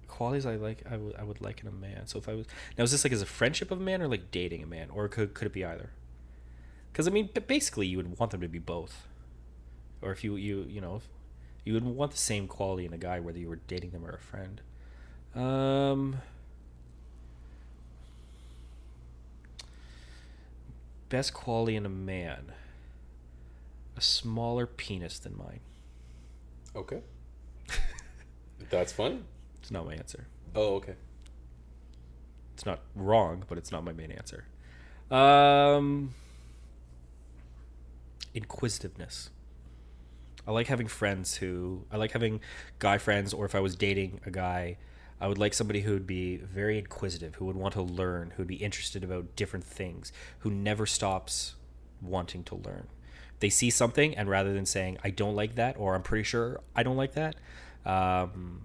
qualities 0.08 0.47
I 0.47 0.55
like 0.55 0.84
I 0.89 0.97
would 0.97 1.16
I 1.16 1.24
would 1.24 1.41
like 1.41 1.62
in 1.62 1.68
a 1.68 1.72
man. 1.72 2.08
So 2.08 2.18
if 2.18 2.28
I 2.28 2.34
was 2.34 2.47
now 2.76 2.84
is 2.84 2.91
this 2.91 3.03
like 3.03 3.14
as 3.14 3.22
a 3.22 3.26
friendship 3.28 3.70
of 3.70 3.80
a 3.80 3.84
man 3.84 4.01
or 4.01 4.08
like 4.08 4.32
dating 4.32 4.64
a 4.64 4.66
man 4.66 4.89
or 4.89 5.08
could 5.08 5.36
could 5.36 5.45
it 5.45 5.53
be 5.53 5.64
either? 5.64 5.91
Because 6.91 7.08
I 7.08 7.12
mean, 7.12 7.30
basically 7.47 7.86
you 7.86 7.97
would 7.97 8.18
want 8.18 8.32
them 8.32 8.41
to 8.41 8.47
be 8.47 8.58
both, 8.58 9.07
or 10.01 10.11
if 10.11 10.23
you 10.23 10.35
you 10.35 10.65
you 10.69 10.81
know, 10.81 10.97
if 10.97 11.07
you 11.65 11.73
would 11.73 11.83
want 11.83 12.11
the 12.11 12.17
same 12.17 12.47
quality 12.47 12.85
in 12.85 12.93
a 12.93 12.97
guy 12.97 13.19
whether 13.19 13.39
you 13.39 13.49
were 13.49 13.59
dating 13.67 13.91
them 13.91 14.05
or 14.05 14.11
a 14.11 14.19
friend. 14.19 14.61
Um. 15.35 16.21
Best 21.09 21.33
quality 21.33 21.75
in 21.75 21.85
a 21.85 21.89
man. 21.89 22.51
A 23.95 24.01
smaller 24.01 24.67
penis 24.67 25.19
than 25.19 25.37
mine. 25.37 25.61
Okay. 26.75 27.01
That's 28.69 28.91
fun. 28.91 29.23
It's 29.61 29.71
not 29.71 29.85
my 29.85 29.93
answer. 29.93 30.27
Oh, 30.53 30.75
okay. 30.75 30.95
It's 32.53 32.65
not 32.65 32.81
wrong, 32.95 33.45
but 33.47 33.57
it's 33.57 33.71
not 33.71 33.83
my 33.83 33.93
main 33.93 34.11
answer. 34.11 34.45
Um, 35.09 36.13
inquisitiveness. 38.33 39.29
I 40.47 40.51
like 40.51 40.67
having 40.67 40.87
friends 40.87 41.35
who 41.37 41.85
I 41.91 41.97
like 41.97 42.11
having 42.13 42.39
guy 42.79 42.97
friends, 42.97 43.33
or 43.33 43.45
if 43.45 43.53
I 43.53 43.59
was 43.59 43.75
dating 43.75 44.21
a 44.25 44.31
guy, 44.31 44.77
I 45.19 45.27
would 45.27 45.37
like 45.37 45.53
somebody 45.53 45.81
who 45.81 45.91
would 45.93 46.07
be 46.07 46.37
very 46.37 46.77
inquisitive, 46.79 47.35
who 47.35 47.45
would 47.45 47.55
want 47.55 47.73
to 47.73 47.81
learn, 47.81 48.31
who 48.31 48.41
would 48.41 48.47
be 48.47 48.55
interested 48.55 49.03
about 49.03 49.35
different 49.35 49.65
things, 49.65 50.13
who 50.39 50.49
never 50.51 50.85
stops 50.85 51.55
wanting 52.01 52.43
to 52.45 52.55
learn. 52.55 52.87
They 53.39 53.49
see 53.49 53.69
something, 53.69 54.15
and 54.15 54.29
rather 54.29 54.53
than 54.53 54.65
saying 54.65 54.97
"I 55.03 55.09
don't 55.09 55.35
like 55.35 55.55
that" 55.55 55.75
or 55.77 55.95
"I'm 55.95 56.01
pretty 56.03 56.23
sure 56.23 56.61
I 56.75 56.81
don't 56.83 56.97
like 56.97 57.13
that," 57.13 57.35
um, 57.85 58.61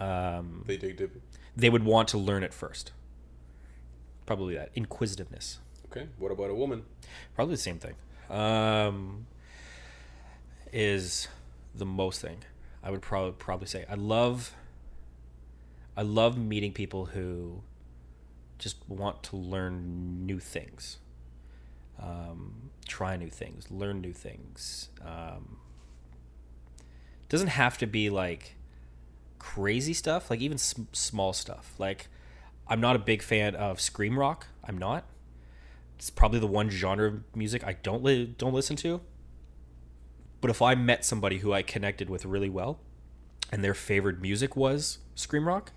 um, 0.00 0.64
They 0.66 0.76
dig 0.76 0.96
dippy. 0.96 1.20
they 1.56 1.70
would 1.70 1.84
want 1.84 2.08
to 2.08 2.18
learn 2.18 2.42
it 2.42 2.54
first. 2.54 2.92
Probably 4.26 4.54
that 4.54 4.70
inquisitiveness. 4.74 5.58
Okay. 5.90 6.06
What 6.18 6.32
about 6.32 6.50
a 6.50 6.54
woman? 6.54 6.84
Probably 7.34 7.54
the 7.54 7.60
same 7.60 7.78
thing. 7.78 7.94
Um, 8.30 9.26
is 10.72 11.28
the 11.74 11.86
most 11.86 12.20
thing 12.20 12.38
I 12.82 12.90
would 12.90 13.02
probably 13.02 13.32
probably 13.32 13.66
say. 13.66 13.84
I 13.88 13.94
love. 13.94 14.54
I 15.96 16.02
love 16.02 16.38
meeting 16.38 16.72
people 16.72 17.06
who 17.06 17.62
just 18.58 18.76
want 18.88 19.22
to 19.24 19.36
learn 19.36 20.24
new 20.24 20.38
things, 20.38 20.98
um, 22.00 22.70
try 22.86 23.16
new 23.16 23.28
things, 23.28 23.70
learn 23.70 24.00
new 24.00 24.12
things. 24.12 24.88
Um, 25.04 25.58
doesn't 27.28 27.48
have 27.48 27.76
to 27.78 27.86
be 27.86 28.08
like 28.08 28.56
crazy 29.38 29.92
stuff, 29.92 30.30
like 30.30 30.40
even 30.40 30.56
sm- 30.58 30.84
small 30.92 31.32
stuff. 31.32 31.74
Like, 31.78 32.08
I'm 32.66 32.80
not 32.80 32.96
a 32.96 32.98
big 32.98 33.22
fan 33.22 33.54
of 33.54 33.80
scream 33.80 34.18
rock. 34.18 34.46
I'm 34.64 34.78
not. 34.78 35.04
It's 35.96 36.10
probably 36.10 36.38
the 36.38 36.46
one 36.46 36.70
genre 36.70 37.08
of 37.08 37.36
music 37.36 37.64
I 37.64 37.74
don't 37.74 38.02
li- 38.02 38.34
don't 38.38 38.54
listen 38.54 38.76
to. 38.76 39.00
But 40.42 40.50
if 40.50 40.60
I 40.60 40.74
met 40.74 41.04
somebody 41.06 41.38
who 41.38 41.54
I 41.54 41.62
connected 41.62 42.10
with 42.10 42.26
really 42.26 42.50
well, 42.50 42.80
and 43.50 43.64
their 43.64 43.74
favorite 43.74 44.20
music 44.20 44.56
was 44.56 44.98
scream 45.14 45.48
rock, 45.48 45.72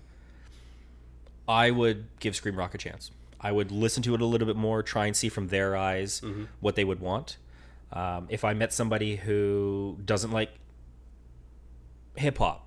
I 1.48 1.70
would 1.70 2.08
give 2.20 2.36
scream 2.36 2.56
rock 2.56 2.74
a 2.74 2.78
chance. 2.78 3.12
I 3.40 3.52
would 3.52 3.70
listen 3.70 4.02
to 4.02 4.14
it 4.14 4.20
a 4.20 4.26
little 4.26 4.46
bit 4.46 4.56
more, 4.56 4.82
try 4.82 5.06
and 5.06 5.16
see 5.16 5.28
from 5.28 5.48
their 5.48 5.76
eyes 5.76 6.20
what 6.60 6.74
they 6.74 6.84
would 6.84 7.00
want. 7.00 7.36
Um, 7.92 8.26
if 8.28 8.44
I 8.44 8.54
met 8.54 8.72
somebody 8.72 9.16
who 9.16 9.98
doesn't 10.04 10.32
like 10.32 10.50
hip 12.16 12.38
hop 12.38 12.66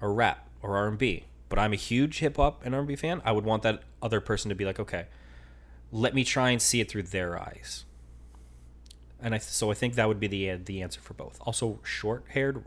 or 0.00 0.12
rap 0.14 0.48
or 0.62 0.76
R 0.76 0.86
and 0.86 0.98
B, 0.98 1.24
but 1.48 1.58
I'm 1.58 1.72
a 1.72 1.76
huge 1.76 2.20
hip 2.20 2.36
hop 2.36 2.62
and 2.64 2.74
R 2.74 2.80
and 2.80 2.88
B 2.88 2.94
fan, 2.94 3.20
I 3.24 3.32
would 3.32 3.44
want 3.44 3.64
that 3.64 3.82
other 4.00 4.20
person 4.20 4.50
to 4.50 4.54
be 4.54 4.64
like, 4.64 4.78
okay, 4.78 5.06
let 5.90 6.14
me 6.14 6.22
try 6.22 6.50
and 6.50 6.62
see 6.62 6.80
it 6.80 6.88
through 6.88 7.04
their 7.04 7.36
eyes. 7.36 7.86
And 9.22 9.34
I 9.34 9.38
so 9.38 9.70
I 9.70 9.74
think 9.74 9.94
that 9.94 10.08
would 10.08 10.20
be 10.20 10.26
the 10.26 10.50
uh, 10.50 10.58
the 10.64 10.82
answer 10.82 11.00
for 11.00 11.14
both. 11.14 11.38
Also, 11.42 11.80
short 11.82 12.24
haired, 12.28 12.64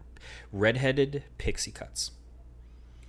redheaded 0.51 1.23
pixie 1.37 1.71
cuts. 1.71 2.11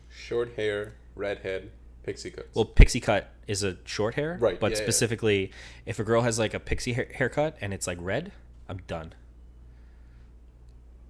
Short 0.09 0.55
hair, 0.57 0.95
redhead, 1.15 1.71
pixie 2.05 2.31
cuts. 2.31 2.55
Well, 2.55 2.65
pixie 2.65 3.01
cut 3.01 3.31
is 3.47 3.63
a 3.63 3.77
short 3.85 4.15
hair, 4.15 4.39
Right, 4.41 4.59
But 4.59 4.73
yeah, 4.73 4.79
yeah. 4.79 4.83
specifically, 4.85 5.53
if 5.85 5.99
a 5.99 6.05
girl 6.05 6.23
has 6.23 6.39
like 6.39 6.55
a 6.55 6.61
pixie 6.61 6.95
hair- 6.95 7.11
haircut 7.15 7.57
and 7.61 7.75
it's 7.75 7.87
like 7.87 7.99
red, 8.01 8.33
I'm 8.69 8.79
done 8.87 9.13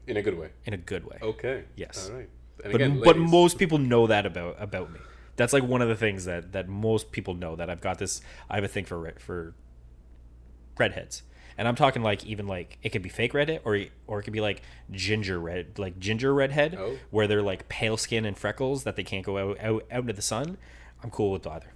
in 0.07 0.17
a 0.17 0.23
good 0.23 0.39
way. 0.39 0.51
in 0.65 0.75
a 0.75 0.79
good 0.79 1.07
way. 1.07 1.19
Okay. 1.23 1.65
Yes. 1.77 2.09
All 2.11 2.17
right. 2.17 2.29
And 2.63 2.73
but 2.73 2.81
again, 2.81 3.01
but 3.05 3.19
most 3.19 3.59
people 3.59 3.79
know 3.79 4.07
that 4.07 4.27
about 4.27 4.57
about 4.59 4.93
me. 4.93 5.01
That's 5.37 5.53
like 5.53 5.65
one 5.65 5.83
of 5.83 5.89
the 5.89 5.97
things 5.97 6.25
that 6.25 6.53
that 6.53 6.69
most 6.69 7.11
people 7.13 7.35
know 7.35 7.57
that 7.57 7.69
I've 7.69 7.81
got 7.81 7.99
this. 7.99 8.21
I 8.49 8.55
have 8.57 8.65
a 8.65 8.69
thing 8.69 8.85
for 8.85 9.13
for 9.19 9.55
redheads, 10.79 11.23
and 11.59 11.67
I'm 11.69 11.75
talking 11.77 12.03
like 12.03 12.25
even 12.27 12.47
like 12.47 12.79
it 12.83 12.91
could 12.91 13.03
be 13.03 13.09
fake 13.09 13.35
redhead 13.35 13.61
or 13.65 13.79
or 14.07 14.21
it 14.21 14.23
could 14.25 14.33
be 14.33 14.41
like 14.41 14.63
ginger 14.91 15.39
red, 15.39 15.79
like 15.79 15.99
ginger 15.99 16.33
redhead, 16.35 16.75
Oh. 16.79 16.99
where 17.11 17.27
they're 17.27 17.43
like 17.43 17.69
pale 17.69 17.97
skin 17.97 18.25
and 18.25 18.37
freckles 18.37 18.85
that 18.85 18.97
they 18.97 19.05
can't 19.05 19.25
go 19.25 19.39
out 19.39 19.61
out, 19.61 19.85
out 19.91 20.01
into 20.03 20.13
the 20.13 20.23
sun. 20.23 20.57
I'm 21.03 21.11
cool 21.11 21.31
with 21.33 21.47
either. 21.47 21.73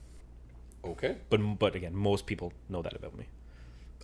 Okay. 0.85 1.16
But 1.31 1.59
but 1.59 1.74
again, 1.74 1.95
most 1.95 2.26
people 2.26 2.53
know 2.68 2.83
that 2.83 2.95
about 2.95 3.16
me. 3.16 3.26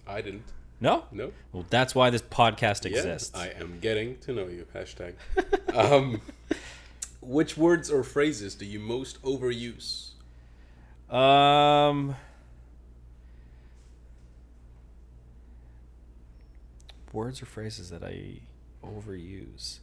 I 0.06 0.20
didn't. 0.20 0.44
No, 0.80 1.04
No. 1.12 1.32
well 1.52 1.64
that's 1.70 1.94
why 1.94 2.10
this 2.10 2.20
podcast 2.20 2.84
Yes, 2.90 3.04
exists. 3.04 3.34
I 3.36 3.48
am 3.58 3.78
getting 3.80 4.18
to 4.18 4.32
know 4.32 4.48
you. 4.48 4.66
Hashtag. 4.74 5.14
um, 5.74 6.20
which 7.22 7.56
words 7.56 7.90
or 7.90 8.02
phrases 8.02 8.54
do 8.54 8.66
you 8.66 8.78
most 8.80 9.22
overuse? 9.22 10.10
Um, 11.08 12.16
words 17.14 17.40
or 17.40 17.46
phrases 17.46 17.90
that 17.90 18.02
I 18.02 18.40
overuse. 18.84 19.78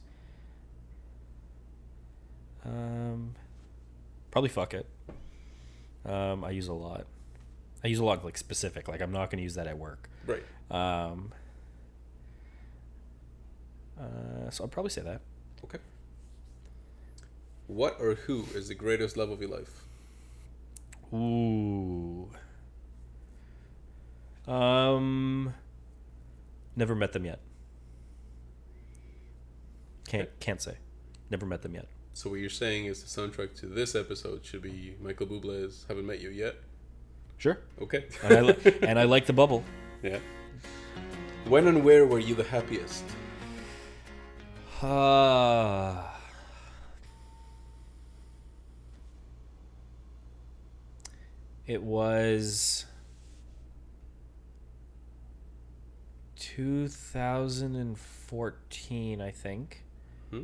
Um, 2.64 3.34
probably 4.30 4.50
fuck 4.50 4.74
it. 4.74 4.86
Um, 6.04 6.44
I 6.44 6.50
use 6.50 6.68
a 6.68 6.72
lot. 6.72 7.06
I 7.82 7.88
use 7.88 7.98
a 7.98 8.04
lot 8.04 8.24
like 8.24 8.36
specific. 8.36 8.86
Like 8.88 9.00
I'm 9.00 9.12
not 9.12 9.30
gonna 9.30 9.42
use 9.42 9.54
that 9.54 9.66
at 9.66 9.78
work. 9.78 10.08
Right. 10.26 10.44
Um, 10.70 11.32
uh, 13.98 14.50
so 14.50 14.64
I'll 14.64 14.68
probably 14.68 14.90
say 14.90 15.02
that. 15.02 15.20
Okay. 15.64 15.78
What 17.66 17.96
or 18.00 18.14
who 18.14 18.44
is 18.54 18.68
the 18.68 18.74
greatest 18.74 19.16
love 19.16 19.30
of 19.30 19.40
your 19.40 19.50
life? 19.50 19.82
Ooh. 21.14 22.28
Um, 24.46 25.54
never 26.76 26.94
met 26.94 27.12
them 27.12 27.24
yet. 27.24 27.40
Can't 30.08 30.28
can't 30.40 30.60
say. 30.60 30.76
Never 31.30 31.46
met 31.46 31.62
them 31.62 31.74
yet. 31.74 31.86
So 32.14 32.28
what 32.28 32.40
you're 32.40 32.50
saying 32.50 32.86
is 32.86 33.02
the 33.02 33.08
soundtrack 33.08 33.54
to 33.60 33.66
this 33.66 33.94
episode 33.94 34.44
should 34.44 34.60
be 34.62 34.94
Michael 35.00 35.26
Bublé's 35.26 35.86
"Haven't 35.88 36.06
Met 36.06 36.20
You 36.20 36.28
Yet." 36.30 36.56
Sure. 37.38 37.58
Okay. 37.80 38.04
And 38.22 38.34
I, 38.34 38.40
li- 38.40 38.56
and 38.82 38.98
I 38.98 39.04
like 39.04 39.26
the 39.26 39.32
bubble. 39.32 39.64
yeah. 40.02 40.18
When 41.48 41.66
and 41.66 41.82
where 41.82 42.06
were 42.06 42.20
you 42.20 42.34
the 42.34 42.44
happiest? 42.44 43.04
Uh, 44.80 46.04
it 51.66 51.82
was 51.82 52.84
2014, 56.56 59.20
I 59.20 59.30
think. 59.30 59.84
Hmm? 60.30 60.42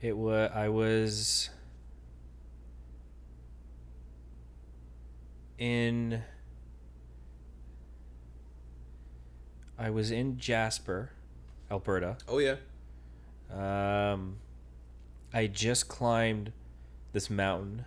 It 0.00 0.16
was 0.16 0.50
I 0.54 0.68
was 0.68 1.50
in 5.58 6.22
I 9.78 9.90
was 9.90 10.10
in 10.10 10.38
Jasper, 10.38 11.10
Alberta. 11.70 12.16
Oh 12.28 12.38
yeah. 12.38 12.56
Um, 13.52 14.38
I 15.32 15.46
just 15.46 15.88
climbed 15.88 16.52
this 17.12 17.28
mountain. 17.28 17.84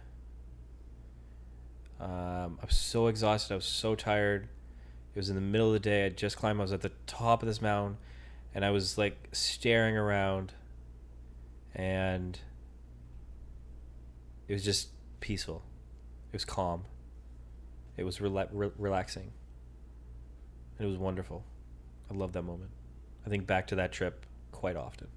Um, 2.00 2.60
I 2.62 2.66
was 2.66 2.78
so 2.78 3.08
exhausted. 3.08 3.54
I 3.54 3.58
was 3.58 3.66
so 3.66 3.96
tired. 3.96 4.48
It 5.20 5.28
was 5.28 5.30
in 5.30 5.36
the 5.36 5.42
middle 5.42 5.68
of 5.68 5.74
the 5.74 5.82
day. 5.82 6.06
I 6.06 6.10
just 6.12 6.38
climbed. 6.38 6.60
I 6.60 6.62
was 6.62 6.72
at 6.72 6.80
the 6.80 6.94
top 7.06 7.44
of 7.44 7.48
this 7.50 7.62
mountain, 7.62 7.98
and 8.56 8.64
I 8.64 8.70
was 8.70 8.98
like 8.98 9.18
staring 9.34 9.98
around, 9.98 10.54
and 11.76 12.40
it 14.48 14.54
was 14.54 14.64
just 14.64 14.92
peaceful. 15.20 15.62
It 16.32 16.38
was 16.38 16.46
calm. 16.46 16.86
It 17.98 18.06
was 18.06 18.20
rela- 18.20 18.48
re- 18.54 18.72
relaxing. 18.78 19.34
And 20.78 20.88
it 20.88 20.90
was 20.90 20.98
wonderful. 20.98 21.44
I 22.10 22.14
love 22.14 22.32
that 22.32 22.44
moment. 22.44 22.72
I 23.26 23.30
think 23.30 23.46
back 23.46 23.68
to 23.68 23.76
that 23.76 23.92
trip 23.92 24.26
quite 24.54 24.78
often. 24.78 25.10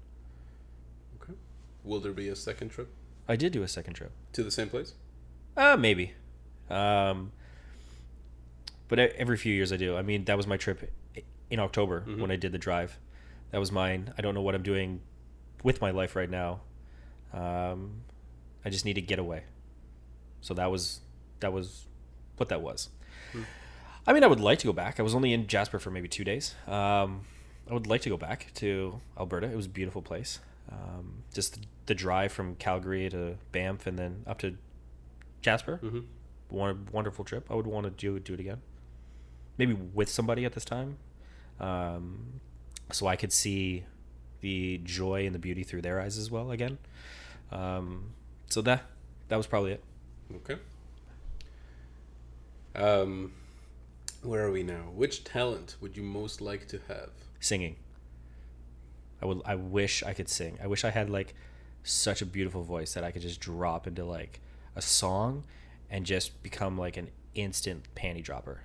Okay. 1.21 1.37
Will 1.85 2.01
there 2.01 2.11
be 2.11 2.27
a 2.27 2.35
second 2.35 2.71
trip 2.71 2.89
I 3.25 3.37
did 3.37 3.53
do 3.53 3.63
a 3.63 3.69
second 3.69 3.93
trip. 3.93 4.11
to 4.33 4.43
the 4.43 4.51
same 4.51 4.67
place? 4.67 4.95
Uh, 5.55 5.77
maybe. 5.79 6.11
Um, 6.69 7.31
but 8.93 8.99
every 9.17 9.37
few 9.37 9.51
years 9.53 9.73
I 9.73 9.77
do. 9.77 9.97
I 9.97 10.03
mean, 10.03 10.25
that 10.25 10.37
was 10.37 10.45
my 10.45 10.55
trip 10.57 10.91
in 11.49 11.59
October 11.59 12.01
Mhm. 12.07 12.19
when 12.21 12.29
I 12.31 12.35
did 12.35 12.51
the 12.51 12.57
drive. 12.59 12.99
That 13.51 13.57
was 13.59 13.71
mine. 13.71 14.13
I 14.17 14.21
don't 14.21 14.35
know 14.35 14.41
what 14.41 14.53
I'm 14.55 14.61
doing 14.63 15.01
with 15.63 15.81
my 15.81 15.89
life 15.91 16.15
right 16.15 16.29
now. 16.29 16.61
Um, 17.33 18.03
I 18.63 18.69
just 18.69 18.85
need 18.85 18.93
to 18.93 19.01
get 19.01 19.17
away. 19.19 19.43
So 20.41 20.53
that 20.53 20.69
was 20.71 21.01
that 21.39 21.51
was 21.53 21.87
what 22.37 22.49
that 22.49 22.61
was. 22.61 22.89
Hmm. 23.31 23.43
I 24.05 24.13
mean, 24.13 24.23
I 24.23 24.27
would 24.27 24.39
like 24.39 24.59
to 24.59 24.67
go 24.67 24.73
back. 24.73 24.99
I 24.99 25.03
was 25.03 25.15
only 25.15 25.33
in 25.33 25.47
Jasper 25.47 25.79
for 25.79 25.89
maybe 25.91 26.07
two 26.07 26.23
days. 26.23 26.55
Um, 26.67 27.21
I 27.69 27.73
would 27.73 27.87
like 27.87 28.01
to 28.01 28.09
go 28.09 28.17
back 28.17 28.51
to 28.55 28.99
Alberta. 29.17 29.47
It 29.47 29.55
was 29.55 29.65
a 29.65 29.69
beautiful 29.69 30.01
place. 30.01 30.39
Um, 30.71 31.23
just 31.33 31.53
the, 31.55 31.67
the 31.87 31.95
drive 31.95 32.31
from 32.31 32.55
Calgary 32.55 33.09
to 33.09 33.37
Banff 33.51 33.87
and 33.87 33.97
then 33.97 34.23
up 34.27 34.37
to 34.39 34.57
Jasper. 35.41 35.79
Mm-hmm. 35.83 36.01
One 36.49 36.87
wonderful 36.91 37.25
trip. 37.25 37.47
I 37.49 37.55
would 37.55 37.67
want 37.67 37.85
to 37.85 37.89
do 37.91 38.19
do 38.19 38.33
it 38.33 38.39
again. 38.39 38.61
Maybe 39.57 39.73
with 39.73 40.09
somebody 40.09 40.45
at 40.45 40.53
this 40.53 40.65
time, 40.65 40.97
um, 41.59 42.39
so 42.91 43.07
I 43.07 43.15
could 43.15 43.31
see 43.31 43.83
the 44.41 44.81
joy 44.83 45.25
and 45.25 45.33
the 45.33 45.39
beauty 45.39 45.63
through 45.63 45.81
their 45.81 45.99
eyes 45.99 46.17
as 46.17 46.31
well 46.31 46.51
again. 46.51 46.77
Um, 47.51 48.13
so 48.49 48.61
that 48.61 48.83
that 49.29 49.37
was 49.37 49.47
probably 49.47 49.73
it. 49.73 49.83
Okay. 50.37 50.57
Um, 52.75 53.33
where 54.23 54.43
are 54.45 54.51
we 54.51 54.63
now? 54.63 54.89
Which 54.93 55.23
talent 55.23 55.75
would 55.81 55.95
you 55.95 56.03
most 56.03 56.41
like 56.41 56.67
to 56.69 56.79
have? 56.87 57.11
Singing. 57.39 57.75
I 59.21 59.25
would. 59.25 59.41
I 59.45 59.55
wish 59.55 60.03
I 60.03 60.13
could 60.13 60.29
sing. 60.29 60.57
I 60.61 60.67
wish 60.67 60.83
I 60.83 60.89
had 60.89 61.09
like 61.09 61.35
such 61.83 62.21
a 62.21 62.25
beautiful 62.25 62.63
voice 62.63 62.93
that 62.93 63.03
I 63.03 63.11
could 63.11 63.21
just 63.21 63.39
drop 63.39 63.87
into 63.87 64.03
like 64.03 64.39
a 64.75 64.81
song 64.81 65.43
and 65.89 66.05
just 66.05 66.41
become 66.41 66.77
like 66.77 66.97
an 66.97 67.09
instant 67.35 67.87
panty 67.95 68.23
dropper. 68.23 68.61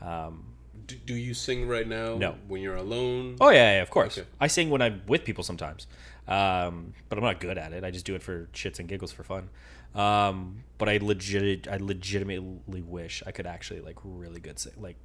Um, 0.00 0.44
Do, 0.86 0.94
do 0.96 1.14
you 1.14 1.34
sing 1.34 1.68
right 1.68 1.86
now? 1.86 2.16
No. 2.16 2.34
When 2.46 2.60
you're 2.62 2.76
alone? 2.76 3.36
Oh 3.40 3.50
yeah, 3.50 3.76
yeah, 3.76 3.82
of 3.82 3.90
course. 3.90 4.18
Okay. 4.18 4.26
I 4.40 4.46
sing 4.46 4.70
when 4.70 4.80
I'm 4.80 5.02
with 5.06 5.24
people 5.24 5.44
sometimes, 5.44 5.86
um, 6.26 6.94
but 7.08 7.18
I'm 7.18 7.24
not 7.24 7.40
good 7.40 7.58
at 7.58 7.72
it. 7.72 7.84
I 7.84 7.90
just 7.90 8.06
do 8.06 8.14
it 8.14 8.22
for 8.22 8.48
shits 8.52 8.78
and 8.78 8.88
giggles 8.88 9.12
for 9.12 9.24
fun. 9.24 9.50
Um, 9.94 10.64
but 10.76 10.88
I 10.88 10.98
legit, 11.00 11.66
I 11.68 11.78
legitimately 11.78 12.82
wish 12.82 13.22
I 13.26 13.32
could 13.32 13.46
actually 13.46 13.80
like 13.80 13.96
really 14.04 14.40
good 14.40 14.58
sing, 14.58 14.74
like 14.78 14.96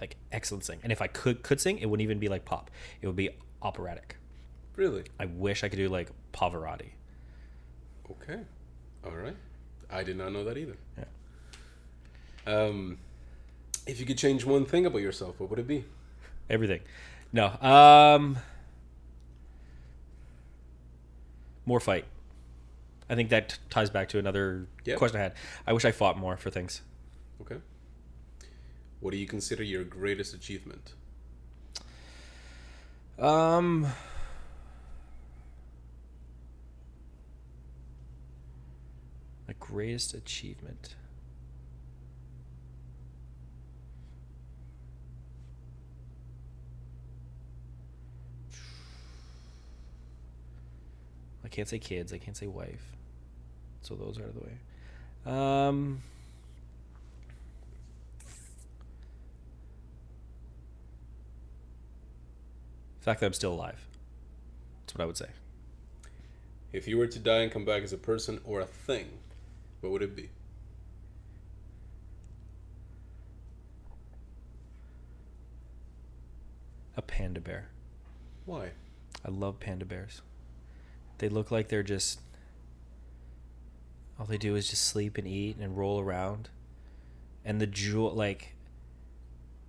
like 0.00 0.16
excellent 0.30 0.64
sing. 0.64 0.78
And 0.82 0.92
if 0.92 1.00
I 1.00 1.06
could 1.06 1.42
could 1.42 1.60
sing, 1.60 1.78
it 1.78 1.86
wouldn't 1.86 2.04
even 2.04 2.18
be 2.18 2.28
like 2.28 2.44
pop. 2.44 2.70
It 3.00 3.06
would 3.06 3.16
be 3.16 3.30
operatic. 3.62 4.16
Really? 4.76 5.04
I 5.18 5.24
wish 5.26 5.64
I 5.64 5.68
could 5.68 5.78
do 5.78 5.88
like 5.88 6.10
Pavarotti. 6.32 6.90
Okay. 8.10 8.40
All 9.04 9.12
right. 9.16 9.36
I 9.90 10.02
did 10.02 10.16
not 10.18 10.32
know 10.32 10.44
that 10.44 10.56
either. 10.58 10.76
Yeah. 10.98 11.04
Um, 12.46 12.98
if 13.86 14.00
you 14.00 14.06
could 14.06 14.18
change 14.18 14.44
one 14.44 14.64
thing 14.64 14.86
about 14.86 15.00
yourself, 15.02 15.38
what 15.40 15.50
would 15.50 15.58
it 15.58 15.66
be? 15.66 15.84
Everything. 16.50 16.80
No. 17.32 17.46
Um, 17.60 18.38
more 21.64 21.80
fight. 21.80 22.04
I 23.08 23.14
think 23.14 23.30
that 23.30 23.48
t- 23.50 23.56
ties 23.70 23.90
back 23.90 24.08
to 24.10 24.18
another 24.18 24.66
Yeah. 24.84 24.96
question 24.96 25.20
I 25.20 25.22
had. 25.24 25.34
I 25.66 25.72
wish 25.72 25.84
I 25.84 25.92
fought 25.92 26.18
more 26.18 26.36
for 26.36 26.50
things. 26.50 26.82
Okay. 27.40 27.56
What 29.00 29.10
do 29.12 29.16
you 29.16 29.26
consider 29.26 29.62
your 29.62 29.84
greatest 29.84 30.34
achievement? 30.34 30.94
Um. 33.18 33.86
My 39.46 39.54
greatest 39.60 40.12
achievement. 40.14 40.96
I 51.46 51.48
can't 51.48 51.68
say 51.68 51.78
kids. 51.78 52.12
I 52.12 52.18
can't 52.18 52.36
say 52.36 52.48
wife. 52.48 52.96
So 53.80 53.94
those 53.94 54.18
are 54.18 54.24
out 54.24 54.30
of 54.30 54.34
the 54.34 54.40
way. 54.40 55.32
Um. 55.32 56.02
The 62.98 63.04
fact 63.04 63.20
that 63.20 63.26
I'm 63.26 63.32
still 63.32 63.52
alive. 63.52 63.86
That's 64.80 64.94
what 64.96 65.02
I 65.02 65.06
would 65.06 65.16
say. 65.16 65.28
If 66.72 66.88
you 66.88 66.98
were 66.98 67.06
to 67.06 67.18
die 67.20 67.42
and 67.42 67.52
come 67.52 67.64
back 67.64 67.84
as 67.84 67.92
a 67.92 67.96
person 67.96 68.40
or 68.44 68.58
a 68.60 68.66
thing, 68.66 69.06
what 69.80 69.92
would 69.92 70.02
it 70.02 70.16
be? 70.16 70.30
A 76.96 77.02
panda 77.02 77.40
bear. 77.40 77.68
Why? 78.46 78.70
I 79.24 79.30
love 79.30 79.60
panda 79.60 79.84
bears. 79.84 80.22
They 81.18 81.28
look 81.28 81.50
like 81.50 81.68
they're 81.68 81.82
just 81.82 82.20
all 84.18 84.26
they 84.26 84.38
do 84.38 84.56
is 84.56 84.70
just 84.70 84.84
sleep 84.84 85.18
and 85.18 85.26
eat 85.26 85.56
and 85.58 85.76
roll 85.76 86.00
around. 86.00 86.48
And 87.44 87.60
the 87.60 87.66
jewel 87.66 88.12
like 88.12 88.54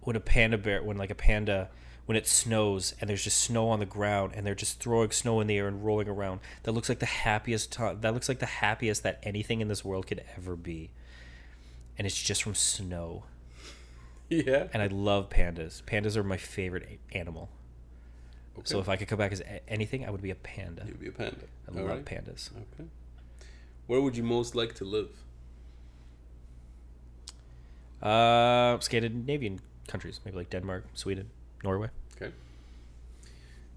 when 0.01 0.15
a 0.15 0.21
panda 0.21 0.57
bear 0.57 0.81
when 0.81 0.97
like 0.97 1.09
a 1.09 1.15
panda 1.15 1.69
when 2.05 2.15
it 2.15 2.25
snows 2.25 2.95
and 2.99 3.09
there's 3.09 3.23
just 3.23 3.37
snow 3.37 3.67
on 3.67 3.79
the 3.79 3.85
ground 3.85 4.31
and 4.33 4.47
they're 4.47 4.55
just 4.55 4.79
throwing 4.79 5.11
snow 5.11 5.41
in 5.41 5.47
the 5.47 5.57
air 5.57 5.67
and 5.67 5.85
rolling 5.85 6.07
around. 6.07 6.39
That 6.63 6.71
looks 6.71 6.87
like 6.87 6.99
the 6.99 7.05
happiest 7.05 7.71
time. 7.71 7.99
That 8.01 8.13
looks 8.13 8.29
like 8.29 8.39
the 8.39 8.45
happiest 8.45 9.03
that 9.03 9.19
anything 9.23 9.59
in 9.59 9.67
this 9.67 9.83
world 9.83 10.07
could 10.07 10.23
ever 10.37 10.55
be. 10.55 10.91
And 11.97 12.07
it's 12.07 12.21
just 12.21 12.43
from 12.43 12.55
snow. 12.55 13.25
Yeah. 14.29 14.67
And 14.73 14.83
I 14.83 14.87
love 14.87 15.29
pandas. 15.29 15.81
Pandas 15.83 16.17
are 16.17 16.23
my 16.23 16.35
favorite 16.35 16.99
animal. 17.13 17.47
Okay. 18.57 18.63
So 18.65 18.79
if 18.79 18.89
I 18.89 18.95
could 18.95 19.07
come 19.07 19.19
back 19.19 19.31
as 19.31 19.41
a- 19.41 19.69
anything, 19.69 20.05
I 20.05 20.09
would 20.09 20.21
be 20.21 20.31
a 20.31 20.35
panda. 20.35 20.83
You'd 20.85 20.99
be 20.99 21.07
a 21.07 21.11
panda. 21.11 21.45
I 21.67 21.71
All 21.71 21.85
love 21.85 21.87
right. 21.97 22.05
pandas. 22.05 22.49
Okay. 22.55 22.89
Where 23.87 24.01
would 24.01 24.17
you 24.17 24.23
most 24.23 24.55
like 24.55 24.73
to 24.75 24.85
live? 24.85 25.09
Uh, 28.01 28.79
Scandinavian 28.79 29.59
countries, 29.87 30.19
maybe 30.25 30.37
like 30.37 30.49
Denmark, 30.49 30.85
Sweden, 30.93 31.29
Norway. 31.63 31.89
Okay. 32.15 32.31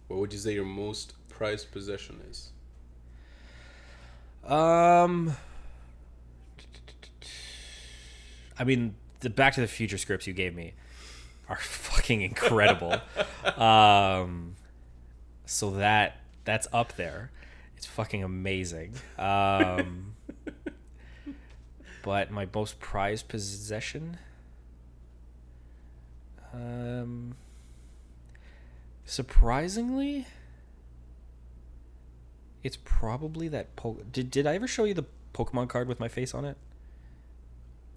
What 0.08 0.18
would 0.20 0.32
you 0.32 0.38
say 0.38 0.54
your 0.54 0.64
most 0.64 1.14
prized 1.28 1.70
possession 1.70 2.20
is? 2.30 2.50
Um, 4.44 5.36
I 8.58 8.64
mean, 8.64 8.94
the 9.20 9.30
Back 9.30 9.54
to 9.54 9.60
the 9.60 9.68
Future 9.68 9.98
scripts 9.98 10.26
you 10.26 10.32
gave 10.32 10.54
me 10.54 10.74
are 11.48 11.56
fucking 11.56 12.22
incredible. 12.22 12.94
um, 13.56 14.56
so 15.50 15.70
that 15.72 16.16
that's 16.44 16.68
up 16.72 16.96
there. 16.96 17.32
It's 17.76 17.86
fucking 17.86 18.22
amazing. 18.22 18.94
Um, 19.18 20.14
but 22.02 22.30
my 22.30 22.46
most 22.54 22.78
prized 22.78 23.28
possession. 23.28 24.18
Um, 26.52 27.34
surprisingly, 29.04 30.26
it's 32.62 32.78
probably 32.84 33.48
that. 33.48 33.74
Po- 33.74 33.98
did 34.12 34.30
Did 34.30 34.46
I 34.46 34.54
ever 34.54 34.68
show 34.68 34.84
you 34.84 34.94
the 34.94 35.06
Pokemon 35.34 35.68
card 35.68 35.88
with 35.88 35.98
my 35.98 36.08
face 36.08 36.32
on 36.32 36.44
it? 36.44 36.56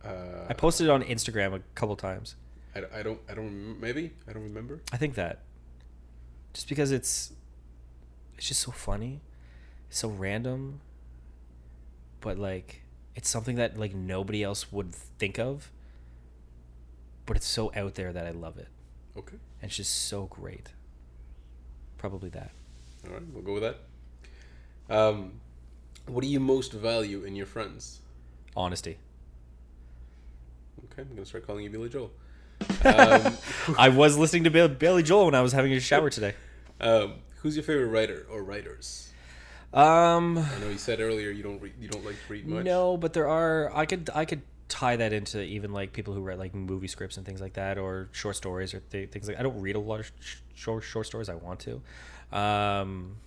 Uh, 0.03 0.47
I 0.49 0.53
posted 0.53 0.87
it 0.87 0.89
on 0.89 1.03
Instagram 1.03 1.53
a 1.53 1.59
couple 1.75 1.95
times. 1.95 2.35
I, 2.75 2.99
I 2.99 3.03
don't. 3.03 3.19
I 3.29 3.35
don't. 3.35 3.79
Maybe 3.79 4.13
I 4.27 4.33
don't 4.33 4.43
remember. 4.43 4.81
I 4.91 4.97
think 4.97 5.13
that 5.15 5.39
just 6.53 6.69
because 6.69 6.91
it's 6.91 7.33
it's 8.37 8.47
just 8.47 8.61
so 8.61 8.71
funny, 8.71 9.21
it's 9.89 9.99
so 9.99 10.09
random, 10.09 10.81
but 12.21 12.37
like 12.37 12.81
it's 13.15 13.29
something 13.29 13.55
that 13.57 13.77
like 13.77 13.93
nobody 13.93 14.43
else 14.43 14.71
would 14.71 14.93
think 14.93 15.37
of. 15.39 15.71
But 17.25 17.37
it's 17.37 17.47
so 17.47 17.71
out 17.75 17.95
there 17.95 18.11
that 18.11 18.25
I 18.25 18.31
love 18.31 18.57
it, 18.57 18.67
Okay. 19.17 19.37
and 19.61 19.69
it's 19.69 19.77
just 19.77 20.07
so 20.09 20.25
great. 20.25 20.73
Probably 21.97 22.29
that. 22.29 22.51
All 23.07 23.13
right. 23.13 23.21
We'll 23.33 23.43
go 23.43 23.53
with 23.53 23.63
that. 23.63 24.93
Um, 24.93 25.33
what 26.05 26.21
do 26.21 26.27
you 26.27 26.41
most 26.41 26.73
value 26.73 27.23
in 27.23 27.33
your 27.35 27.45
friends? 27.45 28.01
Honesty. 28.57 28.97
Okay, 30.91 31.01
I'm 31.03 31.15
gonna 31.15 31.25
start 31.25 31.47
calling 31.47 31.63
you 31.63 31.69
Billy 31.69 31.89
Joel. 31.89 32.11
Um, 32.85 33.37
I 33.77 33.89
was 33.89 34.17
listening 34.17 34.43
to 34.45 34.69
Billy 34.69 35.03
Joel 35.03 35.25
when 35.25 35.35
I 35.35 35.41
was 35.41 35.51
having 35.53 35.71
a 35.73 35.79
shower 35.79 36.09
today. 36.09 36.33
um, 36.81 37.15
who's 37.43 37.55
your 37.55 37.63
favorite 37.63 37.87
writer 37.87 38.25
or 38.31 38.41
writers? 38.41 39.09
Um, 39.73 40.37
I 40.37 40.59
know 40.59 40.69
you 40.69 40.77
said 40.77 40.99
earlier 41.01 41.29
you 41.29 41.43
don't 41.43 41.61
read, 41.61 41.73
you 41.79 41.87
don't 41.87 42.05
like 42.05 42.15
to 42.15 42.33
read 42.33 42.47
much. 42.47 42.63
No, 42.65 42.97
but 42.97 43.13
there 43.13 43.27
are. 43.27 43.75
I 43.75 43.85
could 43.85 44.09
I 44.15 44.25
could 44.25 44.41
tie 44.69 44.95
that 44.95 45.13
into 45.13 45.41
even 45.43 45.73
like 45.73 45.93
people 45.93 46.13
who 46.13 46.21
write 46.21 46.39
like 46.39 46.55
movie 46.55 46.87
scripts 46.87 47.17
and 47.17 47.25
things 47.25 47.41
like 47.41 47.53
that, 47.53 47.77
or 47.77 48.07
short 48.11 48.35
stories 48.35 48.73
or 48.73 48.79
th- 48.79 49.09
things 49.09 49.27
like. 49.27 49.37
I 49.37 49.43
don't 49.43 49.59
read 49.59 49.75
a 49.75 49.79
lot 49.79 49.99
of 49.99 50.11
sh- 50.19 50.37
short 50.55 50.83
short 50.83 51.05
stories. 51.05 51.27
I 51.27 51.35
want 51.35 51.59
to, 51.61 51.81
um, 52.37 53.17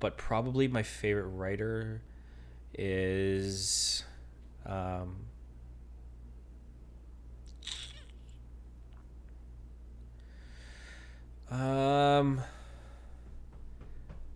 but 0.00 0.16
probably 0.16 0.68
my 0.68 0.82
favorite 0.82 1.28
writer 1.28 2.02
is. 2.74 4.04
Um, 4.66 5.16
um, 11.48 12.42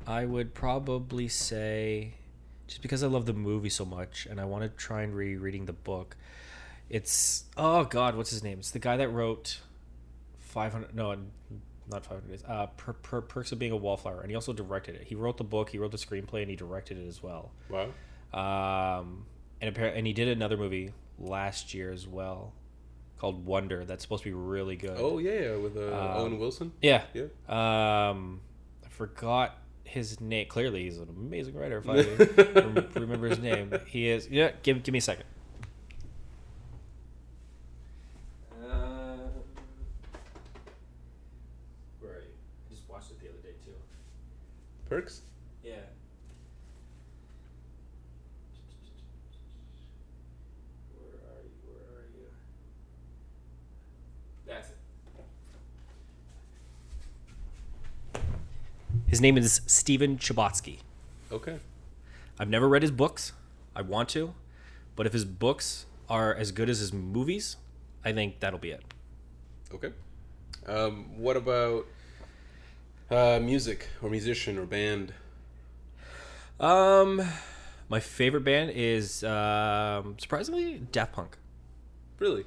I 0.07 0.25
would 0.25 0.55
probably 0.55 1.29
say, 1.29 2.15
just 2.67 2.83
because 2.83 3.03
I 3.03 3.07
love 3.07 3.27
the 3.27 3.33
movie 3.33 3.69
so 3.69 3.85
much 3.85 4.27
and 4.29 4.41
I 4.41 4.45
want 4.45 4.65
to 4.65 4.69
try 4.71 5.03
and 5.03 5.15
rereading 5.15 5.67
the 5.67 5.73
book, 5.73 6.17
it's 6.89 7.45
oh 7.57 7.85
god, 7.85 8.17
what's 8.17 8.31
his 8.31 8.43
name? 8.43 8.59
It's 8.59 8.71
the 8.73 8.79
guy 8.79 8.97
that 8.97 9.09
wrote 9.09 9.61
five 10.39 10.73
hundred. 10.73 10.95
No, 10.95 11.17
not 11.89 12.05
five 12.05 12.21
hundred 12.21 12.31
days. 12.31 12.45
Uh, 12.47 12.67
per, 12.77 12.93
per, 12.95 13.21
Perks 13.21 13.53
of 13.53 13.59
Being 13.59 13.73
a 13.73 13.77
Wallflower, 13.77 14.21
and 14.21 14.31
he 14.31 14.35
also 14.35 14.53
directed 14.53 14.97
it. 14.97 15.03
He 15.03 15.15
wrote 15.15 15.37
the 15.37 15.45
book, 15.45 15.71
he 15.71 15.79
wrote 15.79 15.93
the 15.93 15.99
screenplay, 15.99 16.43
and 16.43 16.51
he 16.51 16.57
directed 16.57 16.99
it 16.99 17.07
as 17.07 17.23
well. 17.23 17.53
Wow. 17.69 17.89
Um, 18.33 19.27
and 19.61 19.69
apparently, 19.69 19.99
and 19.99 20.07
he 20.07 20.13
did 20.13 20.29
another 20.29 20.57
movie 20.57 20.93
last 21.19 21.75
year 21.75 21.93
as 21.93 22.07
well, 22.07 22.53
called 23.19 23.45
Wonder. 23.45 23.85
That's 23.85 24.03
supposed 24.03 24.23
to 24.25 24.31
be 24.31 24.35
really 24.35 24.77
good. 24.77 24.97
Oh 24.97 25.19
yeah, 25.19 25.33
yeah 25.33 25.57
with 25.57 25.77
uh, 25.77 25.87
Um, 25.87 26.17
Owen 26.17 26.39
Wilson. 26.39 26.73
Yeah. 26.81 27.03
Yeah. 27.13 27.25
Um, 27.49 28.41
I 28.85 28.89
forgot 28.89 29.57
his 29.91 30.21
name. 30.21 30.47
Clearly, 30.49 30.85
he's 30.85 30.99
an 30.99 31.09
amazing 31.09 31.55
writer. 31.55 31.79
If 31.79 31.89
I 31.89 32.99
remember 33.01 33.29
his 33.29 33.39
name, 33.41 33.73
he 33.87 34.09
is. 34.09 34.29
Yeah, 34.29 34.53
give 34.63 34.83
give 34.83 34.93
me 34.93 34.99
a 34.99 35.03
second. 35.03 35.25
Uh, 38.63 39.17
where 42.01 42.13
are 42.13 42.21
you? 42.21 42.29
I 42.67 42.71
just 42.71 42.89
watched 42.89 43.11
it 43.11 43.21
the 43.21 43.29
other 43.29 43.39
day 43.43 43.55
too. 43.65 43.73
Perks. 44.89 45.23
Yeah. 45.65 45.73
Where 50.97 51.19
are 51.31 51.43
you? 51.43 51.51
Where 51.67 51.99
are 51.99 52.07
you? 52.15 52.27
That's 54.47 54.69
it. 54.71 54.77
His 59.11 59.21
name 59.21 59.37
is 59.37 59.61
Steven 59.67 60.19
Chbosky. 60.19 60.79
Okay. 61.33 61.59
I've 62.39 62.49
never 62.49 62.69
read 62.69 62.83
his 62.83 62.93
books. 62.93 63.33
I 63.75 63.83
want 63.83 64.09
to, 64.11 64.35
but 64.95 65.05
if 65.05 65.13
his 65.13 65.25
books 65.25 65.87
are 66.09 66.33
as 66.33 66.53
good 66.53 66.71
as 66.71 66.79
his 66.79 66.93
movies, 66.93 67.57
I 68.05 68.13
think 68.13 68.39
that'll 68.39 68.61
be 68.61 68.71
it. 68.71 68.85
Okay. 69.75 69.91
Um, 70.65 71.19
what 71.19 71.37
about 71.37 71.87
uh, 73.11 73.41
music 73.43 73.89
or 74.01 74.11
musician 74.11 74.57
or 74.57 74.65
band? 74.65 75.13
Um, 76.61 77.21
my 77.89 77.99
favorite 77.99 78.45
band 78.45 78.71
is 78.77 79.25
um, 79.25 80.19
surprisingly 80.21 80.83
Daft 80.93 81.15
Punk. 81.15 81.37
Really? 82.21 82.45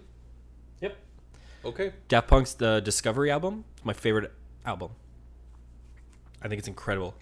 Yep. 0.79 0.95
Okay. 1.65 1.91
Daft 2.07 2.29
Punk's 2.29 2.53
the 2.53 2.79
Discovery 2.79 3.29
album. 3.29 3.65
It's 3.75 3.83
my 3.83 3.91
favorite 3.91 4.31
album. 4.65 4.91
I 6.43 6.47
think 6.47 6.59
it's 6.59 6.67
incredible. 6.67 7.15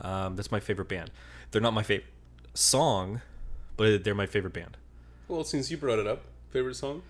Um, 0.00 0.36
that's 0.36 0.50
my 0.50 0.60
favorite 0.60 0.88
band. 0.88 1.10
They're 1.50 1.62
not 1.62 1.72
my 1.74 1.82
favorite 1.82 2.08
song, 2.54 3.20
but 3.76 4.04
they're 4.04 4.14
my 4.14 4.26
favorite 4.26 4.52
band. 4.52 4.76
Well, 5.28 5.44
since 5.44 5.70
you 5.70 5.76
brought 5.76 5.98
it 5.98 6.06
up, 6.06 6.24
favorite 6.50 6.74
song? 6.76 7.02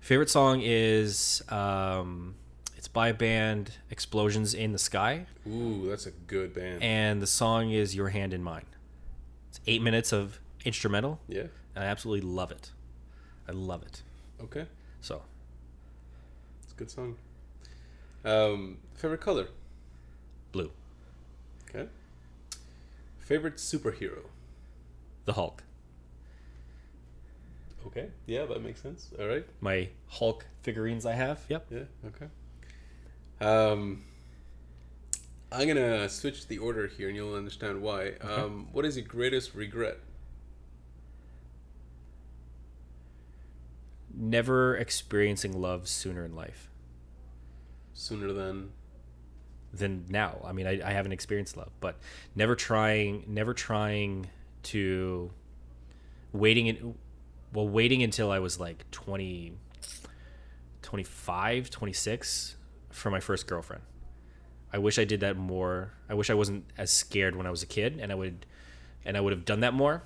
Favorite 0.00 0.28
song 0.30 0.60
is 0.62 1.42
um, 1.48 2.34
it's 2.76 2.88
by 2.88 3.08
a 3.08 3.14
band 3.14 3.72
Explosions 3.90 4.52
in 4.54 4.72
the 4.72 4.78
Sky, 4.78 5.26
Ooh, 5.46 5.86
that's 5.88 6.06
a 6.06 6.10
good 6.10 6.52
band. 6.54 6.82
and 6.82 7.22
the 7.22 7.26
song 7.26 7.70
is 7.70 7.94
Your 7.96 8.10
Hand 8.10 8.34
in 8.34 8.42
Mine. 8.42 8.66
It's 9.48 9.60
eight 9.66 9.80
minutes 9.82 10.12
of 10.12 10.40
instrumental, 10.64 11.20
yeah. 11.28 11.44
and 11.74 11.84
I 11.84 11.86
absolutely 11.86 12.28
love 12.28 12.50
it. 12.50 12.72
I 13.48 13.52
love 13.52 13.82
it. 13.82 14.02
Okay. 14.42 14.66
So 15.00 15.22
It's 16.64 16.72
a 16.72 16.76
good 16.76 16.90
song. 16.90 17.16
Um, 18.24 18.78
favorite 18.94 19.20
color? 19.20 19.48
blue, 20.52 20.70
Okay. 21.74 21.88
Favorite 23.18 23.56
superhero? 23.56 24.26
the 25.24 25.32
Hulk. 25.32 25.62
Okay. 27.86 28.08
Yeah, 28.26 28.46
that 28.46 28.62
makes 28.62 28.80
sense. 28.82 29.10
All 29.18 29.26
right. 29.26 29.46
My 29.60 29.88
Hulk 30.08 30.46
figurines 30.62 31.06
I 31.06 31.12
have. 31.12 31.40
Yep. 31.48 31.66
Yeah. 31.70 31.82
Okay. 32.06 32.26
Um, 33.40 34.04
I'm 35.52 35.68
gonna 35.68 36.08
switch 36.08 36.46
the 36.48 36.58
order 36.58 36.86
here, 36.86 37.08
and 37.08 37.16
you'll 37.16 37.34
understand 37.34 37.80
why. 37.80 38.12
Um, 38.20 38.68
what 38.72 38.84
is 38.84 38.96
your 38.96 39.06
greatest 39.06 39.54
regret? 39.54 39.98
Never 44.16 44.76
experiencing 44.76 45.60
love 45.60 45.88
sooner 45.88 46.24
in 46.24 46.36
life 46.36 46.70
Sooner 47.94 48.32
than 48.32 48.70
than 49.76 50.06
now. 50.08 50.40
I 50.44 50.52
mean, 50.52 50.66
I, 50.66 50.80
I 50.84 50.92
haven't 50.92 51.12
experienced 51.12 51.56
love, 51.56 51.70
but 51.80 51.96
never 52.34 52.54
trying, 52.54 53.24
never 53.26 53.54
trying 53.54 54.28
to 54.64 55.30
waiting 56.32 56.66
in, 56.66 56.94
well, 57.52 57.68
waiting 57.68 58.02
until 58.02 58.30
I 58.30 58.38
was 58.38 58.58
like 58.58 58.90
20, 58.90 59.52
25, 60.82 61.70
26 61.70 62.56
for 62.90 63.10
my 63.10 63.20
first 63.20 63.46
girlfriend. 63.46 63.82
I 64.72 64.78
wish 64.78 64.98
I 64.98 65.04
did 65.04 65.20
that 65.20 65.36
more. 65.36 65.92
I 66.08 66.14
wish 66.14 66.30
I 66.30 66.34
wasn't 66.34 66.64
as 66.76 66.90
scared 66.90 67.36
when 67.36 67.46
I 67.46 67.50
was 67.50 67.62
a 67.62 67.66
kid, 67.66 67.98
and 68.00 68.10
I 68.10 68.14
would, 68.14 68.44
and 69.04 69.16
I 69.16 69.20
would 69.20 69.32
have 69.32 69.44
done 69.44 69.60
that 69.60 69.72
more, 69.72 70.02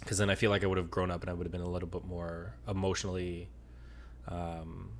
because 0.00 0.18
then 0.18 0.30
I 0.30 0.34
feel 0.34 0.50
like 0.50 0.64
I 0.64 0.66
would 0.66 0.78
have 0.78 0.90
grown 0.90 1.10
up 1.10 1.22
and 1.22 1.30
I 1.30 1.32
would 1.32 1.44
have 1.44 1.52
been 1.52 1.60
a 1.60 1.68
little 1.68 1.88
bit 1.88 2.04
more 2.04 2.54
emotionally, 2.66 3.48
um, 4.26 4.90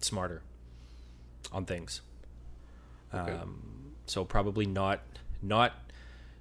smarter 0.00 0.42
on 1.52 1.64
things. 1.64 2.00
Okay. 3.14 3.32
Um, 3.32 3.92
so 4.06 4.24
probably 4.24 4.66
not 4.66 5.00
not 5.42 5.72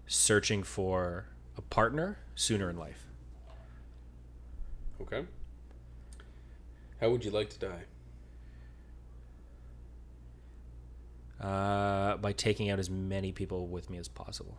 searching 0.08 0.64
for 0.64 1.26
a 1.58 1.62
partner 1.62 2.18
sooner 2.36 2.70
in 2.70 2.78
life. 2.78 3.08
okay. 5.02 5.26
How 7.00 7.10
would 7.12 7.24
you 7.24 7.30
like 7.32 7.50
to 7.52 7.60
die? 7.60 7.84
Uh, 11.40 12.18
by 12.18 12.32
taking 12.32 12.72
out 12.72 12.80
as 12.80 12.90
many 12.90 13.32
people 13.32 13.68
with 13.68 13.90
me 13.92 13.98
as 14.00 14.08
possible. 14.08 14.58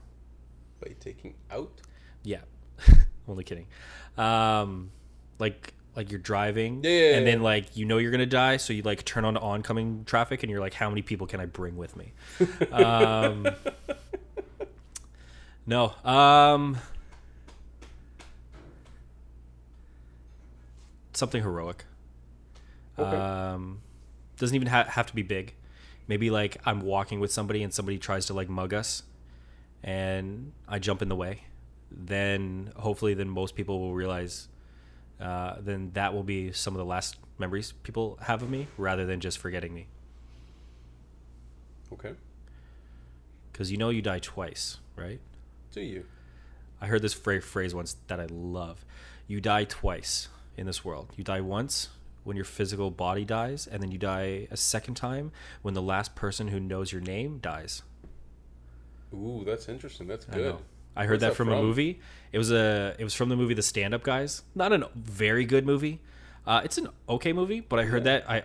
By 0.81 0.95
taking 1.01 1.35
out? 1.51 1.81
Yeah, 2.23 2.43
only 3.29 3.43
kidding. 3.43 3.67
Um, 4.17 4.91
like 5.41 5.75
like 5.99 6.13
you're 6.13 6.21
driving, 6.21 6.83
Yeah, 6.85 6.91
yeah, 6.91 7.17
and 7.17 7.27
then 7.27 7.43
like 7.43 7.77
you 7.77 7.85
know 7.85 7.99
you're 7.99 8.13
gonna 8.13 8.25
die, 8.25 8.57
so 8.57 8.73
you 8.73 8.83
like 8.83 9.05
turn 9.05 9.25
on 9.25 9.37
oncoming 9.37 10.05
traffic, 10.07 10.45
and 10.45 10.51
you're 10.51 10.61
like, 10.61 10.73
how 10.75 10.89
many 10.89 11.03
people 11.03 11.27
can 11.27 11.41
I 11.41 11.47
bring 11.47 11.77
with 11.77 11.97
me? 11.97 12.13
um, 12.71 13.45
no. 15.67 15.93
Um, 16.05 16.79
something 21.15 21.43
heroic. 21.43 21.85
Okay. 22.97 23.17
Um, 23.17 23.81
doesn't 24.39 24.55
even 24.55 24.69
ha- 24.69 24.85
have 24.89 25.07
to 25.07 25.15
be 25.17 25.23
big. 25.23 25.55
Maybe 26.07 26.31
like 26.31 26.59
I'm 26.65 26.81
walking 26.81 27.19
with 27.19 27.33
somebody 27.33 27.65
and 27.65 27.75
somebody 27.75 27.99
tries 27.99 28.27
to 28.27 28.35
like 28.35 28.49
mug 28.49 28.73
us, 28.73 29.03
and 29.83 30.53
I 30.69 30.79
jump 30.79 31.03
in 31.03 31.09
the 31.09 31.17
way. 31.17 31.43
Then 31.91 32.73
hopefully, 32.77 33.15
then 33.15 33.29
most 33.29 33.57
people 33.57 33.81
will 33.81 33.95
realize. 33.95 34.47
Uh, 35.21 35.57
then 35.61 35.91
that 35.95 36.15
will 36.15 36.23
be 36.23 36.53
some 36.53 36.75
of 36.75 36.79
the 36.79 36.85
last 36.85 37.17
memories 37.39 37.73
people 37.83 38.19
have 38.23 38.43
of 38.43 38.51
me, 38.51 38.67
rather 38.77 39.05
than 39.07 39.21
just 39.21 39.39
forgetting 39.39 39.75
me. 39.75 39.87
Okay. 41.93 42.13
Because 43.53 43.71
you 43.73 43.77
know 43.77 43.91
you 43.91 44.03
die 44.03 44.21
twice, 44.21 44.79
right? 44.97 45.21
Do 45.73 45.81
you? 45.81 46.05
I 46.81 46.87
heard 46.87 47.03
this 47.03 47.15
phrase, 47.15 47.75
once 47.75 47.97
that 48.07 48.21
I 48.21 48.27
love. 48.31 48.85
You 49.27 49.41
die 49.41 49.65
twice 49.65 50.29
in 50.57 50.67
this 50.67 50.85
world. 50.85 51.13
You 51.17 51.25
die 51.25 51.41
once 51.41 51.89
when 52.23 52.37
your 52.37 52.45
physical 52.45 52.91
body 52.91 53.25
dies, 53.25 53.67
and 53.67 53.83
then 53.83 53.91
you 53.91 53.99
die 53.99 54.47
a 54.51 54.57
second 54.57 54.95
time 54.95 55.33
when 55.63 55.75
the 55.75 55.83
last 55.83 56.15
person 56.15 56.49
who 56.49 56.61
knows 56.61 56.93
your 56.93 57.01
name 57.01 57.39
dies. 57.39 57.83
Ooh, 59.13 59.43
that's 59.45 59.69
interesting. 59.69 60.07
That's 60.07 60.25
good. 60.27 60.57
I 60.99 61.05
heard 61.05 61.13
What's 61.13 61.21
that 61.23 61.29
that 61.29 61.37
from, 61.37 61.49
a 61.51 61.63
movie. 61.63 62.01
It 62.33 62.39
was 62.39 62.51
a 62.53 62.95
it 62.99 63.05
was 63.05 63.15
from 63.15 63.29
the 63.31 63.37
movie 63.37 63.55
The 63.55 63.63
Stand 63.63 63.95
Up 63.95 64.03
Guys. 64.03 64.43
Not 64.55 64.73
a 64.73 64.91
very 64.95 65.45
good 65.47 65.65
movie. 65.65 66.01
Uh, 66.47 66.61
it's 66.65 66.77
an 66.77 66.89
okay 67.09 67.33
movie, 67.33 67.61
but 67.61 67.79
I 67.79 67.85
heard 67.85 68.05
Yeah. 68.05 68.19
that 68.19 68.31
I, 68.31 68.43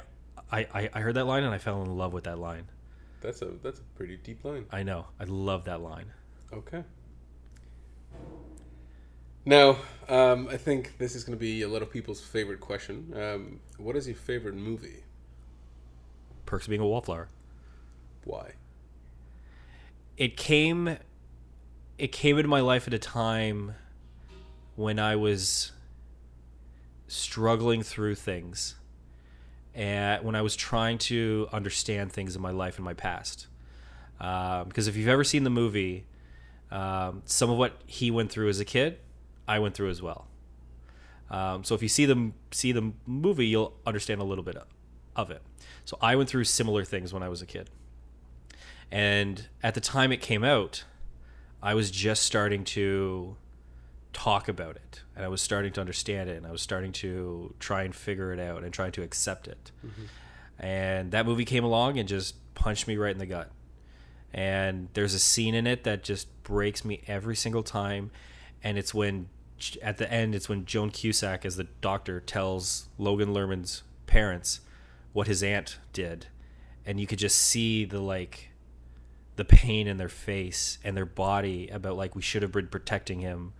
I 0.52 0.68
I 0.74 0.90
I 0.94 1.00
heard 1.02 1.16
that 1.16 1.26
line 1.26 1.44
and 1.44 1.54
I 1.54 1.58
fell 1.58 1.82
in 1.82 1.98
love 1.98 2.14
with 2.14 2.26
that 2.26 2.38
line. 2.38 2.68
That's 3.22 3.42
a 3.42 3.46
that's 3.64 3.80
a 3.80 3.84
pretty 3.98 4.18
deep 4.18 4.46
line. 4.46 4.66
I 4.72 4.84
know. 4.84 5.08
I 5.20 5.24
love 5.26 5.66
that 5.66 5.82
line. 5.82 6.14
Okay. 6.54 6.84
Now, 9.46 9.78
um, 10.08 10.48
I 10.50 10.56
think 10.56 10.98
this 11.00 11.16
is 11.16 11.24
going 11.26 11.38
to 11.38 11.40
be 11.40 11.64
a 11.64 11.68
lot 11.68 11.82
of 11.82 11.92
people's 11.92 12.22
favorite 12.22 12.62
question. 12.62 13.14
Um, 13.16 13.60
what 13.78 13.96
is 13.98 14.08
your 14.08 14.16
favorite 14.16 14.56
movie? 14.56 15.04
Perks 16.46 16.66
of 16.66 16.70
being 16.70 16.82
a 16.82 16.86
wallflower. 16.86 17.28
Why? 18.24 18.54
it 20.16 20.38
came 20.38 20.96
it 21.98 22.12
came 22.12 22.38
into 22.38 22.50
my 22.50 22.60
life 22.60 22.88
at 22.88 22.94
a 22.94 23.00
time 23.00 23.76
when 24.76 25.00
I 25.00 25.16
was 25.16 25.72
struggling 27.08 27.84
through 27.84 28.16
things 28.16 28.76
and 29.76 30.24
when 30.24 30.36
I 30.36 30.42
was 30.42 30.56
trying 30.56 30.98
to 31.00 31.48
understand 31.52 32.12
things 32.12 32.36
in 32.36 32.42
my 32.42 32.52
life 32.52 32.78
and 32.78 32.86
my 32.86 32.94
past. 32.94 33.48
Um, 34.20 34.68
because 34.68 34.88
if 34.88 34.96
you've 34.96 35.08
ever 35.08 35.24
seen 35.24 35.44
the 35.44 35.50
movie, 35.50 36.06
um, 36.72 37.22
some 37.26 37.50
of 37.50 37.58
what 37.58 37.82
he 37.86 38.10
went 38.10 38.32
through 38.32 38.50
as 38.50 38.60
a 38.60 38.66
kid, 38.66 39.00
I 39.48 39.60
went 39.60 39.76
through 39.76 39.90
as 39.90 40.02
well. 40.02 40.28
Um, 41.30 41.64
so 41.64 41.76
if 41.76 41.82
you 41.82 41.90
see 41.90 42.06
them 42.06 42.34
see 42.52 42.72
the 42.72 42.94
movie, 43.06 43.48
you'll 43.48 43.74
understand 43.86 44.22
a 44.22 44.24
little 44.24 44.44
bit 44.44 44.58
of 45.16 45.32
it. 45.32 45.42
So 45.86 45.98
I 46.02 46.16
went 46.16 46.30
through 46.30 46.44
similar 46.46 46.84
things 46.84 47.14
when 47.14 47.24
I 47.24 47.30
was 47.30 47.42
a 47.42 47.46
kid. 47.46 47.70
And 48.92 49.48
at 49.62 49.74
the 49.74 49.82
time 49.82 50.12
it 50.12 50.22
came 50.22 50.44
out, 50.44 50.84
I 51.64 51.74
was 51.76 51.90
just 51.90 52.24
starting 52.24 52.66
to 52.66 53.38
talk 54.12 54.50
about 54.50 54.76
it 54.76 55.02
and 55.16 55.24
I 55.24 55.30
was 55.30 55.42
starting 55.42 55.72
to 55.74 55.82
understand 55.82 56.30
it 56.30 56.36
and 56.36 56.46
I 56.46 56.52
was 56.52 56.62
starting 56.62 56.92
to 56.92 57.56
try 57.60 57.84
and 57.84 57.96
figure 57.96 58.34
it 58.34 58.40
out 58.40 58.64
and 58.64 58.74
trying 58.74 58.92
to 58.92 59.02
accept 59.02 59.48
it. 59.48 59.72
And 60.60 61.12
that 61.12 61.26
movie 61.26 61.46
came 61.46 61.64
along 61.64 61.98
and 61.98 62.08
just 62.08 62.36
punched 62.54 62.86
me 62.86 62.98
right 62.98 63.12
in 63.12 63.18
the 63.18 63.26
gut. 63.26 63.50
And 64.34 64.90
there's 64.94 65.14
a 65.14 65.20
scene 65.20 65.56
in 65.56 65.66
it 65.66 65.86
that 65.86 66.04
just 66.04 66.28
breaks 66.44 66.84
me 66.84 67.02
every 67.08 67.36
single 67.36 67.64
time. 67.64 68.12
And 68.64 68.78
it's 68.78 68.94
when, 68.94 69.30
at 69.82 69.98
the 69.98 70.12
end, 70.12 70.36
it's 70.36 70.50
when 70.50 70.66
Joan 70.66 70.90
Cusack, 70.92 71.46
as 71.46 71.56
the 71.56 71.68
doctor, 71.82 72.20
tells 72.20 72.90
Logan 72.98 73.30
Lerman's 73.34 73.84
parents 74.06 74.60
what 75.14 75.28
his 75.28 75.42
aunt 75.42 75.80
did. 75.94 76.28
And 76.86 77.00
you 77.00 77.08
could 77.08 77.20
just 77.20 77.38
see 77.38 77.86
the 77.86 78.00
like, 78.02 78.50
the 79.36 79.46
pain 79.46 79.88
in 79.88 79.98
their 79.98 80.10
face 80.10 80.78
and 80.84 80.96
their 80.96 81.06
body 81.06 81.68
about 81.70 81.96
like 81.98 82.16
we 82.16 82.22
should 82.22 82.42
have 82.42 82.52
been 82.52 82.68
protecting 82.68 83.20
him 83.20 83.54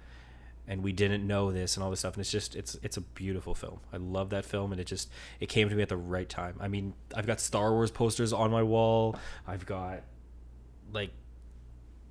and 0.68 0.82
we 0.84 0.92
didn't 0.94 1.26
know 1.26 1.52
this 1.52 1.76
and 1.76 1.84
all 1.84 1.90
this 1.90 2.00
stuff 2.00 2.14
and 2.14 2.22
it's 2.22 2.32
just 2.32 2.56
it's 2.56 2.78
it's 2.84 2.96
a 2.96 3.02
beautiful 3.02 3.54
film 3.54 3.80
i 3.92 3.98
love 3.98 4.30
that 4.30 4.46
film 4.46 4.72
and 4.72 4.80
it 4.80 4.86
just 4.86 5.10
it 5.40 5.50
came 5.50 5.68
to 5.68 5.76
me 5.76 5.82
at 5.82 5.90
the 5.90 5.98
right 5.98 6.30
time 6.30 6.56
i 6.62 6.68
mean 6.68 6.94
i've 7.16 7.26
got 7.28 7.40
star 7.42 7.72
wars 7.72 7.92
posters 7.92 8.32
on 8.32 8.50
my 8.52 8.64
wall 8.64 9.16
i've 9.48 9.66
got 9.66 10.04
like 10.94 11.10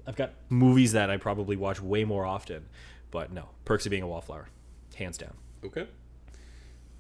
i've 0.07 0.17
got 0.17 0.33
movies 0.51 0.93
that 0.93 1.09
i 1.09 1.17
probably 1.17 1.57
watch 1.57 1.81
way 1.81 2.05
more 2.05 2.27
often 2.27 2.67
but 3.11 3.33
no 3.33 3.49
perks 3.65 3.87
of 3.87 3.91
being 3.91 4.03
a 4.03 4.07
wallflower 4.07 4.49
hands 4.97 5.17
down 5.17 5.35
Okay. 5.65 5.87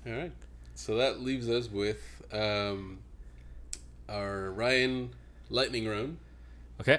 All 0.06 0.12
right. 0.12 0.32
So 0.74 0.96
that 0.96 1.20
leaves 1.20 1.48
us 1.48 1.68
with 1.70 2.22
um, 2.32 2.98
our 4.08 4.52
Ryan 4.52 5.10
lightning 5.50 5.88
round. 5.88 6.18
Okay 6.82 6.98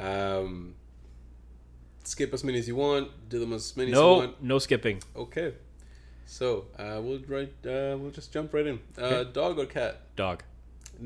Um, 0.00 0.74
skip 2.04 2.32
as 2.34 2.42
many 2.44 2.58
as 2.58 2.66
you 2.68 2.76
want. 2.76 3.08
Do 3.28 3.38
them 3.38 3.52
as 3.52 3.76
many 3.76 3.90
as 3.92 3.96
you 3.96 4.00
no 4.02 4.12
want. 4.18 4.40
no 4.42 4.54
no 4.54 4.58
skipping 4.58 5.02
Okay. 5.16 5.52
So 6.26 6.46
uh, 6.78 6.98
we'll 7.04 7.20
right. 7.28 7.52
Uh, 7.66 7.94
we'll 7.98 8.10
just 8.18 8.32
jump 8.32 8.54
right 8.54 8.66
in. 8.66 8.78
Uh, 8.98 9.02
Okay. 9.04 9.32
Dog 9.32 9.58
or 9.58 9.66
cat? 9.66 9.94
dog 10.16 10.42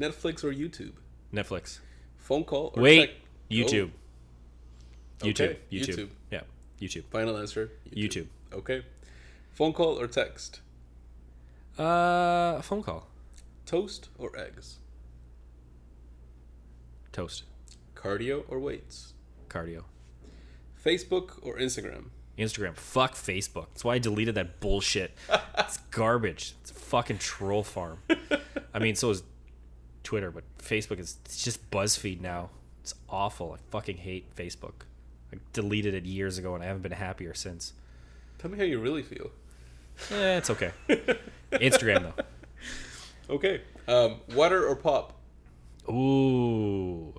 Netflix 0.04 0.44
or 0.44 0.52
YouTube? 0.52 0.94
netflix 1.32 1.80
Phone 2.18 2.44
call 2.44 2.72
or 2.76 2.82
wait 2.82 3.00
tech- 3.00 3.16
youtube 3.50 3.90
Oh, 5.22 5.26
youtube 5.26 5.50
okay, 5.50 5.58
youtube 5.72 5.96
YouTube. 5.98 6.10
yeah 6.30 6.42
youtube 6.80 7.04
Final 7.10 7.36
answer. 7.42 7.64
youtube 8.02 8.28
Okay. 8.52 8.78
Phone 9.58 9.72
call 9.72 9.98
or 10.00 10.06
text? 10.06 10.60
uh 11.78 12.60
phone 12.62 12.82
call 12.82 13.02
Toast 13.66 14.08
or 14.18 14.28
eggs? 14.46 14.78
toast 17.12 17.42
Cardio 18.06 18.44
or 18.48 18.60
weights? 18.60 19.14
cardio 19.48 19.82
Facebook 20.84 21.38
or 21.42 21.58
Instagram? 21.58 22.06
Instagram. 22.38 22.76
Fuck 22.76 23.14
Facebook. 23.14 23.66
That's 23.72 23.82
why 23.82 23.94
I 23.94 23.98
deleted 23.98 24.36
that 24.36 24.60
bullshit. 24.60 25.16
it's 25.58 25.78
garbage. 25.90 26.54
It's 26.60 26.70
a 26.70 26.74
fucking 26.74 27.18
troll 27.18 27.64
farm. 27.64 27.98
I 28.72 28.78
mean, 28.78 28.94
so 28.94 29.10
is 29.10 29.24
Twitter, 30.04 30.30
but 30.30 30.44
Facebook 30.58 31.00
is 31.00 31.16
it's 31.24 31.42
just 31.42 31.68
BuzzFeed 31.70 32.20
now. 32.20 32.50
It's 32.82 32.94
awful. 33.08 33.54
I 33.54 33.56
fucking 33.70 33.96
hate 33.96 34.36
Facebook. 34.36 34.84
I 35.32 35.38
deleted 35.52 35.94
it 35.94 36.04
years 36.04 36.38
ago 36.38 36.54
and 36.54 36.62
I 36.62 36.66
haven't 36.66 36.82
been 36.82 36.92
happier 36.92 37.34
since. 37.34 37.72
Tell 38.38 38.50
me 38.50 38.58
how 38.58 38.64
you 38.64 38.78
really 38.78 39.02
feel. 39.02 39.30
Eh, 40.12 40.36
it's 40.36 40.50
okay. 40.50 40.70
Instagram 41.52 42.02
though. 42.02 42.24
Okay. 43.34 43.62
Um, 43.88 44.20
water 44.36 44.64
or 44.64 44.76
pop? 44.76 45.14
Ooh. 45.88 47.12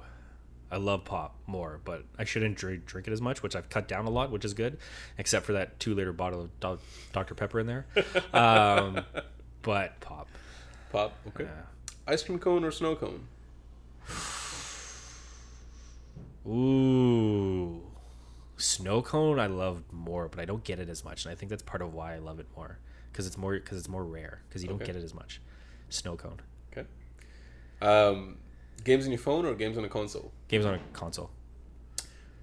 I 0.72 0.78
love 0.78 1.06
pop 1.06 1.36
more, 1.48 1.80
but 1.86 2.04
I 2.20 2.26
shouldn't 2.26 2.58
drink, 2.58 2.86
drink 2.86 3.08
it 3.08 3.12
as 3.14 3.22
much, 3.22 3.42
which 3.42 3.56
I've 3.56 3.70
cut 3.70 3.88
down 3.88 4.06
a 4.06 4.10
lot, 4.10 4.32
which 4.32 4.44
is 4.44 4.54
good, 4.54 4.78
except 5.18 5.46
for 5.46 5.54
that 5.54 5.80
two 5.80 5.96
liter 5.96 6.12
bottle 6.12 6.42
of 6.42 6.60
Do- 6.60 6.80
Dr. 7.14 7.36
Pepper 7.36 7.60
in 7.60 7.68
there. 7.68 7.86
Um, 8.34 9.04
but 9.62 10.00
pop. 10.02 10.28
Pop. 10.92 11.14
Okay. 11.30 11.48
Ice 12.08 12.24
cream 12.24 12.40
cone 12.40 12.64
or 12.64 12.72
snow 12.72 12.96
cone? 12.96 13.28
Ooh. 16.48 17.82
Snow 18.58 19.02
cone 19.02 19.40
I 19.40 19.48
love 19.48 19.84
more, 19.92 20.28
but 20.28 20.40
I 20.40 20.46
don't 20.46 20.64
get 20.64 20.80
it 20.80 20.90
as 20.90 21.04
much, 21.04 21.26
and 21.26 21.32
I 21.32 21.36
think 21.36 21.50
that's 21.50 21.64
part 21.64 21.82
of 21.82 21.94
why 21.94 22.16
I 22.16 22.20
love 22.20 22.40
it 22.40 22.48
more 22.56 22.80
because 23.12 23.28
it's 23.28 23.38
more 23.38 23.54
because 23.54 23.78
it's 23.78 23.90
more 23.90 24.04
rare 24.04 24.42
because 24.48 24.62
you 24.64 24.68
don't 24.70 24.78
Okay. 24.78 24.88
get 24.88 24.96
it 24.96 25.04
as 25.04 25.14
much. 25.14 25.42
Snow 25.90 26.16
cone 26.16 26.40
Okay. 26.72 26.86
Um, 27.82 28.38
games 28.84 29.06
on 29.06 29.12
your 29.12 29.20
phone 29.20 29.46
or 29.46 29.54
games 29.56 29.78
on 29.78 29.84
a 29.86 29.90
console? 29.90 30.32
games 30.48 30.66
on 30.66 30.76
a 30.76 30.80
console, 30.94 31.30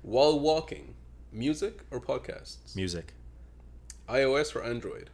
While 0.03 0.39
walking, 0.41 0.95
music 1.33 1.83
or 1.91 2.01
podcasts? 2.01 2.75
music. 2.77 3.15
iOS 4.09 4.55
or 4.55 4.63
Android? 4.63 5.11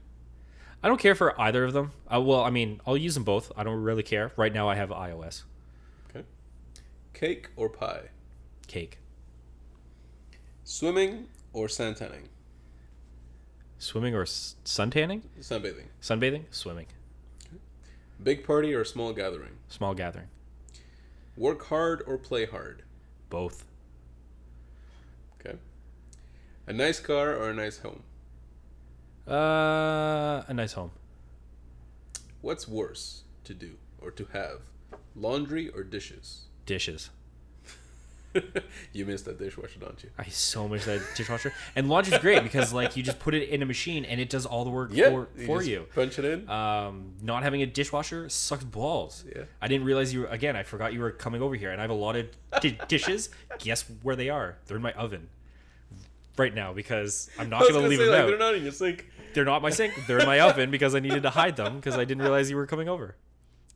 I 0.83 0.89
don't 0.89 0.99
care 1.01 1.14
for 1.14 1.39
either 1.41 1.64
of 1.64 1.73
them. 1.75 1.93
Uh, 2.12 2.21
well, 2.21 2.43
I 2.43 2.51
mean, 2.51 2.81
I'll 2.87 2.97
use 2.97 3.14
them 3.14 3.23
both. 3.25 3.53
I 3.57 3.62
don't 3.64 3.83
really 3.83 4.03
care. 4.03 4.33
Right 4.37 4.53
now, 4.53 4.68
I 4.68 4.75
have 4.77 4.89
iOS. 4.89 5.43
Okay. 6.09 6.25
Cake 7.12 7.51
or 7.55 7.68
pie? 7.68 8.09
Cake, 8.66 8.99
Swimming 10.64 11.27
or 11.53 11.68
sun 11.68 11.95
tanning? 11.95 12.29
swimming 13.79 14.14
or 14.14 14.23
s- 14.23 14.57
suntanning, 14.64 15.23
Sunbathing. 15.41 15.87
sunbathing, 16.03 16.45
swimming, 16.51 16.87
Big 18.23 18.45
party 18.45 18.75
or 18.75 18.85
small 18.85 19.12
gathering? 19.14 19.57
small 19.68 19.95
gathering, 19.95 20.29
Work 21.41 21.68
hard 21.68 22.03
or 22.07 22.18
play 22.18 22.45
hard? 22.45 22.82
both. 23.30 23.64
Okay. 25.41 25.57
A 26.66 26.72
nice 26.74 27.01
car 27.01 27.34
or 27.34 27.49
a 27.49 27.55
nice 27.55 27.78
home? 27.78 28.03
Uh, 29.26 30.43
a 30.47 30.53
nice 30.53 30.74
home. 30.74 30.91
What's 32.43 32.68
worse 32.68 33.22
to 33.45 33.55
do 33.55 33.78
or 34.03 34.11
to 34.11 34.26
have? 34.34 34.61
Laundry 35.16 35.70
or 35.70 35.82
dishes? 35.82 36.49
Dishes. 36.66 37.09
you 38.93 39.05
missed 39.07 39.24
that 39.24 39.39
dishwasher, 39.39 39.78
don't 39.81 40.03
you? 40.03 40.11
I 40.18 40.24
so 40.28 40.68
miss 40.68 40.85
that 40.85 41.01
dishwasher. 41.16 41.53
And 41.74 41.89
laundry's 41.89 42.18
great 42.18 42.43
because 42.43 42.72
like 42.72 42.97
you 42.97 43.03
just 43.03 43.18
put 43.18 43.35
it 43.35 43.49
in 43.49 43.62
a 43.62 43.66
machine 43.66 44.05
and 44.05 44.20
it 44.20 44.31
does 44.31 44.47
all 44.47 44.64
the 44.64 44.70
work 44.70 44.93
for, 44.95 45.28
for 45.47 45.59
just 45.59 45.70
you. 45.70 45.87
Punch 45.95 46.18
it 46.18 46.24
in. 46.24 46.49
Um, 46.49 47.14
not 47.22 47.43
having 47.43 47.62
a 47.62 47.66
dishwasher 47.66 48.28
sucks 48.28 48.64
balls. 48.64 49.24
Yeah. 49.35 49.43
I 49.61 49.68
didn't 49.68 49.87
realize 49.87 50.12
you 50.14 50.20
were 50.20 50.26
again. 50.26 50.57
I 50.57 50.62
forgot 50.62 50.93
you 50.93 51.01
were 51.01 51.11
coming 51.11 51.43
over 51.43 51.55
here, 51.55 51.70
and 51.70 51.81
I 51.81 51.85
have 51.85 51.91
a 51.91 51.95
lot 51.95 52.16
of 52.16 52.28
di- 52.61 52.78
dishes. 52.89 53.31
Guess 53.59 53.85
where 54.03 54.16
they 54.16 54.28
are? 54.28 54.57
They're 54.66 54.76
in 54.76 54.83
my 54.83 54.93
oven 54.93 55.28
right 56.37 56.55
now 56.55 56.72
because 56.72 57.28
I'm 57.39 57.51
not 57.51 57.61
going 57.61 57.72
to 57.74 57.78
gonna 57.81 57.89
leave 57.89 57.99
say, 57.99 58.05
them 58.07 58.14
like, 58.14 58.22
out. 58.22 58.26
they're 58.28 58.39
not 58.39 58.55
in 58.55 58.62
your 58.62 58.72
sink. 58.72 59.07
They're 59.35 59.45
not 59.45 59.62
my 59.62 59.70
sink. 59.70 59.95
They're 60.07 60.18
in 60.20 60.26
my 60.26 60.41
oven 60.41 60.70
because 60.70 60.95
I 60.95 61.01
needed 61.01 61.22
to 61.24 61.31
hide 61.31 61.57
them 61.57 61.76
because 61.76 61.97
I 61.97 62.05
didn't 62.05 62.22
realize 62.22 62.51
you 62.51 62.57
were 62.57 62.66
coming 62.66 62.89
over 62.89 63.14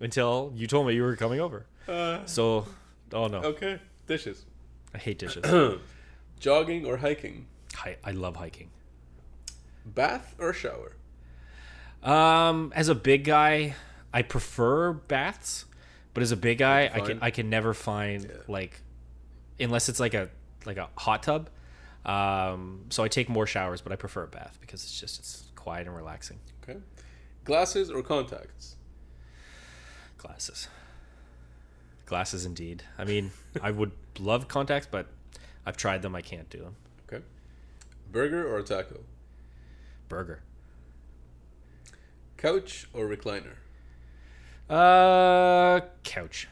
until 0.00 0.52
you 0.56 0.66
told 0.66 0.86
me 0.86 0.94
you 0.94 1.02
were 1.02 1.16
coming 1.16 1.40
over. 1.40 1.66
Uh, 1.86 2.24
So, 2.24 2.66
oh 3.12 3.26
no, 3.28 3.38
okay, 3.38 3.78
dishes. 4.06 4.44
I 4.94 4.98
hate 4.98 5.18
dishes. 5.18 5.44
Jogging 6.40 6.86
or 6.86 6.98
hiking? 6.98 7.46
I, 7.78 7.96
I 8.04 8.12
love 8.12 8.36
hiking. 8.36 8.70
Bath 9.84 10.34
or 10.38 10.52
shower? 10.52 10.92
Um, 12.02 12.72
as 12.76 12.88
a 12.88 12.94
big 12.94 13.24
guy, 13.24 13.74
I 14.12 14.22
prefer 14.22 14.92
baths, 14.92 15.64
but 16.12 16.22
as 16.22 16.32
a 16.32 16.36
big 16.36 16.58
guy, 16.58 16.90
I 16.92 17.00
can 17.00 17.18
I 17.22 17.30
can 17.30 17.50
never 17.50 17.74
find 17.74 18.30
like 18.46 18.80
unless 19.58 19.88
it's 19.88 20.00
like 20.00 20.14
a 20.14 20.28
like 20.66 20.76
a 20.76 20.88
hot 20.96 21.22
tub. 21.22 21.50
Um, 22.04 22.84
so 22.90 23.02
I 23.02 23.08
take 23.08 23.28
more 23.28 23.46
showers, 23.46 23.80
but 23.80 23.92
I 23.92 23.96
prefer 23.96 24.24
a 24.24 24.28
bath 24.28 24.58
because 24.60 24.82
it's 24.84 25.00
just 25.00 25.18
it's 25.18 25.44
quiet 25.56 25.86
and 25.86 25.96
relaxing. 25.96 26.38
Okay. 26.62 26.78
Glasses 27.44 27.90
or 27.90 28.02
contacts? 28.02 28.76
Glasses. 30.18 30.68
Glasses 32.06 32.44
indeed. 32.44 32.82
I 32.98 33.04
mean, 33.04 33.30
I 33.62 33.70
would 33.70 33.92
love 34.18 34.48
contacts, 34.48 34.88
but 34.90 35.06
I've 35.64 35.76
tried 35.76 36.02
them. 36.02 36.14
I 36.14 36.20
can't 36.20 36.48
do 36.50 36.58
them. 36.58 36.76
Okay. 37.08 37.24
Burger 38.12 38.46
or 38.46 38.58
a 38.58 38.62
taco? 38.62 39.00
Burger. 40.08 40.42
Couch 42.36 42.88
or 42.92 43.08
recliner? 43.08 43.54
Uh, 44.68 45.80
couch. 46.02 46.48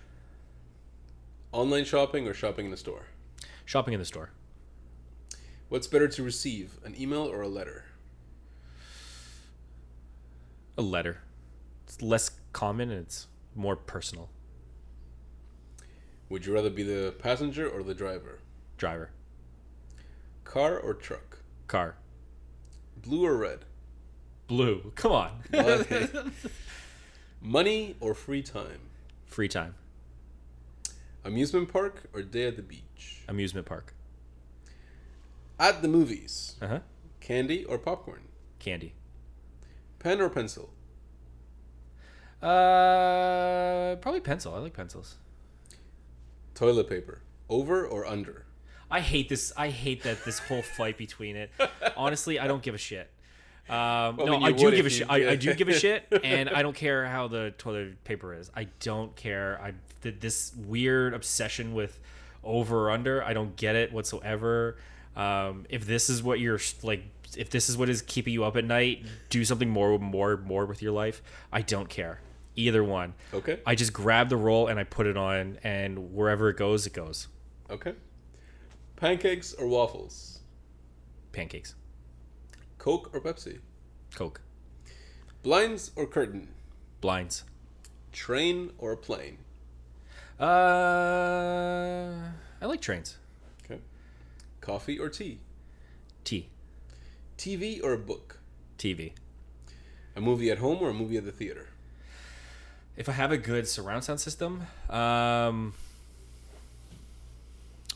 Online 1.52 1.84
shopping 1.84 2.26
or 2.26 2.32
shopping 2.34 2.64
in 2.64 2.70
the 2.70 2.76
store? 2.76 3.06
Shopping 3.64 3.92
in 3.94 4.00
the 4.00 4.06
store. 4.06 4.30
What's 5.68 5.86
better 5.86 6.08
to 6.08 6.22
receive, 6.22 6.78
an 6.84 6.94
email 6.98 7.22
or 7.22 7.42
a 7.42 7.48
letter? 7.48 7.84
A 10.76 10.82
letter. 10.82 11.20
It's 11.84 12.00
less 12.00 12.30
common 12.52 12.90
and 12.90 13.00
it's 13.00 13.26
more 13.54 13.76
personal. 13.76 14.30
Would 16.32 16.46
you 16.46 16.54
rather 16.54 16.70
be 16.70 16.82
the 16.82 17.12
passenger 17.18 17.68
or 17.68 17.82
the 17.82 17.92
driver? 17.92 18.38
Driver. 18.78 19.10
Car 20.44 20.78
or 20.78 20.94
truck? 20.94 21.40
Car. 21.66 21.96
Blue 22.96 23.26
or 23.26 23.36
red? 23.36 23.66
Blue. 24.46 24.92
Come 24.94 25.12
on. 25.12 25.42
Okay. 25.54 26.08
Money 27.42 27.96
or 28.00 28.14
free 28.14 28.40
time? 28.42 28.80
Free 29.26 29.46
time. 29.46 29.74
Amusement 31.22 31.70
park 31.70 32.04
or 32.14 32.22
day 32.22 32.46
at 32.46 32.56
the 32.56 32.62
beach? 32.62 33.24
Amusement 33.28 33.66
park. 33.66 33.92
At 35.60 35.82
the 35.82 35.88
movies, 35.88 36.54
Uh 36.62 36.66
huh. 36.68 36.78
candy 37.20 37.62
or 37.66 37.76
popcorn? 37.76 38.22
Candy. 38.58 38.94
Pen 39.98 40.18
or 40.22 40.30
pencil? 40.30 40.70
Uh, 42.40 43.96
probably 43.96 44.20
pencil. 44.20 44.54
I 44.54 44.58
like 44.60 44.72
pencils. 44.72 45.16
Toilet 46.54 46.88
paper, 46.88 47.20
over 47.48 47.86
or 47.86 48.06
under? 48.06 48.44
I 48.90 49.00
hate 49.00 49.28
this. 49.28 49.52
I 49.56 49.70
hate 49.70 50.02
that 50.02 50.24
this 50.24 50.38
whole 50.38 50.62
fight 50.62 50.98
between 50.98 51.36
it. 51.36 51.50
Honestly, 51.96 52.38
I 52.38 52.46
don't 52.46 52.62
give 52.62 52.74
a 52.74 52.78
shit. 52.78 53.10
Um, 53.68 54.16
Well, 54.16 54.22
I 54.22 54.24
no, 54.24 54.32
mean, 54.32 54.42
I 54.44 54.52
do 54.52 54.70
give 54.70 54.86
a 54.86 54.90
shit. 54.90 55.06
I, 55.08 55.30
I 55.30 55.36
do 55.36 55.54
give 55.54 55.68
a 55.68 55.72
shit, 55.74 56.04
and 56.22 56.50
I 56.50 56.62
don't 56.62 56.76
care 56.76 57.06
how 57.06 57.28
the 57.28 57.54
toilet 57.56 58.04
paper 58.04 58.34
is. 58.34 58.50
I 58.54 58.64
don't 58.80 59.14
care. 59.16 59.58
I 59.62 59.72
did 60.02 60.20
this 60.20 60.52
weird 60.66 61.14
obsession 61.14 61.72
with 61.72 61.98
over 62.44 62.88
or 62.88 62.90
under. 62.90 63.24
I 63.24 63.32
don't 63.32 63.56
get 63.56 63.76
it 63.76 63.92
whatsoever. 63.92 64.76
Um, 65.16 65.64
if 65.70 65.86
this 65.86 66.10
is 66.10 66.22
what 66.22 66.40
you're 66.40 66.60
like, 66.82 67.04
if 67.36 67.48
this 67.50 67.68
is 67.70 67.76
what 67.78 67.88
is 67.88 68.02
keeping 68.02 68.34
you 68.34 68.44
up 68.44 68.56
at 68.56 68.64
night, 68.64 69.04
do 69.30 69.44
something 69.44 69.70
more, 69.70 69.98
more, 69.98 70.36
more 70.36 70.66
with 70.66 70.82
your 70.82 70.92
life. 70.92 71.22
I 71.52 71.62
don't 71.62 71.88
care. 71.88 72.20
Either 72.56 72.84
one. 72.84 73.14
Okay. 73.32 73.60
I 73.64 73.74
just 73.74 73.92
grab 73.92 74.28
the 74.28 74.36
roll 74.36 74.68
and 74.68 74.78
I 74.78 74.84
put 74.84 75.06
it 75.06 75.16
on, 75.16 75.58
and 75.62 76.12
wherever 76.12 76.50
it 76.50 76.56
goes, 76.56 76.86
it 76.86 76.92
goes. 76.92 77.28
Okay. 77.70 77.94
Pancakes 78.96 79.54
or 79.54 79.66
waffles? 79.66 80.40
Pancakes. 81.32 81.74
Coke 82.78 83.10
or 83.14 83.20
Pepsi? 83.20 83.60
Coke. 84.14 84.42
Blinds 85.42 85.90
or 85.96 86.06
curtain? 86.06 86.48
Blinds. 87.00 87.44
Train 88.12 88.70
or 88.78 88.96
plane? 88.96 89.38
Uh, 90.38 90.44
I 92.60 92.66
like 92.66 92.80
trains. 92.80 93.16
Okay. 93.64 93.80
Coffee 94.60 94.98
or 94.98 95.08
tea? 95.08 95.38
Tea. 96.24 96.48
TV 97.38 97.82
or 97.82 97.92
a 97.94 97.98
book? 97.98 98.38
TV. 98.78 99.12
A 100.14 100.20
movie 100.20 100.50
at 100.50 100.58
home 100.58 100.82
or 100.82 100.90
a 100.90 100.94
movie 100.94 101.16
at 101.16 101.24
the 101.24 101.32
theater? 101.32 101.68
If 102.96 103.08
I 103.08 103.12
have 103.12 103.32
a 103.32 103.38
good 103.38 103.66
surround 103.66 104.04
sound 104.04 104.20
system, 104.20 104.66
um, 104.90 105.72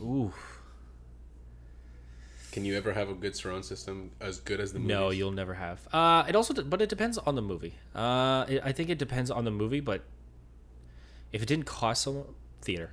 ooh, 0.00 0.32
Can 2.52 2.64
you 2.64 2.74
ever 2.76 2.94
have 2.94 3.10
a 3.10 3.14
good 3.14 3.36
surround 3.36 3.66
system 3.66 4.10
as 4.20 4.40
good 4.40 4.58
as 4.60 4.72
the 4.72 4.78
movie? 4.78 4.94
no, 4.94 5.10
you'll 5.10 5.30
never 5.32 5.52
have. 5.54 5.86
Uh, 5.92 6.24
it 6.26 6.34
also, 6.34 6.54
de- 6.54 6.62
but 6.64 6.80
it 6.80 6.88
depends 6.88 7.18
on 7.18 7.34
the 7.34 7.42
movie. 7.42 7.74
Uh, 7.94 8.46
it, 8.48 8.62
I 8.64 8.72
think 8.72 8.88
it 8.88 8.96
depends 8.98 9.30
on 9.30 9.44
the 9.44 9.50
movie, 9.50 9.80
but 9.80 10.02
if 11.32 11.42
it 11.42 11.46
didn't 11.46 11.66
cost 11.66 12.02
so 12.02 12.12
much, 12.14 12.26
theater. 12.62 12.92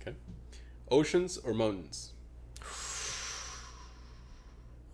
Okay. 0.00 0.16
Oceans 0.90 1.36
or 1.36 1.52
mountains? 1.52 2.12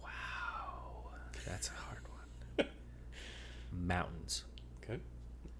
Wow, 0.02 1.10
that's 1.46 1.68
a 1.68 1.72
hard 1.72 2.00
one. 2.56 2.66
Mountains. 3.86 4.42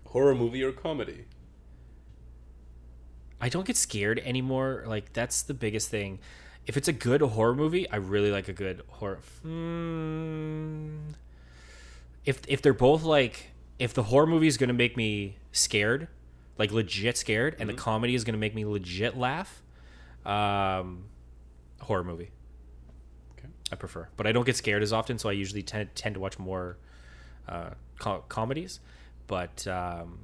Horror 0.09 0.35
movie 0.35 0.63
or 0.63 0.73
comedy? 0.73 1.27
I 3.41 3.49
don't 3.51 3.67
get 3.67 3.77
scared 3.77 4.21
anymore. 4.25 4.85
Like 4.87 5.13
that's 5.13 5.43
the 5.43 5.55
biggest 5.55 5.91
thing. 5.91 6.19
If 6.67 6.77
it's 6.77 6.89
a 6.89 6.93
good 6.93 7.21
horror 7.21 7.55
movie, 7.55 7.89
I 7.91 7.97
really 7.97 8.31
like 8.31 8.49
a 8.49 8.53
good 8.55 8.83
horror. 8.89 9.21
Hmm. 9.43 11.11
If 12.25 12.41
if 12.49 12.63
they're 12.63 12.73
both 12.73 13.03
like, 13.03 13.51
if 13.79 13.93
the 13.93 14.03
horror 14.03 14.27
movie 14.27 14.47
is 14.47 14.57
gonna 14.57 14.73
make 14.73 14.97
me 14.97 15.37
scared, 15.53 16.09
like 16.57 16.73
legit 16.73 17.19
scared, 17.19 17.57
and 17.59 17.69
the 17.69 17.75
comedy 17.75 18.15
is 18.15 18.25
gonna 18.25 18.39
make 18.39 18.55
me 18.55 18.65
legit 18.65 19.17
laugh, 19.17 19.63
um, 20.25 21.05
horror 21.81 22.05
movie. 22.05 22.31
Okay. 23.39 23.49
I 23.71 23.77
prefer, 23.77 24.09
but 24.17 24.27
I 24.27 24.33
don't 24.33 24.45
get 24.45 24.57
scared 24.57 24.83
as 24.83 24.93
often, 24.93 25.19
so 25.19 25.29
I 25.29 25.33
usually 25.33 25.63
tend 25.63 25.95
tend 25.95 26.15
to 26.15 26.21
watch 26.21 26.39
more 26.39 26.79
uh, 27.47 27.71
co- 27.99 28.25
comedies. 28.29 28.81
But 29.29 29.65
um, 29.69 30.19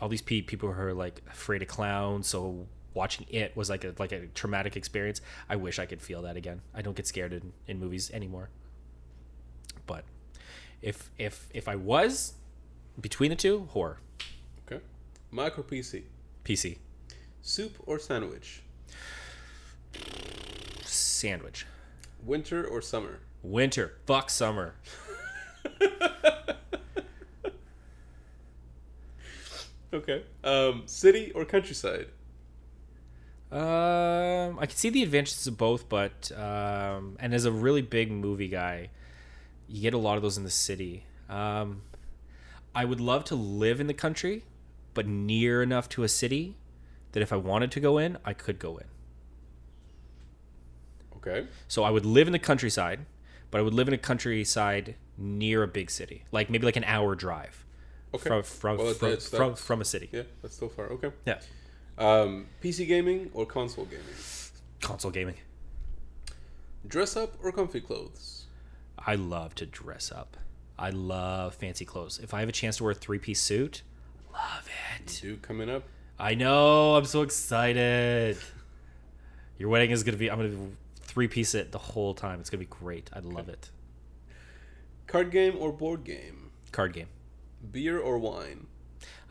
all 0.00 0.08
these 0.08 0.22
pe- 0.22 0.42
people 0.42 0.72
who 0.72 0.80
are 0.80 0.94
like 0.94 1.20
afraid 1.28 1.62
of 1.62 1.68
clowns, 1.68 2.28
so 2.28 2.66
watching 2.94 3.26
it 3.30 3.56
was 3.56 3.68
like 3.70 3.82
a 3.84 3.94
like 3.98 4.12
a 4.12 4.26
traumatic 4.28 4.76
experience. 4.76 5.20
I 5.48 5.56
wish 5.56 5.78
I 5.80 5.86
could 5.86 6.00
feel 6.00 6.22
that 6.22 6.36
again. 6.36 6.60
I 6.74 6.82
don't 6.82 6.94
get 6.94 7.06
scared 7.08 7.32
in, 7.32 7.52
in 7.66 7.80
movies 7.80 8.10
anymore. 8.12 8.50
But 9.86 10.04
if 10.82 11.10
if 11.18 11.48
if 11.52 11.66
I 11.66 11.74
was 11.76 12.34
between 13.00 13.30
the 13.30 13.36
two, 13.36 13.66
horror, 13.70 13.98
Okay. 14.70 14.82
Mac 15.30 15.58
or 15.58 15.62
PC? 15.62 16.02
PC, 16.44 16.76
Soup 17.40 17.74
or 17.86 17.98
sandwich? 17.98 18.62
sandwich, 20.84 21.66
Winter 22.24 22.64
or 22.66 22.82
summer? 22.82 23.20
winter, 23.42 23.94
fuck 24.06 24.30
summer. 24.30 24.74
Okay. 29.92 30.22
Um, 30.42 30.82
city 30.86 31.32
or 31.34 31.44
countryside? 31.44 32.06
Um, 33.50 34.58
I 34.58 34.66
can 34.66 34.76
see 34.76 34.88
the 34.88 35.02
advantages 35.02 35.46
of 35.46 35.58
both, 35.58 35.88
but 35.88 36.32
um, 36.32 37.16
and 37.20 37.34
as 37.34 37.44
a 37.44 37.52
really 37.52 37.82
big 37.82 38.10
movie 38.10 38.48
guy, 38.48 38.88
you 39.68 39.82
get 39.82 39.92
a 39.92 39.98
lot 39.98 40.16
of 40.16 40.22
those 40.22 40.38
in 40.38 40.44
the 40.44 40.50
city. 40.50 41.04
Um, 41.28 41.82
I 42.74 42.86
would 42.86 43.00
love 43.00 43.24
to 43.24 43.34
live 43.34 43.78
in 43.78 43.88
the 43.88 43.94
country, 43.94 44.44
but 44.94 45.06
near 45.06 45.62
enough 45.62 45.88
to 45.90 46.02
a 46.02 46.08
city 46.08 46.56
that 47.12 47.22
if 47.22 47.30
I 47.30 47.36
wanted 47.36 47.70
to 47.72 47.80
go 47.80 47.98
in, 47.98 48.16
I 48.24 48.32
could 48.32 48.58
go 48.58 48.78
in. 48.78 48.86
Okay. 51.18 51.46
So 51.68 51.84
I 51.84 51.90
would 51.90 52.06
live 52.06 52.26
in 52.26 52.32
the 52.32 52.38
countryside, 52.38 53.00
but 53.50 53.58
I 53.58 53.62
would 53.62 53.74
live 53.74 53.86
in 53.86 53.92
a 53.92 53.98
countryside 53.98 54.94
near 55.18 55.62
a 55.62 55.68
big 55.68 55.90
city, 55.90 56.24
like 56.32 56.48
maybe 56.48 56.64
like 56.64 56.76
an 56.76 56.84
hour 56.84 57.14
drive 57.14 57.66
Okay. 58.14 58.28
from 58.28 58.42
from 58.42 58.76
Well, 58.78 58.94
from, 58.94 59.08
that's- 59.10 59.30
that's- 59.30 59.60
from 59.60 59.80
a 59.80 59.84
city. 59.84 60.08
Yeah, 60.12 60.22
that's 60.42 60.54
still 60.54 60.68
far. 60.68 60.86
Okay. 60.90 61.10
Yeah. 61.26 61.40
Um, 61.98 62.46
PC 62.62 62.86
gaming 62.86 63.30
or 63.34 63.46
console 63.46 63.84
gaming? 63.84 64.04
Console 64.80 65.10
gaming. 65.10 65.36
Dress 66.86 67.16
up 67.16 67.34
or 67.42 67.52
comfy 67.52 67.80
clothes? 67.80 68.46
I 68.98 69.14
love 69.14 69.54
to 69.56 69.66
dress 69.66 70.10
up. 70.10 70.36
I 70.78 70.90
love 70.90 71.54
fancy 71.54 71.84
clothes. 71.84 72.18
If 72.22 72.34
I 72.34 72.40
have 72.40 72.48
a 72.48 72.52
chance 72.52 72.78
to 72.78 72.84
wear 72.84 72.92
a 72.92 72.94
three 72.94 73.18
piece 73.18 73.40
suit, 73.40 73.82
love 74.32 74.68
it. 74.96 75.18
Do 75.22 75.36
coming 75.36 75.70
up. 75.70 75.84
I 76.18 76.34
know. 76.34 76.96
I'm 76.96 77.04
so 77.04 77.22
excited. 77.22 78.36
Your 79.58 79.68
wedding 79.68 79.90
is 79.90 80.02
gonna 80.02 80.16
be. 80.18 80.30
I'm 80.30 80.38
gonna 80.38 80.70
three 81.00 81.28
piece 81.28 81.54
it 81.54 81.72
the 81.72 81.78
whole 81.78 82.14
time. 82.14 82.40
It's 82.40 82.50
gonna 82.50 82.60
be 82.60 82.66
great. 82.66 83.10
I 83.12 83.20
love 83.20 83.48
it. 83.48 83.70
Card 85.06 85.30
game 85.30 85.54
or 85.58 85.72
board 85.72 86.04
game? 86.04 86.50
Card 86.72 86.92
game. 86.94 87.08
Beer 87.70 87.98
or 87.98 88.18
wine? 88.18 88.66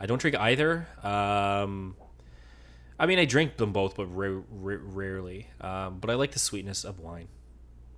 I 0.00 0.06
don't 0.06 0.20
drink 0.20 0.36
either. 0.36 0.86
Um, 1.02 1.96
I 2.98 3.06
mean, 3.06 3.18
I 3.18 3.24
drink 3.24 3.56
them 3.56 3.72
both, 3.72 3.96
but 3.96 4.06
ra- 4.06 4.42
ra- 4.50 4.78
rarely. 4.80 5.48
Um, 5.60 5.98
but 5.98 6.10
I 6.10 6.14
like 6.14 6.32
the 6.32 6.38
sweetness 6.38 6.84
of 6.84 7.00
wine. 7.00 7.28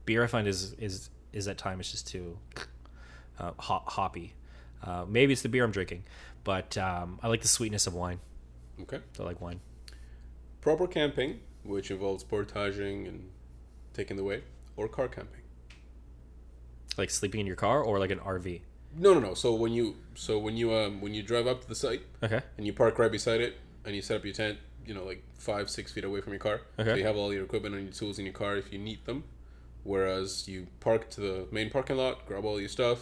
Beer, 0.07 0.23
I 0.23 0.27
find 0.27 0.47
is 0.47 0.75
is 0.75 1.11
is 1.33 1.49
at 1.49 1.59
times 1.59 1.91
just 1.91 2.07
too 2.07 2.39
uh, 3.39 3.53
hop- 3.59 3.91
hoppy. 3.91 4.35
Uh, 4.83 5.05
maybe 5.09 5.33
it's 5.33 5.43
the 5.43 5.49
beer 5.49 5.65
I'm 5.65 5.71
drinking, 5.71 6.05
but 6.45 6.77
um, 6.77 7.19
I 7.23 7.29
like 7.29 7.41
the 7.43 7.49
sweetness 7.49 7.87
of 7.87 7.95
wine. 7.95 8.21
Okay. 8.83 9.01
I 9.19 9.23
like 9.23 9.41
wine. 9.41 9.61
Proper 10.61 10.87
camping, 10.87 11.41
which 11.63 11.91
involves 11.91 12.23
portaging 12.25 13.07
and 13.07 13.31
taking 13.95 14.17
the 14.17 14.25
way, 14.25 14.43
or 14.77 14.89
car 14.89 15.09
camping? 15.09 15.41
Like 16.99 17.11
sleeping 17.11 17.41
in 17.41 17.47
your 17.47 17.57
car 17.57 17.83
or 17.83 17.99
like 17.99 18.11
an 18.11 18.19
RV. 18.21 18.61
No, 18.97 19.15
no, 19.15 19.21
no. 19.21 19.35
So 19.35 19.55
when 19.55 19.73
you 19.73 19.97
so 20.15 20.39
when 20.39 20.57
you 20.57 20.73
um 20.75 21.01
when 21.01 21.15
you 21.15 21.23
drive 21.23 21.47
up 21.47 21.61
to 21.63 21.69
the 21.69 21.75
site 21.75 22.03
Okay. 22.23 22.41
and 22.57 22.67
you 22.67 22.73
park 22.73 22.99
right 22.99 23.11
beside 23.11 23.41
it 23.41 23.57
and 23.85 23.95
you 23.95 24.03
set 24.03 24.17
up 24.17 24.25
your 24.25 24.35
tent, 24.35 24.59
you 24.87 24.95
know, 24.95 25.05
like 25.05 25.23
five 25.37 25.69
six 25.71 25.93
feet 25.93 26.05
away 26.05 26.21
from 26.21 26.33
your 26.33 26.41
car. 26.41 26.61
So 26.77 26.83
Okay. 26.83 26.99
you 27.01 27.07
have 27.07 27.17
all 27.17 27.33
your 27.33 27.45
equipment 27.45 27.75
and 27.75 27.85
your 27.85 27.93
tools 27.93 28.19
in 28.19 28.25
your 28.25 28.35
car 28.35 28.57
if 28.57 28.73
you 28.73 28.79
need 28.79 29.05
them. 29.05 29.25
Whereas 29.83 30.49
you 30.49 30.69
park 30.81 31.11
to 31.11 31.21
the 31.21 31.47
main 31.51 31.71
parking 31.71 31.97
lot, 31.97 32.25
grab 32.27 32.45
all 32.45 32.59
your 32.59 32.69
stuff, 32.71 33.01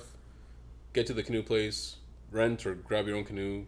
get 0.93 1.07
to 1.07 1.13
the 1.15 1.23
canoe 1.23 1.43
place, 1.43 1.97
rent 2.31 2.67
or 2.67 2.75
grab 2.75 3.07
your 3.07 3.17
own 3.17 3.25
canoe, 3.25 3.67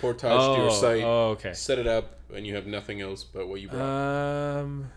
portage 0.00 0.54
to 0.54 0.60
your 0.60 0.70
site, 0.70 1.02
oh, 1.04 1.30
okay. 1.30 1.52
set 1.54 1.78
it 1.80 1.88
up, 1.88 2.18
and 2.32 2.46
you 2.46 2.54
have 2.54 2.66
nothing 2.66 3.00
else 3.00 3.24
but 3.24 3.48
what 3.48 3.60
you 3.60 3.68
brought. 3.68 3.82
Um, 3.82 4.90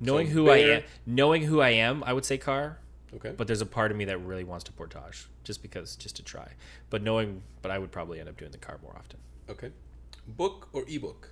knowing 0.00 0.26
So 0.26 0.32
who 0.32 0.50
I 0.50 0.56
am, 0.58 0.82
knowing 1.06 1.42
who 1.42 1.60
I 1.60 1.70
am, 1.70 2.02
I 2.04 2.12
would 2.12 2.24
say 2.24 2.36
car. 2.36 2.78
Okay. 3.16 3.34
But 3.36 3.46
there's 3.46 3.60
a 3.60 3.66
part 3.66 3.90
of 3.90 3.96
me 3.96 4.04
that 4.06 4.18
really 4.18 4.44
wants 4.44 4.64
to 4.64 4.72
portage, 4.72 5.26
just 5.44 5.62
because, 5.62 5.96
just 5.96 6.16
to 6.16 6.22
try. 6.22 6.52
But 6.90 7.02
knowing, 7.02 7.42
but 7.62 7.70
I 7.70 7.78
would 7.78 7.92
probably 7.92 8.20
end 8.20 8.28
up 8.28 8.36
doing 8.36 8.52
the 8.52 8.58
car 8.58 8.78
more 8.82 8.94
often. 8.96 9.18
Okay. 9.48 9.70
Book 10.26 10.68
or 10.72 10.84
ebook? 10.88 11.30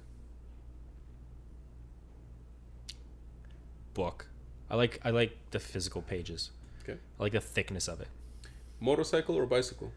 Book. 3.94 4.26
I 4.68 4.76
like 4.76 5.00
I 5.04 5.10
like 5.10 5.36
the 5.50 5.60
physical 5.60 6.02
pages. 6.02 6.50
Okay. 6.82 6.98
I 7.18 7.22
like 7.22 7.32
the 7.32 7.40
thickness 7.40 7.88
of 7.88 8.00
it. 8.00 8.08
Motorcycle 8.80 9.36
or 9.36 9.46
bicycle? 9.46 9.92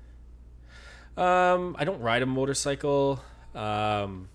Um, 1.16 1.76
I 1.78 1.86
don't 1.86 2.02
ride 2.02 2.22
a 2.22 2.26
motorcycle. 2.26 3.22
Um, 3.54 4.30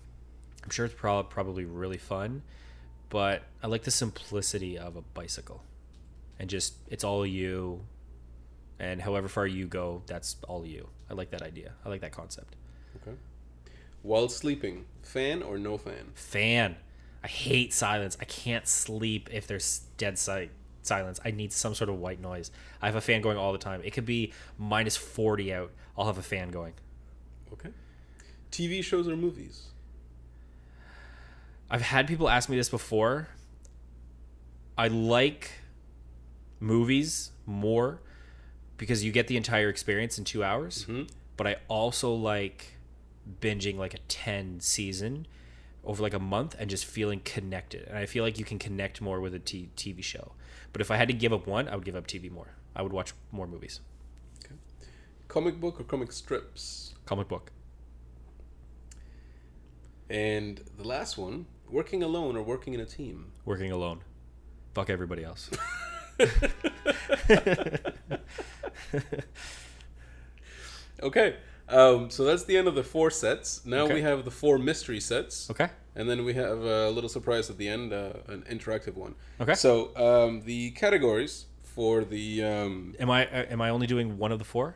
I'm 0.63 0.69
sure 0.69 0.85
it's 0.85 0.95
prob- 0.95 1.29
probably 1.29 1.65
really 1.65 1.97
fun, 1.97 2.41
but 3.09 3.43
I 3.61 3.67
like 3.67 3.83
the 3.83 3.91
simplicity 3.91 4.77
of 4.77 4.95
a 4.95 5.01
bicycle, 5.01 5.63
and 6.39 6.49
just 6.49 6.75
it's 6.87 7.03
all 7.03 7.25
you, 7.25 7.85
and 8.79 9.01
however 9.01 9.27
far 9.27 9.45
you 9.45 9.67
go, 9.67 10.01
that's 10.07 10.37
all 10.47 10.65
you. 10.65 10.89
I 11.09 11.13
like 11.13 11.31
that 11.31 11.41
idea. 11.41 11.73
I 11.85 11.89
like 11.89 12.01
that 12.01 12.11
concept. 12.11 12.55
Okay. 13.01 13.15
While 14.01 14.29
sleeping, 14.29 14.85
fan 15.03 15.43
or 15.43 15.57
no 15.57 15.77
fan? 15.77 16.11
Fan. 16.13 16.77
I 17.23 17.27
hate 17.27 17.73
silence. 17.73 18.17
I 18.21 18.25
can't 18.25 18.67
sleep 18.67 19.29
if 19.31 19.45
there's 19.45 19.79
dead 19.97 20.17
si- 20.17 20.49
silence. 20.83 21.19
I 21.25 21.31
need 21.31 21.51
some 21.51 21.75
sort 21.75 21.89
of 21.89 21.99
white 21.99 22.21
noise. 22.21 22.51
I 22.81 22.85
have 22.85 22.95
a 22.95 23.01
fan 23.01 23.21
going 23.21 23.37
all 23.37 23.51
the 23.51 23.57
time. 23.57 23.81
It 23.83 23.91
could 23.91 24.05
be 24.05 24.31
minus 24.57 24.95
40 24.95 25.53
out. 25.53 25.71
I'll 25.97 26.05
have 26.05 26.17
a 26.17 26.23
fan 26.23 26.49
going. 26.49 26.73
Okay. 27.51 27.69
TV 28.51 28.81
shows 28.83 29.07
or 29.07 29.17
movies? 29.17 29.67
I've 31.69 31.81
had 31.81 32.07
people 32.07 32.29
ask 32.29 32.47
me 32.49 32.55
this 32.55 32.69
before. 32.69 33.27
I 34.77 34.87
like 34.87 35.51
movies 36.59 37.31
more 37.45 38.01
because 38.77 39.03
you 39.03 39.11
get 39.11 39.27
the 39.27 39.37
entire 39.37 39.69
experience 39.69 40.17
in 40.17 40.23
two 40.25 40.43
hours. 40.43 40.85
Mhm. 40.85 41.09
But 41.37 41.47
I 41.47 41.57
also 41.67 42.13
like 42.13 42.77
binging 43.41 43.77
like 43.77 43.93
a 43.93 43.99
10 44.07 44.59
season 44.59 45.27
over 45.83 46.01
like 46.03 46.13
a 46.13 46.19
month 46.19 46.55
and 46.59 46.69
just 46.69 46.85
feeling 46.85 47.21
connected. 47.21 47.87
And 47.87 47.97
I 47.97 48.05
feel 48.05 48.23
like 48.23 48.37
you 48.37 48.45
can 48.45 48.59
connect 48.59 49.01
more 49.01 49.19
with 49.21 49.33
a 49.33 49.39
t- 49.39 49.69
TV 49.75 50.01
show. 50.03 50.33
But 50.73 50.81
if 50.81 50.91
I 50.91 50.97
had 50.97 51.07
to 51.07 51.13
give 51.13 51.31
up 51.33 51.47
one, 51.47 51.67
I 51.67 51.75
would 51.75 51.85
give 51.85 51.95
up 51.95 52.07
TV 52.07 52.29
more. 52.29 52.55
I 52.75 52.81
would 52.81 52.91
watch 52.93 53.13
more 53.31 53.47
movies. 53.47 53.79
Okay. 54.43 54.55
Comic 55.27 55.59
book 55.59 55.79
or 55.79 55.83
comic 55.83 56.11
strips? 56.11 56.93
Comic 57.05 57.27
book. 57.27 57.51
And 60.09 60.61
the 60.77 60.87
last 60.87 61.17
one, 61.17 61.45
working 61.69 62.01
alone 62.03 62.35
or 62.35 62.43
working 62.43 62.73
in 62.73 62.79
a 62.79 62.85
team? 62.85 63.31
Working 63.45 63.71
alone. 63.71 64.01
Fuck 64.73 64.89
everybody 64.89 65.23
else. 65.23 65.49
Okay. 71.01 71.35
Um, 71.69 72.09
so 72.09 72.25
that's 72.25 72.43
the 72.45 72.57
end 72.57 72.67
of 72.67 72.75
the 72.75 72.83
four 72.83 73.09
sets. 73.11 73.65
Now 73.65 73.83
Okay. 73.85 73.93
we 73.95 74.01
have 74.01 74.25
the 74.25 74.31
four 74.31 74.57
mystery 74.57 74.99
sets. 74.99 75.49
Okay. 75.49 75.69
And 75.95 76.09
then 76.09 76.25
we 76.25 76.33
have 76.33 76.59
a 76.63 76.89
little 76.89 77.09
surprise 77.09 77.49
at 77.49 77.57
the 77.57 77.67
end, 77.69 77.93
uh, 77.93 78.13
an 78.27 78.43
interactive 78.49 78.95
one. 78.95 79.15
Okay. 79.39 79.53
So 79.53 79.95
um, 79.95 80.41
the 80.41 80.71
categories 80.71 81.45
for 81.63 82.03
the 82.03 82.43
um, 82.43 82.95
Am 82.99 83.09
I 83.09 83.27
uh, 83.27 83.45
am 83.49 83.61
I 83.61 83.69
only 83.69 83.87
doing 83.87 84.17
one 84.17 84.31
of 84.31 84.39
the 84.39 84.45
four? 84.45 84.75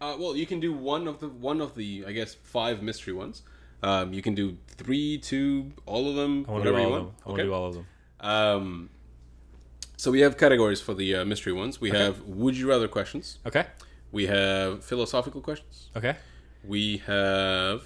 uh, 0.00 0.16
well, 0.18 0.36
you 0.36 0.46
can 0.46 0.58
do 0.60 0.72
one 0.72 1.06
of 1.06 1.20
the 1.20 1.28
one 1.28 1.60
of 1.60 1.74
the 1.74 2.04
I 2.06 2.12
guess 2.12 2.34
five 2.34 2.82
mystery 2.82 3.12
ones. 3.12 3.42
Um, 3.82 4.12
you 4.12 4.22
can 4.22 4.34
do 4.34 4.56
three, 4.68 5.18
two, 5.18 5.70
all 5.84 6.08
of 6.08 6.16
them, 6.16 6.46
I 6.48 6.52
want 6.52 6.64
to 6.64 6.70
whatever 6.72 6.76
do 6.78 6.82
you 6.82 6.88
all 6.88 6.94
of 6.96 7.04
want. 7.04 7.16
them. 7.18 7.22
I 7.24 7.28
want 7.28 7.38
to 7.38 7.44
do 7.44 7.54
all 7.54 7.66
of 7.66 7.74
them. 7.74 7.86
Um, 8.20 8.90
so 9.96 10.10
we 10.10 10.20
have 10.20 10.36
categories 10.36 10.80
for 10.80 10.94
the 10.94 11.14
uh, 11.16 11.24
mystery 11.24 11.52
ones. 11.52 11.80
We 11.80 11.90
have 11.90 12.20
would 12.22 12.56
you 12.56 12.68
rather 12.68 12.88
questions. 12.88 13.38
Okay. 13.46 13.64
We 14.12 14.26
have 14.26 14.84
philosophical 14.84 15.40
questions. 15.40 15.88
Okay. 15.96 16.16
We 16.64 16.98
have 17.06 17.82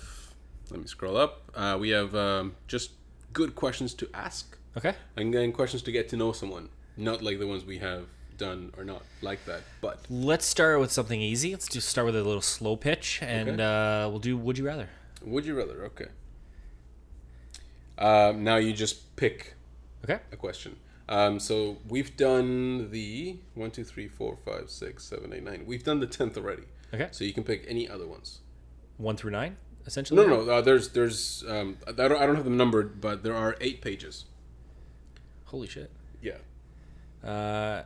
let 0.70 0.80
me 0.80 0.86
scroll 0.86 1.16
up. 1.16 1.50
Uh, 1.54 1.76
we 1.80 1.90
have 1.90 2.14
um, 2.14 2.54
just 2.68 2.90
good 3.32 3.54
questions 3.54 3.94
to 3.94 4.08
ask 4.14 4.56
Okay. 4.76 4.94
and 5.16 5.32
then 5.34 5.52
questions 5.52 5.82
to 5.82 5.92
get 5.92 6.08
to 6.10 6.16
know 6.16 6.32
someone, 6.32 6.68
not 6.96 7.22
like 7.22 7.38
the 7.38 7.46
ones 7.46 7.64
we 7.64 7.78
have 7.78 8.06
done 8.38 8.72
or 8.76 8.84
not 8.84 9.02
like 9.22 9.44
that. 9.46 9.62
But 9.80 9.98
Let's 10.08 10.46
start 10.46 10.78
with 10.80 10.92
something 10.92 11.20
easy. 11.20 11.50
Let's 11.52 11.68
just 11.68 11.88
start 11.88 12.06
with 12.06 12.16
a 12.16 12.22
little 12.22 12.40
slow 12.42 12.76
pitch, 12.76 13.18
and 13.22 13.48
Okay. 13.60 13.62
uh, 14.04 14.08
we'll 14.08 14.18
do. 14.20 14.36
Would 14.36 14.58
you 14.58 14.66
rather? 14.66 14.88
would 15.22 15.44
you 15.44 15.54
rather? 15.54 15.84
Okay. 15.86 16.06
Um, 17.98 18.42
now 18.44 18.56
you 18.56 18.72
just 18.72 19.14
pick 19.16 19.54
Okay. 20.04 20.18
a 20.32 20.36
question. 20.36 20.76
Um, 21.10 21.38
so 21.40 21.76
we've 21.88 22.16
done 22.16 22.90
the 22.92 23.36
one, 23.54 23.70
two, 23.72 23.84
three, 23.84 24.06
four, 24.08 24.36
five, 24.44 24.70
six, 24.70 25.04
seven, 25.04 25.32
eight, 25.34 25.42
nine. 25.42 25.64
We've 25.66 25.82
done 25.84 25.98
the 26.00 26.06
tenth 26.06 26.36
already. 26.38 26.62
Okay. 26.94 27.08
So 27.10 27.24
you 27.24 27.32
can 27.32 27.42
pick 27.44 27.64
any 27.68 27.88
other 27.88 28.06
ones. 28.06 28.38
One 28.96 29.16
through 29.16 29.32
nine, 29.32 29.56
essentially. 29.86 30.16
No, 30.24 30.28
no, 30.28 30.44
no. 30.44 30.52
Uh, 30.52 30.60
there's, 30.60 30.90
there's. 30.90 31.44
Um, 31.48 31.78
I 31.86 31.92
don't, 31.92 32.12
I 32.12 32.26
don't 32.26 32.36
have 32.36 32.44
them 32.44 32.56
numbered, 32.56 33.00
but 33.00 33.22
there 33.24 33.34
are 33.34 33.56
eight 33.60 33.82
pages. 33.82 34.26
Holy 35.46 35.66
shit. 35.66 35.90
Yeah. 36.22 36.36
Uh, 37.24 37.82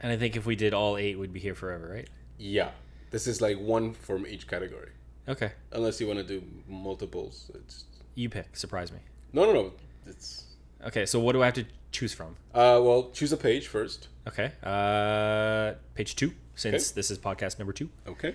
and 0.00 0.12
I 0.12 0.16
think 0.16 0.36
if 0.36 0.46
we 0.46 0.54
did 0.54 0.72
all 0.72 0.96
eight, 0.96 1.18
we'd 1.18 1.32
be 1.32 1.40
here 1.40 1.54
forever, 1.56 1.88
right? 1.92 2.08
Yeah. 2.38 2.70
This 3.10 3.26
is 3.26 3.40
like 3.40 3.58
one 3.58 3.92
from 3.92 4.26
each 4.26 4.46
category, 4.46 4.90
Okay. 5.26 5.50
unless 5.72 6.00
you 6.00 6.06
want 6.06 6.18
to 6.20 6.24
do 6.24 6.42
multiples. 6.68 7.50
It's 7.54 7.84
You 8.14 8.28
pick. 8.28 8.56
Surprise 8.56 8.92
me. 8.92 8.98
no, 9.32 9.46
no, 9.46 9.52
no. 9.52 9.72
It's 10.06 10.44
Okay. 10.86 11.06
So 11.06 11.18
what 11.18 11.32
do 11.32 11.42
I 11.42 11.46
have 11.46 11.54
to 11.54 11.64
choose 11.92 12.12
from? 12.14 12.36
uh, 12.54 12.80
well, 12.82 13.10
choose 13.12 13.32
a 13.32 13.36
page 13.36 13.66
first. 13.66 14.08
Okay. 14.26 14.52
Uh, 14.62 15.74
page 15.94 16.14
two, 16.16 16.32
since 16.54 16.90
Okay. 16.90 16.94
this 16.96 17.10
is 17.10 17.18
podcast 17.18 17.58
number 17.58 17.72
two. 17.72 17.88
Okay. 18.06 18.34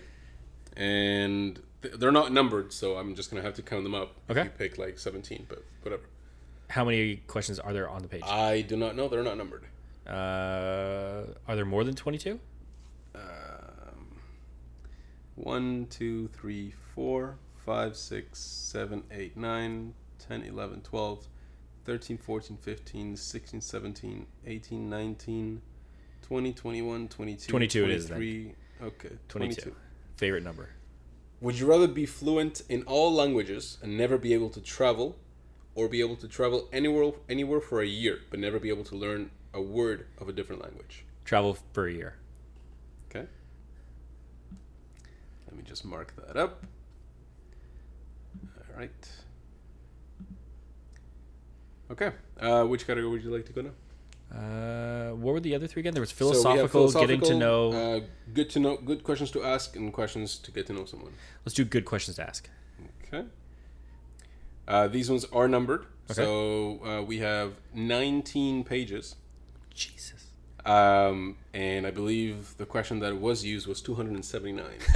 And 0.76 1.60
th- 1.82 1.94
they're 1.96 2.12
not 2.12 2.32
numbered, 2.32 2.74
so 2.74 2.98
I'm 2.98 3.16
just 3.16 3.30
gonna 3.30 3.44
have 3.44 3.54
to 3.56 3.62
count 3.62 3.84
them 3.84 3.94
up. 3.96 4.16
Okay. 4.30 4.42
If 4.42 4.46
you 4.48 4.52
pick 4.58 4.78
like 4.78 4.98
17, 4.98 5.46
but 5.48 5.64
whatever. 5.84 6.04
How 6.70 6.84
many 6.84 7.18
questions 7.28 7.60
are 7.60 7.74
there 7.74 7.88
on 7.90 8.02
the 8.02 8.08
page? 8.08 8.24
I 8.26 8.62
do 8.62 8.76
not 8.76 8.96
know. 8.96 9.08
They're 9.08 9.22
not 9.24 9.38
numbered. 9.38 9.66
Uh, 10.08 11.26
are 11.48 11.56
there 11.56 11.66
more 11.66 11.84
than 11.84 11.94
twenty-two? 11.96 12.40
Um, 13.16 14.18
one, 15.36 15.86
two, 15.90 16.28
three, 16.30 16.74
four, 16.96 17.38
five, 17.66 17.96
six, 17.96 18.40
seven, 18.40 19.04
eight, 19.12 19.38
nine, 19.38 19.94
10, 20.28 20.44
11, 20.44 20.82
12, 20.82 21.28
13, 21.86 22.18
14, 22.18 22.58
15, 22.58 23.18
16, 23.18 23.62
17, 23.62 24.26
18, 24.46 24.90
19, 24.90 25.62
20, 26.22 26.54
21, 26.54 27.08
22, 27.08 27.52
22 27.52 27.84
it 27.84 27.90
is 27.92 28.08
then. 28.08 28.18
23. 28.18 28.56
Okay, 28.82 29.10
22. 29.28 29.62
22. 29.62 29.76
Favorite 30.18 30.44
number. 30.44 30.70
Would 31.42 31.60
you 31.60 31.66
rather 31.68 31.88
be 31.88 32.06
fluent 32.06 32.62
in 32.70 32.84
all 32.84 33.14
languages 33.14 33.78
and 33.82 33.98
never 33.98 34.18
be 34.18 34.34
able 34.34 34.50
to 34.52 34.62
travel, 34.62 35.18
or 35.76 35.90
be 35.90 36.00
able 36.00 36.16
to 36.18 36.28
travel 36.28 36.70
anywhere 36.72 37.12
anywhere 37.28 37.60
for 37.60 37.82
a 37.82 37.86
year, 37.86 38.20
but 38.30 38.40
never 38.40 38.60
be 38.60 38.70
able 38.70 38.84
to 38.86 38.96
learn 38.96 39.32
a 39.54 39.62
word 39.62 40.06
of 40.18 40.30
a 40.30 40.34
different 40.34 40.62
language. 40.62 41.04
Travel 41.26 41.58
for 41.74 41.88
a 41.88 41.92
year. 41.92 42.16
Okay. 43.10 43.28
Let 45.48 45.58
me 45.58 45.64
just 45.64 45.84
mark 45.84 46.14
that 46.16 46.38
up. 46.38 46.64
All 48.58 48.80
right. 48.80 49.10
Okay. 51.92 52.12
Uh, 52.40 52.64
which 52.66 52.88
category 52.88 53.10
would 53.12 53.24
you 53.24 53.30
like 53.32 53.46
to 53.46 53.54
go 53.54 53.62
now? 53.62 53.72
Uh, 54.36 55.12
what 55.16 55.34
were 55.34 55.40
the 55.40 55.54
other 55.54 55.68
three 55.68 55.82
again? 55.82 55.94
There 55.94 56.02
was 56.02 56.10
So 56.10 56.16
philosophical, 56.16 56.92
getting 56.92 57.22
to 57.22 57.36
know. 57.36 57.72
uh, 57.72 58.00
good 58.34 58.50
to 58.52 58.60
know, 58.60 58.78
good 58.78 59.04
questions 59.04 59.30
to 59.32 59.44
ask, 59.44 59.76
and 59.76 59.94
questions 59.94 60.38
to 60.40 60.52
get 60.52 60.66
to 60.68 60.74
know 60.74 60.86
someone. 60.86 61.14
Let's 61.46 61.54
do 61.54 61.64
good 61.66 61.86
questions 61.86 62.16
to 62.18 62.24
ask. 62.28 62.50
Okay. 63.08 63.26
Uh, 64.68 64.88
these 64.88 65.10
ones 65.10 65.26
are 65.32 65.48
numbered, 65.48 65.86
Okay. 66.10 66.16
so 66.16 66.80
uh, 66.84 67.02
we 67.04 67.20
have 67.20 67.54
19 67.76 68.64
pages, 68.64 69.16
Jesus. 69.76 70.28
um, 70.66 71.36
and 71.54 71.86
I 71.86 71.92
believe 71.92 72.56
the 72.58 72.66
question 72.66 73.00
that 73.00 73.18
was 73.18 73.44
used 73.46 73.68
was 73.68 73.82
279. 73.82 74.66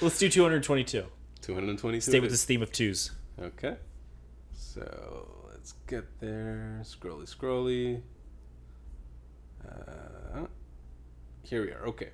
Let's 0.00 0.18
do 0.18 0.28
222. 0.28 1.06
222. 1.40 2.00
Stay 2.10 2.20
with 2.20 2.30
this 2.30 2.44
theme 2.44 2.62
of 2.62 2.70
twos. 2.70 3.10
Okay. 3.40 3.76
So 4.54 5.26
let's 5.66 5.74
get 5.88 6.20
there. 6.20 6.80
Scrolly, 6.84 7.26
scrolly. 7.26 8.00
Uh, 9.68 10.46
here 11.42 11.62
we 11.62 11.72
are. 11.72 11.84
Okay. 11.88 12.10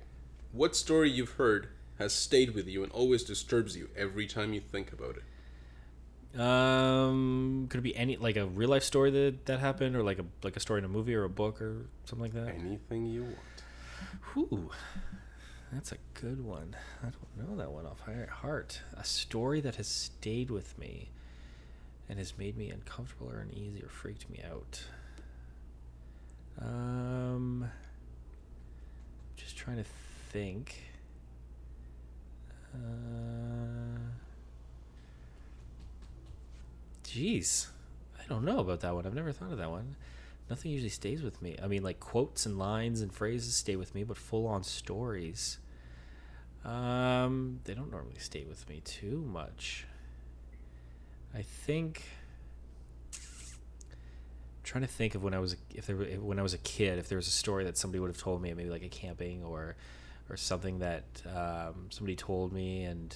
What 0.51 0.75
story 0.75 1.11
you've 1.11 1.33
heard 1.33 1.67
has 1.99 2.13
stayed 2.13 2.55
with 2.55 2.67
you 2.67 2.81
and 2.81 2.91
always 2.91 3.23
disturbs 3.23 3.77
you 3.77 3.89
every 3.95 4.25
time 4.25 4.53
you 4.53 4.61
think 4.71 4.91
about 4.91 5.17
it? 5.17 6.39
Um, 6.39 7.67
could 7.69 7.77
it 7.77 7.83
be 7.83 7.95
any 7.95 8.17
like 8.17 8.37
a 8.37 8.47
real 8.47 8.69
life 8.69 8.83
story 8.83 9.11
that 9.11 9.45
that 9.45 9.59
happened, 9.59 9.95
or 9.95 10.01
like 10.01 10.17
a 10.17 10.25
like 10.41 10.55
a 10.55 10.59
story 10.59 10.79
in 10.79 10.85
a 10.85 10.87
movie 10.89 11.13
or 11.13 11.23
a 11.23 11.29
book 11.29 11.61
or 11.61 11.85
something 12.05 12.23
like 12.23 12.33
that? 12.33 12.55
Anything 12.55 13.05
you 13.05 13.21
want. 13.21 13.37
Whew, 14.33 14.71
that's 15.71 15.91
a 15.91 15.97
good 16.15 16.43
one. 16.43 16.75
I 17.03 17.09
don't 17.11 17.49
know 17.49 17.55
that 17.57 17.71
one 17.71 17.85
off 17.85 18.01
heart. 18.41 18.81
A 18.97 19.03
story 19.03 19.61
that 19.61 19.75
has 19.75 19.87
stayed 19.87 20.49
with 20.49 20.75
me 20.79 21.11
and 22.09 22.19
has 22.19 22.37
made 22.37 22.57
me 22.57 22.69
uncomfortable 22.69 23.31
or 23.31 23.39
uneasy 23.39 23.81
or 23.81 23.89
freaked 23.89 24.29
me 24.29 24.41
out. 24.49 24.83
Um, 26.61 27.69
just 29.35 29.57
trying 29.57 29.77
to 29.77 29.85
think. 30.29 30.83
Uh, 32.73 33.99
jeez, 37.03 37.67
I 38.19 38.23
don't 38.27 38.43
know 38.43 38.59
about 38.59 38.81
that 38.81 38.93
one. 38.95 39.05
I've 39.05 39.13
never 39.13 39.31
thought 39.31 39.51
of 39.51 39.57
that 39.57 39.69
one. 39.69 39.95
Nothing 40.49 40.71
usually 40.71 40.89
stays 40.89 41.21
with 41.21 41.41
me. 41.41 41.57
I 41.63 41.67
mean, 41.67 41.83
like 41.83 41.99
quotes 41.99 42.45
and 42.45 42.57
lines 42.59 43.01
and 43.01 43.13
phrases 43.13 43.55
stay 43.55 43.75
with 43.75 43.95
me, 43.95 44.03
but 44.03 44.17
full-on 44.17 44.63
stories, 44.63 45.57
um, 46.65 47.59
they 47.63 47.73
don't 47.73 47.91
normally 47.91 48.19
stay 48.19 48.43
with 48.43 48.67
me 48.67 48.81
too 48.83 49.23
much. 49.31 49.85
I 51.33 51.41
think. 51.41 52.03
trying 54.63 54.81
to 54.81 54.87
think 54.87 55.13
of 55.13 55.21
when 55.21 55.33
I 55.33 55.39
was 55.39 55.57
if 55.71 55.85
there 55.85 56.01
if- 56.03 56.19
when 56.21 56.39
I 56.39 56.41
was 56.41 56.53
a 56.53 56.57
kid, 56.59 56.97
if 56.97 57.09
there 57.09 57.17
was 57.17 57.27
a 57.27 57.31
story 57.31 57.63
that 57.65 57.77
somebody 57.77 57.99
would 57.99 58.07
have 58.09 58.17
told 58.17 58.41
me, 58.41 58.53
maybe 58.53 58.69
like 58.69 58.83
a 58.83 58.89
camping 58.89 59.43
or 59.43 59.75
or 60.29 60.37
something 60.37 60.79
that 60.79 61.03
um, 61.27 61.87
somebody 61.89 62.15
told 62.15 62.53
me, 62.53 62.83
and 62.83 63.15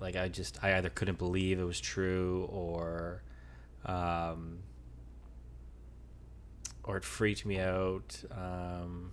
like 0.00 0.16
I 0.16 0.28
just 0.28 0.58
I 0.62 0.74
either 0.76 0.90
couldn't 0.90 1.18
believe 1.18 1.58
it 1.60 1.64
was 1.64 1.80
true 1.80 2.48
or 2.50 3.22
um, 3.86 4.58
or 6.82 6.96
it 6.96 7.04
freaked 7.04 7.46
me 7.46 7.58
out. 7.60 8.20
Um, 8.30 9.12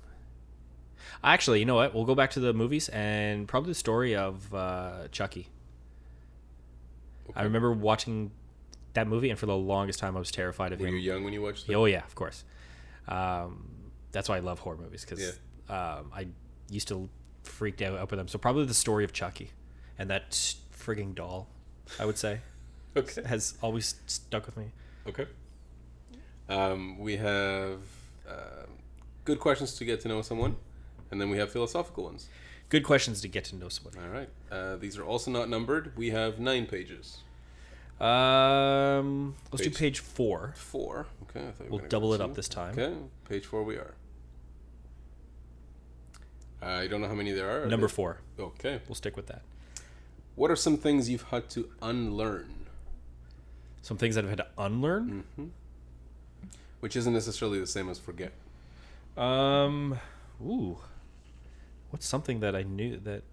actually, 1.23 1.60
you 1.60 1.65
know 1.65 1.76
what? 1.76 1.94
We'll 1.94 2.06
go 2.06 2.15
back 2.15 2.32
to 2.32 2.40
the 2.40 2.53
movies 2.53 2.90
and 2.90 3.48
probably 3.48 3.72
the 3.72 3.76
story 3.76 4.15
of 4.15 4.53
uh, 4.53 5.07
Chucky. 5.11 5.48
I 7.35 7.43
remember 7.43 7.72
watching 7.72 8.31
that 8.93 9.07
movie, 9.07 9.30
and 9.30 9.39
for 9.39 9.45
the 9.45 9.56
longest 9.56 9.99
time, 9.99 10.15
I 10.15 10.19
was 10.19 10.31
terrified 10.31 10.73
of 10.73 10.80
Were 10.80 10.88
him. 10.88 10.93
Were 10.93 10.99
you 10.99 11.11
young 11.14 11.23
when 11.23 11.34
you 11.34 11.41
watched 11.41 11.69
it? 11.69 11.76
Oh 11.76 11.85
yeah, 11.85 12.03
of 12.03 12.15
course. 12.15 12.43
Um, 13.07 13.69
that's 14.11 14.30
why 14.30 14.38
I 14.38 14.39
love 14.39 14.60
horror 14.60 14.77
movies 14.77 15.06
because 15.06 15.39
um, 15.69 16.11
I 16.14 16.27
used 16.69 16.88
to 16.89 17.10
freak 17.43 17.81
out 17.81 18.10
with 18.11 18.18
them. 18.18 18.27
So 18.27 18.38
probably 18.38 18.65
the 18.65 18.73
story 18.73 19.03
of 19.03 19.14
Chucky 19.14 19.52
and 19.98 20.10
that 20.10 20.31
frigging 20.31 21.15
doll, 21.15 21.48
I 21.99 22.06
would 22.06 22.18
say, 22.18 22.41
Okay. 22.98 23.23
has 23.23 23.57
always 23.61 23.95
stuck 24.06 24.45
with 24.45 24.57
me. 24.57 24.72
Okay. 25.07 25.26
Um, 26.49 26.99
we 26.99 27.15
have 27.18 27.80
uh, 28.30 28.65
good 29.23 29.39
questions 29.39 29.73
to 29.76 29.85
get 29.85 30.02
to 30.02 30.07
know 30.10 30.22
someone, 30.22 30.57
and 31.10 31.22
then 31.22 31.30
we 31.30 31.38
have 31.38 31.52
philosophical 31.52 32.03
ones. 32.03 32.27
Good 32.72 32.84
questions 32.85 33.19
to 33.19 33.27
get 33.27 33.43
to 33.45 33.56
know 33.57 33.68
someone. 33.68 33.93
All 34.02 34.10
right. 34.10 34.30
Uh, 34.49 34.77
these 34.77 34.98
are 34.98 35.03
also 35.03 35.30
not 35.30 35.49
numbered. 35.49 35.91
We 35.98 36.11
have 36.11 36.39
nine 36.39 36.65
pages. 36.65 37.18
Um, 37.99 39.35
let's 39.52 39.61
do 39.61 39.69
Page- 39.69 39.77
page 39.77 39.99
four. 39.99 40.53
Four. 40.56 41.06
Okay. 41.23 41.48
I 41.49 41.52
thought 41.52 41.69
we 41.69 41.77
we'll 41.77 41.88
double 41.89 42.14
it 42.14 42.22
up 42.22 42.34
this 42.34 42.48
time. 42.48 42.72
Okay. 42.72 42.95
Page 43.27 43.45
four 43.45 43.64
we 43.64 43.76
are. 43.76 43.93
I 46.61 46.88
don't 46.88 47.02
know 47.02 47.10
how 47.10 47.14
many 47.14 47.34
there 47.34 47.49
are. 47.49 47.64
Are 47.64 47.68
Number 47.68 47.89
four. 47.89 48.19
Okay. 48.39 48.80
We'll 48.88 48.95
stick 48.95 49.18
with 49.18 49.27
that. 49.27 49.41
What 50.35 50.49
are 50.49 50.56
some 50.56 50.77
things 50.77 51.10
you've 51.10 51.23
had 51.23 51.49
to 51.49 51.69
unlearn? 51.81 52.68
Some 53.81 53.98
things 53.98 54.15
that 54.15 54.23
I've 54.23 54.30
had 54.30 54.38
to 54.38 54.48
unlearn. 54.57 55.26
Which 56.80 56.95
isn't 56.95 57.11
necessarily 57.14 57.60
the 57.60 57.68
same 57.68 57.89
as 57.89 57.99
forget. 57.99 58.31
Um, 59.18 59.99
ooh, 60.41 60.77
what's 61.91 62.05
something 62.07 62.39
that 62.39 62.55
I 62.55 62.63
knew 62.63 62.97
that 62.97 63.23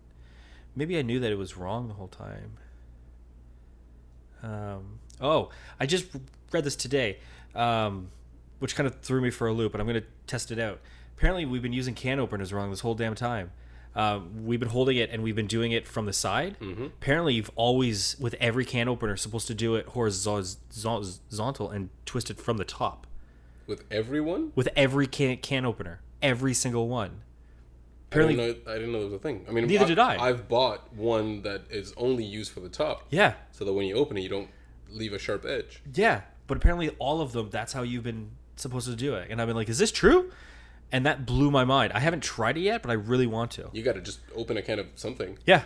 maybe 0.77 0.99
I 0.99 1.03
knew 1.03 1.19
that 1.21 1.33
it 1.33 1.39
was 1.39 1.57
wrong 1.57 1.89
the 1.89 1.95
whole 1.95 2.09
time. 2.09 2.53
Um, 4.43 5.01
oh, 5.21 5.51
I 5.81 5.87
just 5.87 6.07
read 6.53 6.65
this 6.65 6.77
today, 6.77 7.19
um, 7.55 8.11
which 8.59 8.77
kind 8.77 8.87
of 8.87 9.01
threw 9.01 9.21
me 9.21 9.31
for 9.31 9.49
a 9.49 9.53
loop, 9.53 9.75
and 9.75 9.81
I'm 9.81 9.87
going 9.89 10.01
to 10.01 10.07
test 10.27 10.51
it 10.51 10.59
out. 10.59 10.81
Apparently, 11.17 11.45
we've 11.45 11.63
been 11.63 11.73
using 11.73 11.95
can 11.95 12.21
openers 12.21 12.53
wrong 12.53 12.71
this 12.71 12.81
whole 12.81 12.95
damn 12.95 13.15
time. 13.17 13.51
Um, 13.97 14.47
we've 14.47 14.61
been 14.61 14.69
holding 14.69 14.97
it 14.97 15.11
and 15.11 15.25
we've 15.25 15.35
been 15.35 15.49
doing 15.49 15.73
it 15.73 15.89
from 15.89 16.07
the 16.07 16.13
side. 16.13 16.57
Apparently, 16.87 17.35
you've 17.35 17.51
always, 17.57 18.17
with 18.21 18.35
every 18.39 18.65
can 18.65 18.87
opener, 18.87 19.17
supposed 19.17 19.49
to 19.49 19.55
do 19.55 19.75
it 19.75 19.87
horizontal 19.87 21.71
and 21.71 21.89
twist 22.07 22.31
it 22.31 22.39
from 22.41 22.59
the 22.59 22.65
top 22.65 23.09
With 23.67 23.83
everyone? 23.91 24.53
with 24.55 24.69
every 24.77 25.09
can 25.09 25.39
can 25.39 25.65
opener, 25.67 26.01
every 26.23 26.55
single 26.55 26.87
one. 26.89 27.23
I 28.11 28.15
didn't, 28.15 28.31
Apparently, 28.33 28.63
know, 28.65 28.73
I 28.73 28.75
didn't 28.77 28.93
know 28.93 28.99
there 29.01 29.07
was 29.09 29.15
a 29.15 29.19
thing. 29.19 29.45
I 29.49 29.53
mean, 29.53 29.67
Neither 29.67 29.87
did 29.87 29.99
I. 29.99 30.17
I've 30.17 30.49
bought 30.49 30.93
one 30.95 31.43
that 31.43 31.63
is 31.71 31.93
only 31.97 32.25
used 32.25 32.53
for 32.53 32.61
the 32.61 32.69
top. 32.71 33.05
yeah, 33.11 33.35
So 33.53 33.65
that 33.67 33.73
when 33.75 33.87
you 33.87 33.97
open 33.97 34.17
it, 34.17 34.23
you 34.23 34.29
don't 34.31 34.49
leave 34.91 35.13
a 35.13 35.19
sharp 35.19 35.45
edge. 35.45 35.83
yeah. 35.95 36.23
But 36.47 36.57
apparently, 36.57 36.89
all 36.99 37.21
of 37.21 37.33
them, 37.33 37.51
that's 37.51 37.75
how 37.75 37.83
you've 37.83 38.05
been 38.05 38.31
supposed 38.57 38.89
to 38.89 38.97
do 38.97 39.15
it. 39.15 39.29
And 39.31 39.39
I've 39.39 39.47
been 39.47 39.57
like, 39.57 39.69
is 39.69 39.77
this 39.77 39.93
true? 39.93 40.33
And 40.91 41.05
that 41.05 41.27
blew 41.27 41.51
my 41.51 41.65
mind. 41.67 41.93
I 41.93 42.01
haven't 42.01 42.23
tried 42.23 42.57
it 42.57 42.61
yet, 42.63 42.81
but 42.81 42.89
I 42.89 42.95
really 42.95 43.27
want 43.27 43.51
to. 43.53 43.69
You 43.75 43.83
got 43.83 43.97
to 43.97 44.01
just 44.01 44.21
open 44.35 44.57
a 44.57 44.63
can 44.63 44.79
of 44.79 44.87
something. 44.95 45.37
Yeah. 45.45 45.65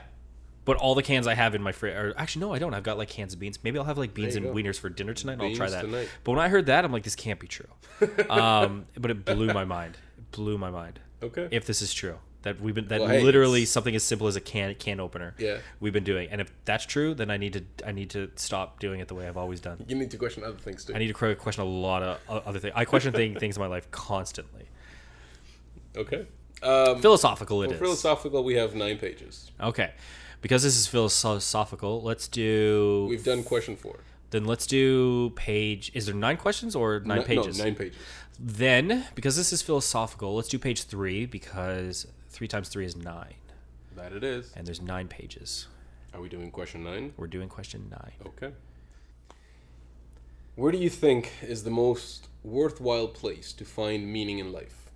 But 0.64 0.76
all 0.78 0.96
the 0.96 1.02
cans 1.04 1.28
I 1.28 1.34
have 1.34 1.54
in 1.54 1.62
my 1.62 1.70
fridge, 1.70 1.94
or 1.94 2.14
actually 2.16 2.40
no, 2.40 2.52
I 2.52 2.58
don't. 2.58 2.74
I've 2.74 2.82
got 2.82 2.98
like 2.98 3.08
cans 3.08 3.32
of 3.32 3.38
beans. 3.38 3.60
Maybe 3.62 3.78
I'll 3.78 3.84
have 3.84 3.96
like 3.98 4.12
beans 4.14 4.34
and 4.34 4.46
go. 4.46 4.52
wieners 4.52 4.76
for 4.76 4.88
dinner 4.88 5.14
tonight. 5.14 5.34
and 5.34 5.42
I'll 5.42 5.54
try 5.54 5.70
that. 5.70 5.82
tonight. 5.82 6.08
But 6.24 6.32
when 6.32 6.40
I 6.40 6.48
heard 6.48 6.66
that, 6.66 6.84
I'm 6.84 6.90
like, 6.90 7.04
this 7.04 7.14
can't 7.14 7.38
be 7.38 7.46
true. 7.46 7.68
um, 8.28 8.86
but 8.98 9.12
it 9.12 9.24
blew 9.24 9.52
my 9.52 9.64
mind. 9.64 9.96
It 10.18 10.32
blew 10.32 10.58
my 10.58 10.70
mind. 10.70 10.98
Okay. 11.22 11.46
If 11.52 11.64
this 11.66 11.80
is 11.82 11.94
true, 11.94 12.18
that 12.42 12.60
we've 12.60 12.74
been 12.74 12.88
that 12.88 13.00
Well, 13.00 13.08
hey, 13.10 13.22
literally 13.22 13.64
something 13.64 13.94
as 13.94 14.02
simple 14.02 14.26
as 14.26 14.36
a 14.36 14.40
can 14.40 14.74
can 14.74 15.00
opener. 15.00 15.34
Yeah. 15.38 15.58
We've 15.80 15.92
been 15.92 16.04
doing, 16.04 16.28
and 16.30 16.40
if 16.40 16.50
that's 16.64 16.84
true, 16.86 17.14
then 17.14 17.30
I 17.30 17.36
need 17.36 17.52
to 17.54 17.64
I 17.86 17.92
need 17.92 18.10
to 18.10 18.30
stop 18.36 18.80
doing 18.80 19.00
it 19.00 19.08
the 19.08 19.14
way 19.14 19.26
I've 19.28 19.36
always 19.36 19.60
done. 19.60 19.84
you 19.88 19.96
need 19.96 20.10
to 20.10 20.16
question 20.18 20.42
other 20.44 20.56
things 20.58 20.84
too. 20.84 20.94
I 20.94 20.98
need 20.98 21.08
to 21.14 21.34
question 21.36 21.62
a 21.62 21.66
lot 21.66 22.02
of 22.02 22.18
other 22.28 22.58
things. 22.58 22.72
I 22.76 22.84
question 22.84 23.12
thing, 23.12 23.38
things 23.38 23.56
in 23.56 23.60
my 23.60 23.66
life 23.68 23.90
constantly. 23.90 24.66
okay. 25.96 26.26
Um, 26.62 27.00
Philosophical 27.02 27.62
it 27.64 27.68
for 27.68 27.74
is. 27.74 27.80
philosophical, 27.80 28.44
we 28.44 28.54
have 28.54 28.76
nine 28.76 28.96
pages. 28.96 29.50
okay, 29.60 29.90
because 30.42 30.62
this 30.62 30.76
is 30.78 30.86
philosophical. 30.86 32.00
Let's 32.02 32.28
do. 32.28 33.06
We've 33.10 33.24
done 33.24 33.42
question 33.42 33.74
four. 33.74 33.98
Then 34.30 34.44
let's 34.44 34.66
do 34.66 35.30
page. 35.30 35.90
Is 35.92 36.06
there 36.06 36.14
nine 36.14 36.36
questions 36.36 36.76
or 36.76 37.00
nine 37.00 37.18
No- 37.18 37.24
pages? 37.24 37.58
No, 37.58 37.64
nine 37.64 37.74
pages. 37.74 37.96
Then, 38.38 39.04
because 39.16 39.36
this 39.36 39.52
is 39.52 39.60
philosophical, 39.60 40.34
let's 40.36 40.48
do 40.48 40.58
page 40.58 40.84
three 40.84 41.26
because 41.26 42.06
three 42.32 42.48
times 42.48 42.68
three 42.68 42.84
is 42.86 42.96
nine, 42.96 43.34
That 43.94 44.12
it 44.12 44.24
is. 44.24 44.52
and 44.56 44.66
there's 44.66 44.80
nine 44.80 45.06
pages. 45.08 45.68
Are 46.14 46.20
we 46.20 46.28
doing 46.28 46.50
question 46.50 46.82
nine? 46.82 47.12
We're 47.16 47.26
doing 47.26 47.48
question 47.48 47.88
nine. 47.90 48.12
Okay. 48.26 48.52
Where 50.56 50.72
do 50.72 50.78
you 50.78 50.90
think 50.90 51.30
is 51.42 51.64
the 51.64 51.70
most 51.70 52.28
worthwhile 52.42 53.08
place 53.08 53.52
to 53.54 53.64
find 53.64 54.12
meaning 54.12 54.38
in 54.38 54.52
life? 54.52 54.90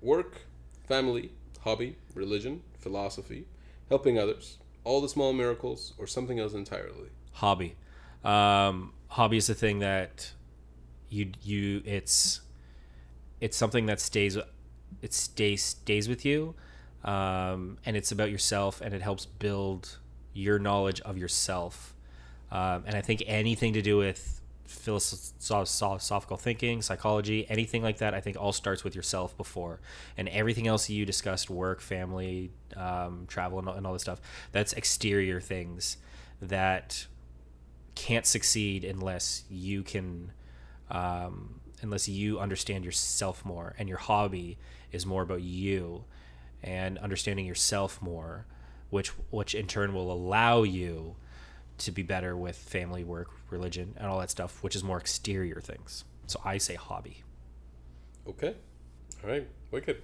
Work, 0.00 0.42
family, 0.86 1.30
hobby, 1.60 1.96
religion, 2.14 2.62
philosophy, 2.78 3.46
helping 3.88 4.18
others, 4.18 4.58
all 4.82 5.00
the 5.00 5.08
small 5.08 5.32
miracles, 5.32 5.94
or 5.98 6.06
something 6.06 6.38
else 6.40 6.54
entirely? 6.54 7.10
Hobby. 7.32 7.76
Um, 8.24 8.92
hobby 9.08 9.36
is 9.36 9.46
the 9.46 9.54
thing 9.54 9.78
that 9.80 10.32
you 11.10 11.32
you 11.42 11.82
it's 11.84 12.40
it's 13.40 13.56
something 13.56 13.86
that 13.86 14.00
stays 14.00 14.36
it 15.02 15.12
stays 15.12 15.62
stays 15.62 16.08
with 16.08 16.24
you, 16.24 16.54
um, 17.04 17.78
and 17.84 17.96
it's 17.96 18.12
about 18.12 18.30
yourself, 18.30 18.80
and 18.80 18.94
it 18.94 19.02
helps 19.02 19.26
build 19.26 19.98
your 20.32 20.58
knowledge 20.58 21.00
of 21.02 21.16
yourself. 21.16 21.94
Um, 22.50 22.84
and 22.86 22.94
I 22.94 23.00
think 23.00 23.22
anything 23.26 23.72
to 23.74 23.82
do 23.82 23.96
with 23.96 24.40
philosophical 24.66 26.36
thinking, 26.36 26.82
psychology, 26.82 27.46
anything 27.48 27.82
like 27.82 27.98
that, 27.98 28.14
I 28.14 28.20
think 28.20 28.36
all 28.38 28.52
starts 28.52 28.82
with 28.84 28.94
yourself 28.94 29.36
before, 29.36 29.80
and 30.16 30.28
everything 30.28 30.66
else 30.66 30.88
you 30.88 31.04
discussed, 31.04 31.50
work, 31.50 31.80
family, 31.80 32.50
um, 32.76 33.24
travel, 33.28 33.58
and 33.58 33.68
all, 33.68 33.74
and 33.74 33.86
all 33.86 33.92
this 33.92 34.02
stuff, 34.02 34.20
that's 34.52 34.72
exterior 34.72 35.40
things 35.40 35.98
that 36.40 37.06
can't 37.94 38.26
succeed 38.26 38.84
unless 38.84 39.44
you 39.50 39.82
can, 39.82 40.32
um, 40.90 41.60
unless 41.82 42.08
you 42.08 42.38
understand 42.38 42.84
yourself 42.84 43.44
more, 43.44 43.74
and 43.78 43.88
your 43.88 43.98
hobby 43.98 44.58
is 44.92 45.04
more 45.04 45.22
about 45.22 45.42
you, 45.42 46.04
and 46.62 46.98
understanding 46.98 47.46
yourself 47.46 48.00
more, 48.00 48.46
which 48.90 49.08
which 49.30 49.54
in 49.54 49.66
turn 49.66 49.94
will 49.94 50.12
allow 50.12 50.62
you 50.62 51.16
to 51.78 51.90
be 51.90 52.02
better 52.02 52.36
with 52.36 52.56
family, 52.56 53.04
work, 53.04 53.28
religion, 53.50 53.94
and 53.96 54.06
all 54.06 54.20
that 54.20 54.30
stuff, 54.30 54.62
which 54.62 54.76
is 54.76 54.84
more 54.84 54.98
exterior 54.98 55.60
things. 55.60 56.04
So 56.26 56.40
I 56.44 56.58
say 56.58 56.74
hobby. 56.74 57.22
Okay. 58.26 58.54
All 59.22 59.30
right. 59.30 59.46
Wicked. 59.70 60.02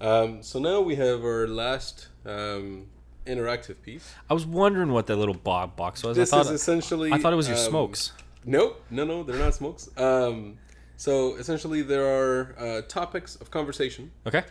Um, 0.00 0.42
so 0.42 0.58
now 0.58 0.80
we 0.80 0.96
have 0.96 1.24
our 1.24 1.46
last 1.46 2.08
um, 2.26 2.86
interactive 3.26 3.80
piece. 3.82 4.12
I 4.28 4.34
was 4.34 4.44
wondering 4.44 4.92
what 4.92 5.06
that 5.06 5.16
little 5.16 5.34
bo- 5.34 5.68
box 5.68 6.02
was. 6.02 6.16
This 6.16 6.32
I 6.32 6.38
thought 6.38 6.46
is 6.46 6.60
essentially. 6.60 7.12
I 7.12 7.18
thought 7.18 7.32
it 7.32 7.36
was 7.36 7.48
your 7.48 7.56
um, 7.56 7.64
smokes. 7.64 8.12
Nope. 8.44 8.84
No, 8.90 9.04
no, 9.04 9.22
they're 9.22 9.38
not 9.38 9.54
smokes. 9.54 9.88
Um, 9.96 10.58
so 10.96 11.34
essentially, 11.36 11.82
there 11.82 12.06
are 12.06 12.54
uh, 12.58 12.82
topics 12.82 13.36
of 13.36 13.50
conversation 13.50 14.10
Okay. 14.26 14.42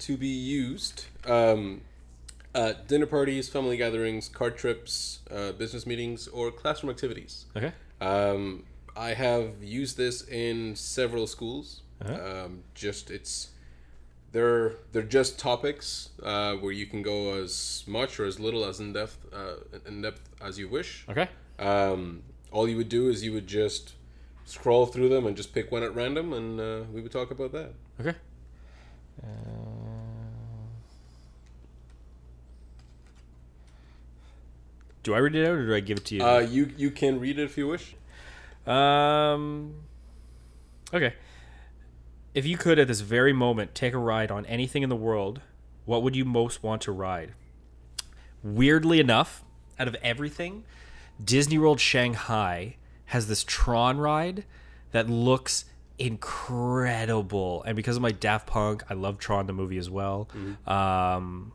to 0.00 0.16
be 0.16 0.28
used 0.28 1.06
um, 1.26 1.82
at 2.54 2.88
dinner 2.88 3.06
parties, 3.06 3.48
family 3.48 3.76
gatherings, 3.76 4.28
card 4.28 4.56
trips, 4.56 5.20
uh, 5.30 5.52
business 5.52 5.86
meetings, 5.86 6.28
or 6.28 6.50
classroom 6.50 6.90
activities. 6.90 7.46
Okay. 7.56 7.72
Um, 8.00 8.64
I 8.96 9.14
have 9.14 9.62
used 9.62 9.96
this 9.96 10.26
in 10.26 10.74
several 10.76 11.26
schools. 11.26 11.82
Uh-huh. 12.00 12.44
Um, 12.44 12.62
just 12.74 13.10
it's 13.10 13.50
they're 14.32 14.74
they're 14.92 15.02
just 15.02 15.38
topics 15.38 16.10
uh, 16.22 16.54
where 16.54 16.72
you 16.72 16.86
can 16.86 17.02
go 17.02 17.34
as 17.34 17.82
much 17.86 18.20
or 18.20 18.24
as 18.24 18.38
little 18.38 18.64
as 18.64 18.78
in 18.78 18.92
depth 18.92 19.18
uh, 19.32 19.54
in 19.86 20.02
depth 20.02 20.28
as 20.40 20.58
you 20.58 20.68
wish. 20.68 21.04
Okay. 21.08 21.28
Um, 21.58 22.22
all 22.52 22.68
you 22.68 22.76
would 22.76 22.88
do 22.88 23.08
is 23.08 23.24
you 23.24 23.32
would 23.32 23.46
just 23.46 23.94
scroll 24.48 24.86
through 24.86 25.08
them 25.08 25.26
and 25.26 25.36
just 25.36 25.52
pick 25.52 25.70
one 25.70 25.82
at 25.82 25.94
random, 25.94 26.32
and 26.32 26.60
uh, 26.60 26.80
we 26.92 27.00
would 27.00 27.12
talk 27.12 27.30
about 27.30 27.52
that. 27.52 27.72
Okay. 28.00 28.14
do 35.08 35.14
I 35.14 35.18
read 35.18 35.34
it 35.34 35.46
out 35.46 35.52
or 35.52 35.66
do 35.66 35.74
I 35.74 35.80
give 35.80 35.98
it 35.98 36.04
to 36.06 36.14
you? 36.16 36.22
Uh, 36.22 36.38
you 36.40 36.70
you 36.76 36.90
can 36.90 37.18
read 37.18 37.38
it 37.38 37.44
if 37.44 37.56
you 37.56 37.66
wish. 37.66 37.96
Um. 38.66 39.74
Okay. 40.92 41.14
If 42.34 42.46
you 42.46 42.56
could 42.56 42.78
at 42.78 42.88
this 42.88 43.00
very 43.00 43.32
moment 43.32 43.74
take 43.74 43.94
a 43.94 43.98
ride 43.98 44.30
on 44.30 44.44
anything 44.46 44.82
in 44.82 44.90
the 44.90 44.96
world, 44.96 45.40
what 45.86 46.02
would 46.02 46.14
you 46.14 46.24
most 46.24 46.62
want 46.62 46.82
to 46.82 46.92
ride? 46.92 47.32
Weirdly 48.42 49.00
enough, 49.00 49.44
out 49.78 49.88
of 49.88 49.96
everything, 50.02 50.64
Disney 51.22 51.58
World 51.58 51.80
Shanghai 51.80 52.76
has 53.08 53.26
this 53.26 53.44
Tron 53.44 53.98
ride 53.98 54.44
that 54.92 55.10
looks 55.10 55.64
incredible. 55.98 57.62
And 57.64 57.74
because 57.76 57.96
of 57.96 58.02
my 58.02 58.12
Daft 58.12 58.46
Punk, 58.46 58.84
I 58.88 58.94
love 58.94 59.18
Tron 59.18 59.46
the 59.46 59.52
movie 59.52 59.78
as 59.78 59.90
well. 59.90 60.28
Um, 60.66 61.52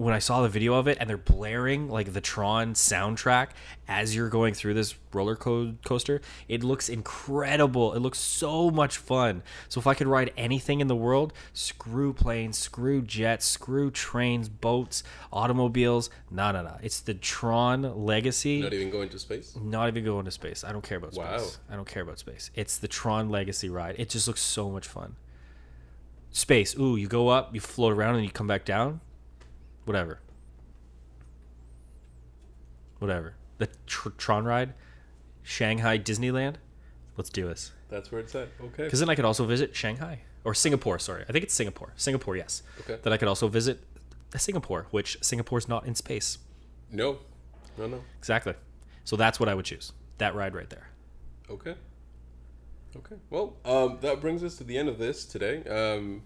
when 0.00 0.14
I 0.14 0.18
saw 0.18 0.42
the 0.42 0.48
video 0.48 0.74
of 0.74 0.88
it 0.88 0.98
and 1.00 1.08
they're 1.08 1.16
blaring 1.16 1.88
like 1.88 2.12
the 2.12 2.20
Tron 2.20 2.74
soundtrack 2.74 3.48
as 3.86 4.14
you're 4.14 4.28
going 4.28 4.54
through 4.54 4.74
this 4.74 4.94
roller 5.12 5.36
co- 5.36 5.74
coaster, 5.84 6.20
it 6.48 6.64
looks 6.64 6.88
incredible. 6.88 7.92
It 7.94 8.00
looks 8.00 8.18
so 8.18 8.70
much 8.70 8.96
fun. 8.96 9.42
So 9.68 9.80
if 9.80 9.86
I 9.86 9.94
could 9.94 10.06
ride 10.06 10.32
anything 10.36 10.80
in 10.80 10.86
the 10.86 10.96
world, 10.96 11.32
screw 11.52 12.12
planes, 12.12 12.56
screw 12.56 13.02
jets, 13.02 13.46
screw 13.46 13.90
trains, 13.90 14.48
boats, 14.48 15.02
automobiles, 15.32 16.08
no, 16.30 16.52
no, 16.52 16.62
no. 16.62 16.76
It's 16.82 17.00
the 17.00 17.14
Tron 17.14 18.04
Legacy. 18.06 18.62
Not 18.62 18.72
even 18.72 18.90
going 18.90 19.08
to 19.10 19.18
space. 19.18 19.56
Not 19.60 19.88
even 19.88 20.04
going 20.04 20.24
to 20.24 20.30
space. 20.30 20.64
I 20.64 20.72
don't 20.72 20.84
care 20.84 20.98
about 20.98 21.14
space. 21.14 21.24
Wow. 21.24 21.46
I 21.70 21.76
don't 21.76 21.88
care 21.88 22.02
about 22.02 22.18
space. 22.18 22.50
It's 22.54 22.78
the 22.78 22.88
Tron 22.88 23.28
Legacy 23.28 23.68
ride. 23.68 23.96
It 23.98 24.08
just 24.08 24.26
looks 24.26 24.42
so 24.42 24.70
much 24.70 24.86
fun. 24.86 25.16
Space. 26.30 26.78
Ooh, 26.78 26.96
you 26.96 27.08
go 27.08 27.28
up, 27.28 27.54
you 27.54 27.60
float 27.60 27.92
around, 27.92 28.14
and 28.14 28.24
you 28.24 28.30
come 28.30 28.46
back 28.46 28.64
down. 28.64 29.00
Whatever. 29.90 30.20
Whatever. 33.00 33.34
The 33.58 33.68
tr- 33.88 34.10
Tron 34.10 34.44
ride, 34.44 34.72
Shanghai 35.42 35.98
Disneyland. 35.98 36.58
Let's 37.16 37.28
do 37.28 37.48
this. 37.48 37.72
That's 37.88 38.12
where 38.12 38.20
it's 38.20 38.32
at. 38.36 38.50
Okay. 38.60 38.84
Because 38.84 39.00
then 39.00 39.10
I 39.10 39.16
could 39.16 39.24
also 39.24 39.44
visit 39.46 39.74
Shanghai 39.74 40.20
or 40.44 40.54
Singapore. 40.54 41.00
Sorry, 41.00 41.24
I 41.28 41.32
think 41.32 41.42
it's 41.42 41.54
Singapore. 41.54 41.92
Singapore, 41.96 42.36
yes. 42.36 42.62
Okay. 42.82 43.00
Then 43.02 43.12
I 43.12 43.16
could 43.16 43.26
also 43.26 43.48
visit 43.48 43.82
Singapore, 44.36 44.86
which 44.92 45.18
Singapore's 45.22 45.68
not 45.68 45.84
in 45.86 45.96
space. 45.96 46.38
No. 46.92 47.18
No. 47.76 47.88
No. 47.88 48.04
Exactly. 48.16 48.54
So 49.02 49.16
that's 49.16 49.40
what 49.40 49.48
I 49.48 49.56
would 49.56 49.64
choose. 49.64 49.90
That 50.18 50.36
ride 50.36 50.54
right 50.54 50.70
there. 50.70 50.86
Okay. 51.50 51.74
Okay. 52.94 53.16
Well, 53.28 53.56
um, 53.64 53.98
that 54.02 54.20
brings 54.20 54.44
us 54.44 54.54
to 54.58 54.62
the 54.62 54.78
end 54.78 54.88
of 54.88 54.98
this 54.98 55.24
today. 55.24 55.64
Um, 55.64 56.22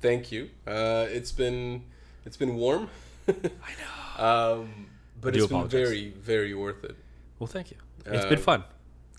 thank 0.00 0.32
you. 0.32 0.50
Uh, 0.66 1.06
it's 1.08 1.30
been 1.30 1.84
it's 2.24 2.36
been 2.36 2.56
warm. 2.56 2.88
I 3.28 3.32
know. 3.80 4.24
Um, 4.62 4.86
but 5.20 5.36
it's 5.36 5.46
been 5.46 5.68
very 5.68 6.10
very 6.10 6.54
worth 6.54 6.84
it. 6.84 6.96
Well, 7.38 7.46
thank 7.46 7.70
you. 7.70 7.76
It's 8.06 8.24
been 8.26 8.38
Um, 8.38 8.44
fun. 8.44 8.64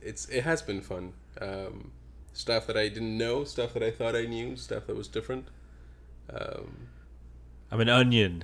It's 0.01 0.27
it 0.29 0.43
has 0.43 0.61
been 0.61 0.81
fun. 0.81 1.13
Um, 1.41 1.91
stuff 2.33 2.67
that 2.67 2.77
I 2.77 2.89
didn't 2.89 3.17
know, 3.17 3.43
stuff 3.43 3.73
that 3.73 3.83
I 3.83 3.91
thought 3.91 4.15
I 4.15 4.25
knew, 4.25 4.55
stuff 4.55 4.87
that 4.87 4.95
was 4.95 5.07
different. 5.07 5.47
Um, 6.29 6.87
I'm 7.71 7.79
an 7.81 7.89
onion. 7.89 8.43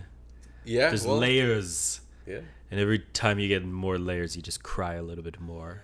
yeah. 0.66 0.88
There's 0.90 1.06
well, 1.06 1.18
layers. 1.18 2.02
Yeah. 2.26 2.42
And 2.72 2.80
every 2.80 3.00
time 3.00 3.40
you 3.40 3.48
get 3.48 3.66
more 3.66 3.98
layers, 3.98 4.36
you 4.36 4.42
just 4.42 4.62
cry 4.64 4.94
a 4.96 5.02
little 5.04 5.24
bit 5.24 5.40
more. 5.40 5.82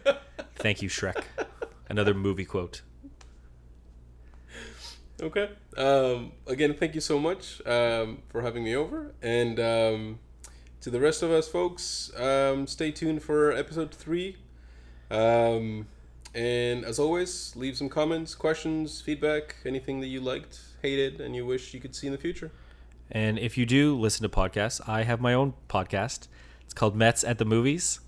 Thank 0.56 0.82
you, 0.82 0.88
Shrek. 0.88 1.22
Another 1.88 2.14
movie 2.14 2.44
quote. 2.44 2.82
Okay. 5.22 5.50
Um, 5.76 6.32
again, 6.46 6.74
thank 6.74 6.94
you 6.94 7.00
so 7.00 7.18
much 7.18 7.64
um, 7.66 8.22
for 8.28 8.42
having 8.42 8.64
me 8.64 8.74
over. 8.74 9.12
And 9.22 9.60
um, 9.60 10.18
to 10.80 10.90
the 10.90 11.00
rest 11.00 11.22
of 11.22 11.30
us, 11.30 11.48
folks, 11.48 12.10
um, 12.18 12.66
stay 12.66 12.90
tuned 12.90 13.22
for 13.22 13.52
episode 13.52 13.94
three. 13.94 14.36
Um, 15.10 15.86
and 16.34 16.84
as 16.84 16.98
always, 16.98 17.54
leave 17.54 17.76
some 17.76 17.88
comments, 17.88 18.34
questions, 18.34 19.00
feedback, 19.00 19.56
anything 19.64 20.00
that 20.00 20.08
you 20.08 20.20
liked, 20.20 20.60
hated, 20.82 21.20
and 21.20 21.36
you 21.36 21.46
wish 21.46 21.72
you 21.72 21.80
could 21.80 21.94
see 21.94 22.08
in 22.08 22.12
the 22.12 22.18
future. 22.18 22.50
And 23.10 23.38
if 23.38 23.56
you 23.56 23.66
do 23.66 23.98
listen 23.98 24.22
to 24.24 24.28
podcasts, 24.28 24.80
I 24.88 25.04
have 25.04 25.20
my 25.20 25.34
own 25.34 25.54
podcast. 25.68 26.26
It's 26.64 26.74
called 26.74 26.96
Mets 26.96 27.22
at 27.22 27.38
the 27.38 27.44
Movies. 27.44 28.00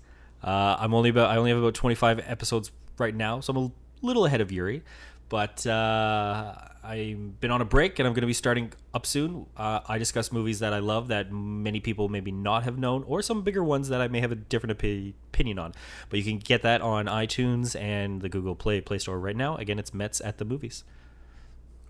Uh, 0.43 0.75
I'm 0.77 0.93
only 0.93 1.09
about 1.09 1.29
I 1.29 1.37
only 1.37 1.51
have 1.51 1.59
about 1.59 1.73
25 1.73 2.19
episodes 2.27 2.71
right 2.97 3.15
now, 3.15 3.39
so 3.39 3.53
I'm 3.53 3.57
a 3.57 3.71
little 4.01 4.25
ahead 4.25 4.41
of 4.41 4.51
Yuri. 4.51 4.83
But 5.29 5.65
uh, 5.65 6.55
I've 6.87 7.39
been 7.41 7.51
on 7.51 7.61
a 7.61 7.65
break, 7.65 7.99
and 7.99 8.07
I'm 8.07 8.13
going 8.13 8.21
to 8.21 8.27
be 8.27 8.33
starting 8.33 8.71
up 8.93 9.05
soon. 9.05 9.45
Uh, 9.57 9.81
I 9.87 9.97
discuss 9.97 10.31
movies 10.31 10.59
that 10.59 10.73
I 10.73 10.79
love 10.79 11.09
that 11.09 11.31
many 11.31 11.81
people 11.81 12.07
maybe 12.07 12.31
not 12.31 12.63
have 12.63 12.77
known, 12.77 13.03
or 13.03 13.21
some 13.21 13.41
bigger 13.41 13.63
ones 13.63 13.89
that 13.89 13.99
I 13.99 14.07
may 14.07 14.21
have 14.21 14.31
a 14.31 14.35
different 14.35 14.79
opi- 14.79 15.13
opinion 15.33 15.59
on. 15.59 15.73
But 16.09 16.19
you 16.19 16.25
can 16.25 16.37
get 16.37 16.61
that 16.61 16.81
on 16.81 17.07
iTunes 17.07 17.79
and 17.79 18.21
the 18.21 18.29
Google 18.29 18.55
Play 18.55 18.79
Play 18.79 18.99
Store 18.99 19.19
right 19.19 19.35
now. 19.35 19.57
Again, 19.57 19.79
it's 19.79 19.93
Mets 19.93 20.21
at 20.21 20.37
the 20.37 20.45
Movies. 20.45 20.85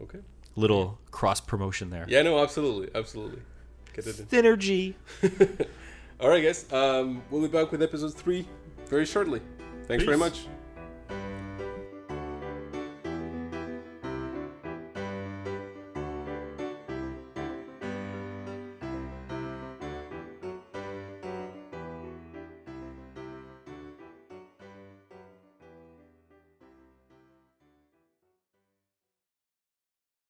Okay. 0.02 0.20
Little 0.56 1.00
cross 1.12 1.40
promotion 1.40 1.92
there. 1.92 2.06
Yeah, 2.08 2.24
no, 2.24 2.40
absolutely. 2.40 2.90
Absolutely. 2.96 3.42
Get 3.94 4.08
it 4.08 4.20
in. 4.20 4.26
Synergy. 4.26 4.96
All 6.20 6.30
right, 6.30 6.44
guys. 6.44 6.72
Um, 6.74 7.22
we'll 7.30 7.42
be 7.42 7.48
back 7.48 7.72
with 7.72 7.84
episode 7.84 8.16
three 8.16 8.48
very 8.88 9.06
shortly. 9.06 9.42
Thanks 9.88 10.04
very 10.04 10.18
much. 10.18 10.48